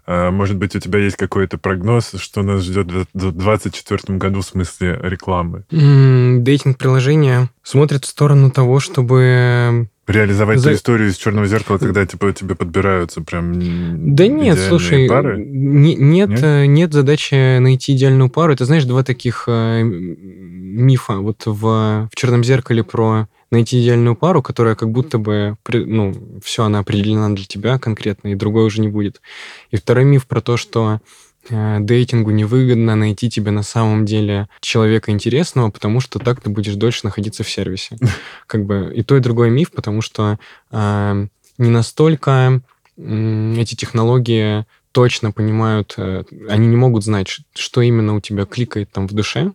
э, 0.05 0.29
может 0.31 0.55
быть, 0.57 0.75
у 0.75 0.79
тебя 0.79 0.99
есть 0.99 1.17
какой-то 1.17 1.57
прогноз, 1.57 2.13
что 2.17 2.43
нас 2.43 2.63
ждет 2.63 2.87
в 2.87 3.07
2024 3.13 4.17
году 4.17 4.41
в 4.41 4.45
смысле 4.45 4.99
рекламы? 5.03 5.65
Дейтинг-приложения 5.69 7.49
смотрят 7.61 8.05
в 8.05 8.07
сторону 8.07 8.51
того, 8.51 8.79
чтобы... 8.79 9.89
Реализовать 10.07 10.59
За- 10.59 10.73
историю 10.73 11.09
из 11.09 11.17
черного 11.17 11.47
зеркала, 11.47 11.77
когда 11.77 12.05
типа 12.05 12.31
тебе 12.31 12.55
подбираются 12.55 13.21
прям 13.21 14.15
Да 14.15 14.27
нет, 14.27 14.57
слушай, 14.57 15.07
пары? 15.09 15.37
не- 15.45 15.95
нет, 15.95 16.29
Нет? 16.29 16.39
э, 16.43 16.65
нет 16.65 16.93
задачи 16.93 17.57
найти 17.59 17.93
идеальную 17.93 18.29
пару. 18.29 18.53
Это, 18.53 18.63
знаешь, 18.63 18.85
два 18.85 19.03
таких 19.03 19.43
э, 19.47 19.81
мифа. 19.83 21.17
Вот 21.17 21.43
в, 21.45 21.59
в 21.61 22.09
«Черном 22.15 22.43
зеркале» 22.45 22.83
про 22.85 23.27
найти 23.51 23.81
идеальную 23.81 24.15
пару, 24.15 24.41
которая 24.41 24.75
как 24.75 24.89
будто 24.91 25.17
бы, 25.17 25.57
ну, 25.73 26.13
все, 26.43 26.63
она 26.63 26.79
определена 26.79 27.29
для 27.29 27.45
тебя 27.45 27.77
конкретно, 27.79 28.29
и 28.29 28.35
другой 28.35 28.65
уже 28.65 28.81
не 28.81 28.87
будет. 28.89 29.21
И 29.71 29.77
второй 29.77 30.03
миф 30.05 30.25
про 30.25 30.41
то, 30.41 30.57
что 30.57 30.99
дейтингу 31.49 32.31
невыгодно 32.31 32.95
найти 32.95 33.29
тебе 33.29 33.51
на 33.51 33.63
самом 33.63 34.05
деле 34.05 34.47
человека 34.61 35.11
интересного, 35.11 35.69
потому 35.69 35.99
что 35.99 36.19
так 36.19 36.41
ты 36.41 36.49
будешь 36.49 36.75
дольше 36.75 37.01
находиться 37.03 37.43
в 37.43 37.49
сервисе. 37.49 37.97
Как 38.47 38.65
бы 38.65 38.91
и 38.95 39.03
то, 39.03 39.17
и 39.17 39.21
другой 39.21 39.49
миф, 39.49 39.71
потому 39.71 40.01
что 40.01 40.39
э, 40.71 41.27
не 41.57 41.69
настолько 41.69 42.61
м, 42.97 43.59
эти 43.59 43.75
технологии 43.75 44.65
точно 44.91 45.31
понимают, 45.31 45.93
э, 45.97 46.23
они 46.49 46.67
не 46.67 46.75
могут 46.75 47.03
знать, 47.03 47.39
что 47.53 47.81
именно 47.81 48.15
у 48.15 48.21
тебя 48.21 48.45
кликает 48.45 48.91
там 48.91 49.07
в 49.07 49.13
душе, 49.13 49.53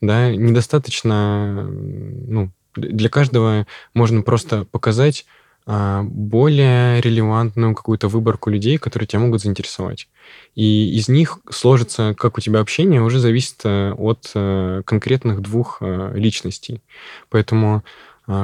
да, 0.00 0.34
недостаточно, 0.34 1.68
ну, 1.70 2.50
для 2.74 3.08
каждого 3.08 3.66
можно 3.94 4.22
просто 4.22 4.64
показать 4.64 5.26
более 5.66 7.00
релевантную 7.00 7.74
какую-то 7.74 8.08
выборку 8.08 8.50
людей, 8.50 8.78
которые 8.78 9.06
тебя 9.06 9.20
могут 9.20 9.42
заинтересовать. 9.42 10.08
И 10.54 10.96
из 10.96 11.08
них 11.08 11.38
сложится, 11.50 12.14
как 12.16 12.38
у 12.38 12.40
тебя 12.40 12.60
общение, 12.60 13.02
уже 13.02 13.20
зависит 13.20 13.60
э, 13.64 13.92
от 13.92 14.30
э, 14.34 14.82
конкретных 14.84 15.40
двух 15.42 15.78
э, 15.80 16.12
личностей. 16.14 16.82
Поэтому 17.28 17.84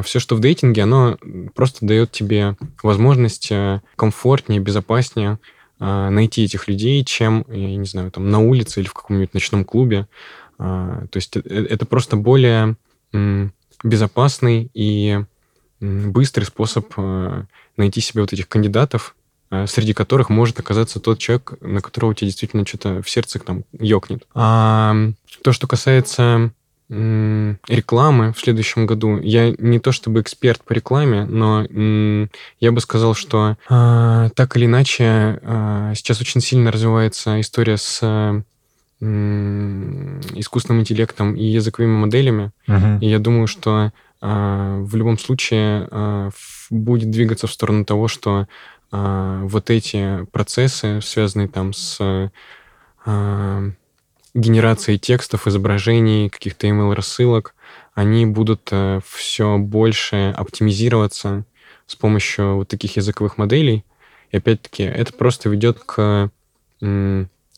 все, 0.03 0.19
что 0.19 0.35
в 0.35 0.41
дейтинге, 0.41 0.83
оно 0.83 1.17
просто 1.55 1.87
дает 1.87 2.11
тебе 2.11 2.57
возможность 2.83 3.53
комфортнее, 3.95 4.59
безопаснее 4.59 5.39
а, 5.79 6.11
найти 6.11 6.45
этих 6.45 6.69
людей, 6.69 7.05
чем, 7.05 7.45
я 7.49 7.77
не 7.77 7.87
знаю, 7.87 8.11
там 8.11 8.31
на 8.31 8.41
улице 8.41 8.81
или 8.81 8.89
в 8.89 8.95
каком-нибудь 8.95 9.35
ночном 9.35 9.64
клубе. 9.64 10.07
А, 10.59 11.07
то 11.11 11.17
есть 11.19 11.37
это 11.37 11.85
просто 11.85 12.17
более 12.17 12.77
безопасный 13.85 14.71
и 14.75 15.23
быстрый 16.11 16.45
способ 16.45 16.93
а, 16.97 17.45
найти 17.76 18.01
себе 18.01 18.22
вот 18.22 18.32
этих 18.32 18.49
кандидатов, 18.49 19.14
среди 19.66 19.93
которых 19.93 20.28
может 20.28 20.59
оказаться 20.59 20.99
тот 20.99 21.20
человек, 21.20 21.55
на 21.61 21.80
которого 21.80 22.11
у 22.11 22.14
тебя 22.14 22.26
действительно 22.26 22.66
что-то 22.66 23.01
в 23.01 23.09
сердце 23.09 23.39
там 23.39 23.62
ёкнет. 23.78 24.26
А 24.34 24.97
то, 25.45 25.53
что 25.53 25.68
касается 25.68 26.51
рекламы 26.89 28.32
в 28.32 28.39
следующем 28.39 28.87
году. 28.87 29.18
Я 29.18 29.53
не 29.59 29.80
то 29.80 29.91
чтобы 29.91 30.20
эксперт 30.20 30.62
по 30.62 30.72
рекламе, 30.72 31.24
но 31.24 31.66
я 32.61 32.72
бы 32.72 32.80
сказал, 32.80 33.14
что 33.14 33.57
э, 33.68 34.28
так 34.34 34.57
или 34.57 34.66
иначе 34.66 35.41
э, 35.43 35.93
сейчас 35.97 36.20
очень 36.20 36.41
сильно 36.41 36.70
развивается 36.70 37.41
история 37.41 37.76
с 37.76 37.99
э, 38.03 38.41
искусственным 39.01 40.80
интеллектом 40.82 41.34
и 41.34 41.45
языковыми 41.45 41.97
моделями. 41.97 42.53
Uh-huh. 42.68 42.99
И 43.01 43.09
я 43.09 43.18
думаю, 43.18 43.47
что 43.49 43.87
э, 43.87 43.91
в 44.21 44.97
любом 44.97 45.19
случае 45.19 45.89
э, 45.91 46.31
будет 46.71 47.11
двигаться 47.11 47.47
в 47.47 47.53
сторону 47.53 47.85
того, 47.85 48.09
что 48.09 48.47
э, 48.93 49.41
вот 49.45 49.71
эти 49.71 50.25
процессы, 50.33 51.01
связанные 51.03 51.49
там 51.49 51.73
с 51.73 52.31
генерацией 54.37 54.99
текстов, 54.99 55.47
изображений, 55.47 56.29
каких-то 56.29 56.67
email-рассылок, 56.67 57.55
они 57.95 58.27
будут 58.27 58.69
э, 58.71 59.01
все 59.09 59.57
больше 59.57 60.35
оптимизироваться 60.37 61.47
с 61.87 61.97
помощью 61.97 62.57
вот 62.57 62.69
таких 62.69 62.97
языковых 62.97 63.39
моделей. 63.39 63.85
И 64.31 64.37
опять-таки 64.37 64.83
это 64.83 65.12
просто 65.14 65.49
ведет 65.49 65.79
к 65.79 66.31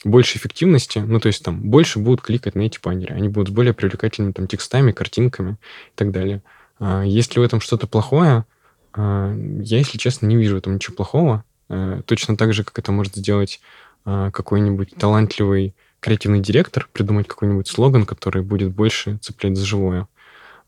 м, 0.04 0.10
большей 0.12 0.38
эффективности, 0.38 0.98
ну, 0.98 1.20
то 1.20 1.28
есть 1.28 1.42
там 1.42 1.60
больше 1.60 1.98
будут 1.98 2.20
кликать 2.20 2.54
на 2.54 2.62
эти 2.62 2.78
баннеры, 2.82 3.14
они 3.14 3.28
будут 3.28 3.48
с 3.48 3.52
более 3.52 3.74
привлекательными 3.74 4.32
там 4.32 4.46
текстами, 4.46 4.92
картинками 4.92 5.52
и 5.52 5.96
так 5.96 6.10
далее. 6.10 6.42
А, 6.78 7.02
есть 7.02 7.34
ли 7.34 7.40
в 7.40 7.44
этом 7.44 7.60
что-то 7.60 7.86
плохое? 7.86 8.44
А, 8.92 9.34
я, 9.34 9.78
если 9.78 9.98
честно, 9.98 10.26
не 10.26 10.36
вижу 10.36 10.54
в 10.54 10.58
этом 10.58 10.74
ничего 10.74 10.96
плохого. 10.96 11.44
А, 11.68 12.02
точно 12.02 12.36
так 12.36 12.52
же, 12.52 12.64
как 12.64 12.78
это 12.78 12.92
может 12.92 13.16
сделать 13.16 13.60
а, 14.04 14.30
какой-нибудь 14.30 14.94
талантливый 14.96 15.74
креативный 16.00 16.40
директор 16.40 16.88
придумать 16.92 17.26
какой-нибудь 17.26 17.66
слоган, 17.68 18.06
который 18.06 18.42
будет 18.42 18.72
больше 18.72 19.18
цеплять 19.18 19.56
за 19.56 19.66
живое. 19.66 20.06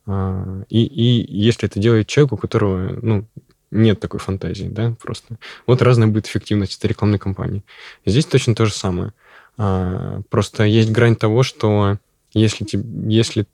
И, 0.08 0.82
и 0.82 1.32
если 1.32 1.68
это 1.68 1.78
делает 1.78 2.08
человек, 2.08 2.32
у 2.32 2.36
которого 2.36 2.98
ну, 3.00 3.26
нет 3.70 4.00
такой 4.00 4.18
фантазии, 4.18 4.66
да, 4.66 4.96
просто. 5.00 5.36
Вот 5.66 5.82
разная 5.82 6.08
будет 6.08 6.26
эффективность 6.26 6.78
этой 6.78 6.88
рекламной 6.88 7.18
кампании. 7.18 7.62
Здесь 8.04 8.26
точно 8.26 8.54
то 8.54 8.66
же 8.66 8.72
самое. 8.72 9.12
А, 9.62 10.22
просто 10.30 10.64
есть 10.64 10.90
грань 10.90 11.16
того, 11.16 11.42
что 11.42 11.98
если, 12.32 12.66
если 13.06 13.46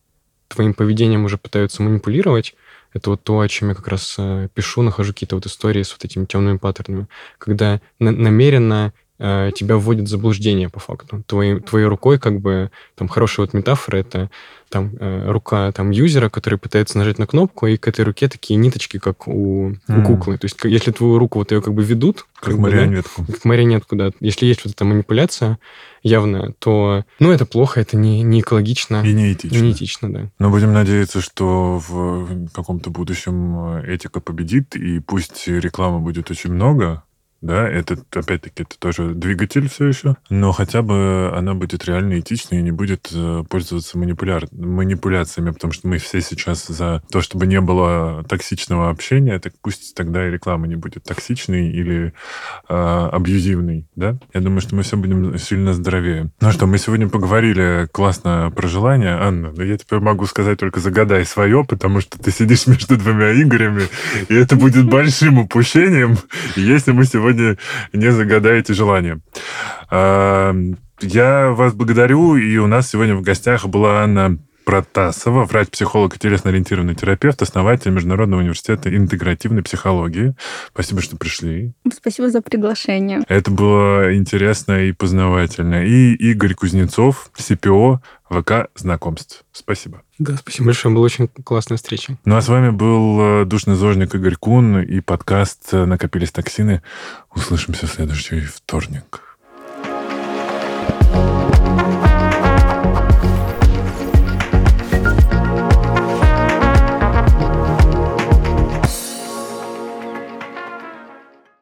твоим 0.47 0.73
поведением 0.73 1.25
уже 1.25 1.37
пытаются 1.37 1.83
манипулировать, 1.83 2.55
это 2.93 3.11
вот 3.11 3.25
то, 3.25 3.41
о 3.41 3.49
чем 3.49 3.71
я 3.71 3.75
как 3.75 3.89
раз 3.89 4.15
э, 4.17 4.47
пишу, 4.55 4.83
нахожу 4.83 5.13
какие-то 5.13 5.35
вот 5.35 5.47
истории 5.47 5.83
с 5.83 5.91
вот 5.91 6.05
этими 6.05 6.25
темными 6.25 6.59
паттернами, 6.59 7.09
когда 7.39 7.81
намеренно 7.99 8.93
Э, 9.19 9.51
тебя 9.55 9.79
вводит 9.79 10.05
в 10.05 10.09
заблуждение 10.09 10.69
по 10.69 10.79
факту. 10.79 11.23
Твоей, 11.27 11.61
твоей 11.61 11.87
рукой, 11.87 12.19
как 12.19 12.39
бы, 12.41 12.71
там 12.97 13.09
хорошая 13.09 13.47
вот 13.47 13.55
метафора, 13.55 13.97
это 13.97 14.31
там 14.69 14.93
э, 15.01 15.31
рука 15.31 15.73
там 15.73 15.91
юзера, 15.91 16.29
который 16.29 16.59
пытается 16.59 16.99
нажать 16.99 17.19
на 17.19 17.27
кнопку, 17.27 17.67
и 17.67 17.79
к 17.79 17.89
этой 17.89 18.05
руке 18.05 18.29
такие 18.29 18.59
ниточки, 18.59 18.99
как 18.99 19.27
у, 19.27 19.71
mm. 19.71 20.01
у 20.01 20.05
куклы. 20.05 20.37
То 20.37 20.45
есть 20.45 20.59
если 20.65 20.91
твою 20.91 21.19
руку 21.19 21.39
вот 21.39 21.51
ее 21.51 21.63
как 21.63 21.73
бы 21.73 21.83
ведут... 21.83 22.27
Как, 22.35 22.51
как 22.51 22.59
марионетку. 22.59 23.25
да, 23.27 23.33
как 23.33 23.45
марионетку, 23.47 23.97
да. 23.97 24.11
Если 24.21 24.45
есть 24.45 24.65
вот 24.65 24.75
эта 24.75 24.85
манипуляция 24.85 25.59
явная, 26.03 26.53
то, 26.59 27.05
ну, 27.19 27.33
это 27.33 27.47
плохо, 27.47 27.81
это 27.81 27.97
не, 27.97 28.23
не 28.23 28.41
экологично. 28.41 29.03
И 29.03 29.15
не 29.15 29.33
этично. 29.33 29.57
Не 29.57 29.73
этично, 29.73 30.13
да. 30.13 30.31
Но 30.39 30.51
будем 30.51 30.75
надеяться, 30.75 31.23
что 31.23 31.81
в 31.89 32.51
каком-то 32.51 32.91
будущем 32.91 33.79
э, 33.79 33.95
этика 33.95 34.21
победит, 34.21 34.77
и 34.77 35.01
пусть 35.01 35.49
рекламы 35.49 36.01
будет 36.01 36.31
очень 36.31 36.53
много, 36.53 37.03
да, 37.41 37.69
это, 37.69 37.97
опять-таки, 38.13 38.63
это 38.63 38.79
тоже 38.79 39.15
двигатель 39.15 39.69
все 39.69 39.87
еще, 39.87 40.17
но 40.31 40.53
хотя 40.53 40.83
бы 40.83 41.33
она 41.35 41.55
будет 41.55 41.85
реально 41.85 42.19
этичной 42.19 42.59
и 42.59 42.63
не 42.63 42.73
будет 42.73 43.11
э, 43.13 43.45
пользоваться 43.49 43.99
манипуляр... 43.99 44.47
манипуляциями, 44.53 45.51
потому 45.51 45.73
что 45.73 45.87
мы 45.87 45.99
все 45.99 46.21
сейчас 46.21 46.67
за 46.67 47.03
то, 47.11 47.21
чтобы 47.21 47.47
не 47.47 47.61
было 47.61 48.25
токсичного 48.29 48.91
общения, 48.91 49.39
так 49.39 49.53
пусть 49.63 49.95
тогда 49.95 50.27
и 50.27 50.31
реклама 50.31 50.67
не 50.67 50.77
будет 50.77 51.05
токсичной 51.05 51.71
или 51.71 52.13
э, 52.69 53.09
абьюзивной, 53.13 53.87
да? 53.95 54.19
Я 54.35 54.41
думаю, 54.41 54.61
что 54.61 54.75
мы 54.75 54.83
все 54.83 54.97
будем 54.97 55.39
сильно 55.39 55.73
здоровее. 55.73 56.31
Ну 56.41 56.51
что, 56.51 56.67
мы 56.67 56.79
сегодня 56.79 57.09
поговорили 57.09 57.89
классно 57.93 58.53
про 58.55 58.67
желание. 58.67 59.17
Анна, 59.17 59.53
но 59.57 59.63
я 59.63 59.77
теперь 59.79 60.01
могу 60.01 60.27
сказать 60.27 60.59
только 60.59 60.81
загадай 60.81 61.25
свое, 61.25 61.65
потому 61.65 62.01
что 62.01 62.19
ты 62.19 62.31
сидишь 62.31 62.67
между 62.67 62.97
двумя 62.97 63.33
Игорями, 63.41 63.85
и 64.29 64.35
это 64.35 64.57
будет 64.57 64.89
большим 64.89 65.39
упущением, 65.39 66.17
если 66.57 66.93
мы 66.93 67.05
сегодня 67.05 67.26
сегодня 67.27 67.57
не 67.93 68.13
загадаете 68.13 68.75
желание. 68.75 69.21
Я 69.91 71.51
вас 71.51 71.75
благодарю, 71.75 72.37
и 72.37 72.57
у 72.59 72.67
нас 72.67 72.91
сегодня 72.91 73.17
в 73.17 73.23
гостях 73.23 73.67
была 73.67 74.03
Анна 74.03 74.39
Протасова, 74.67 75.45
врач-психолог 75.45 76.17
и 76.17 76.19
телесно-ориентированный 76.19 76.97
терапевт, 76.97 77.41
основатель 77.41 77.93
Международного 77.93 78.41
университета 78.41 78.95
интегративной 78.95 79.63
психологии. 79.63 80.35
Спасибо, 80.73 81.01
что 81.01 81.17
пришли. 81.17 81.73
Спасибо 81.95 82.29
за 82.31 82.43
приглашение. 82.43 83.23
Это 83.29 83.53
было 83.53 84.17
интересно 84.17 84.83
и 84.83 84.91
познавательно. 84.91 85.87
И 85.87 86.15
Игорь 86.15 86.55
Кузнецов, 86.55 87.31
СПО 87.37 88.03
ВК 88.29 88.69
знакомств. 88.75 89.45
Спасибо. 89.53 90.03
Да, 90.19 90.35
спасибо 90.37 90.67
большое. 90.67 90.93
Была 90.93 91.05
очень 91.05 91.29
классная 91.45 91.77
встреча. 91.77 92.19
Ну 92.25 92.35
а 92.35 92.43
с 92.43 92.49
вами 92.49 92.71
был 92.71 93.21
э, 93.21 93.45
душный 93.45 93.77
зожник 93.77 94.17
Игорь 94.17 94.35
Кун 94.35 94.81
и 94.81 94.99
подкаст 94.99 95.73
«Накопились 95.73 96.33
токсины». 96.33 96.83
Услышимся 97.33 97.87
в 97.87 97.93
следующий 97.93 98.41
вторник. 98.41 99.21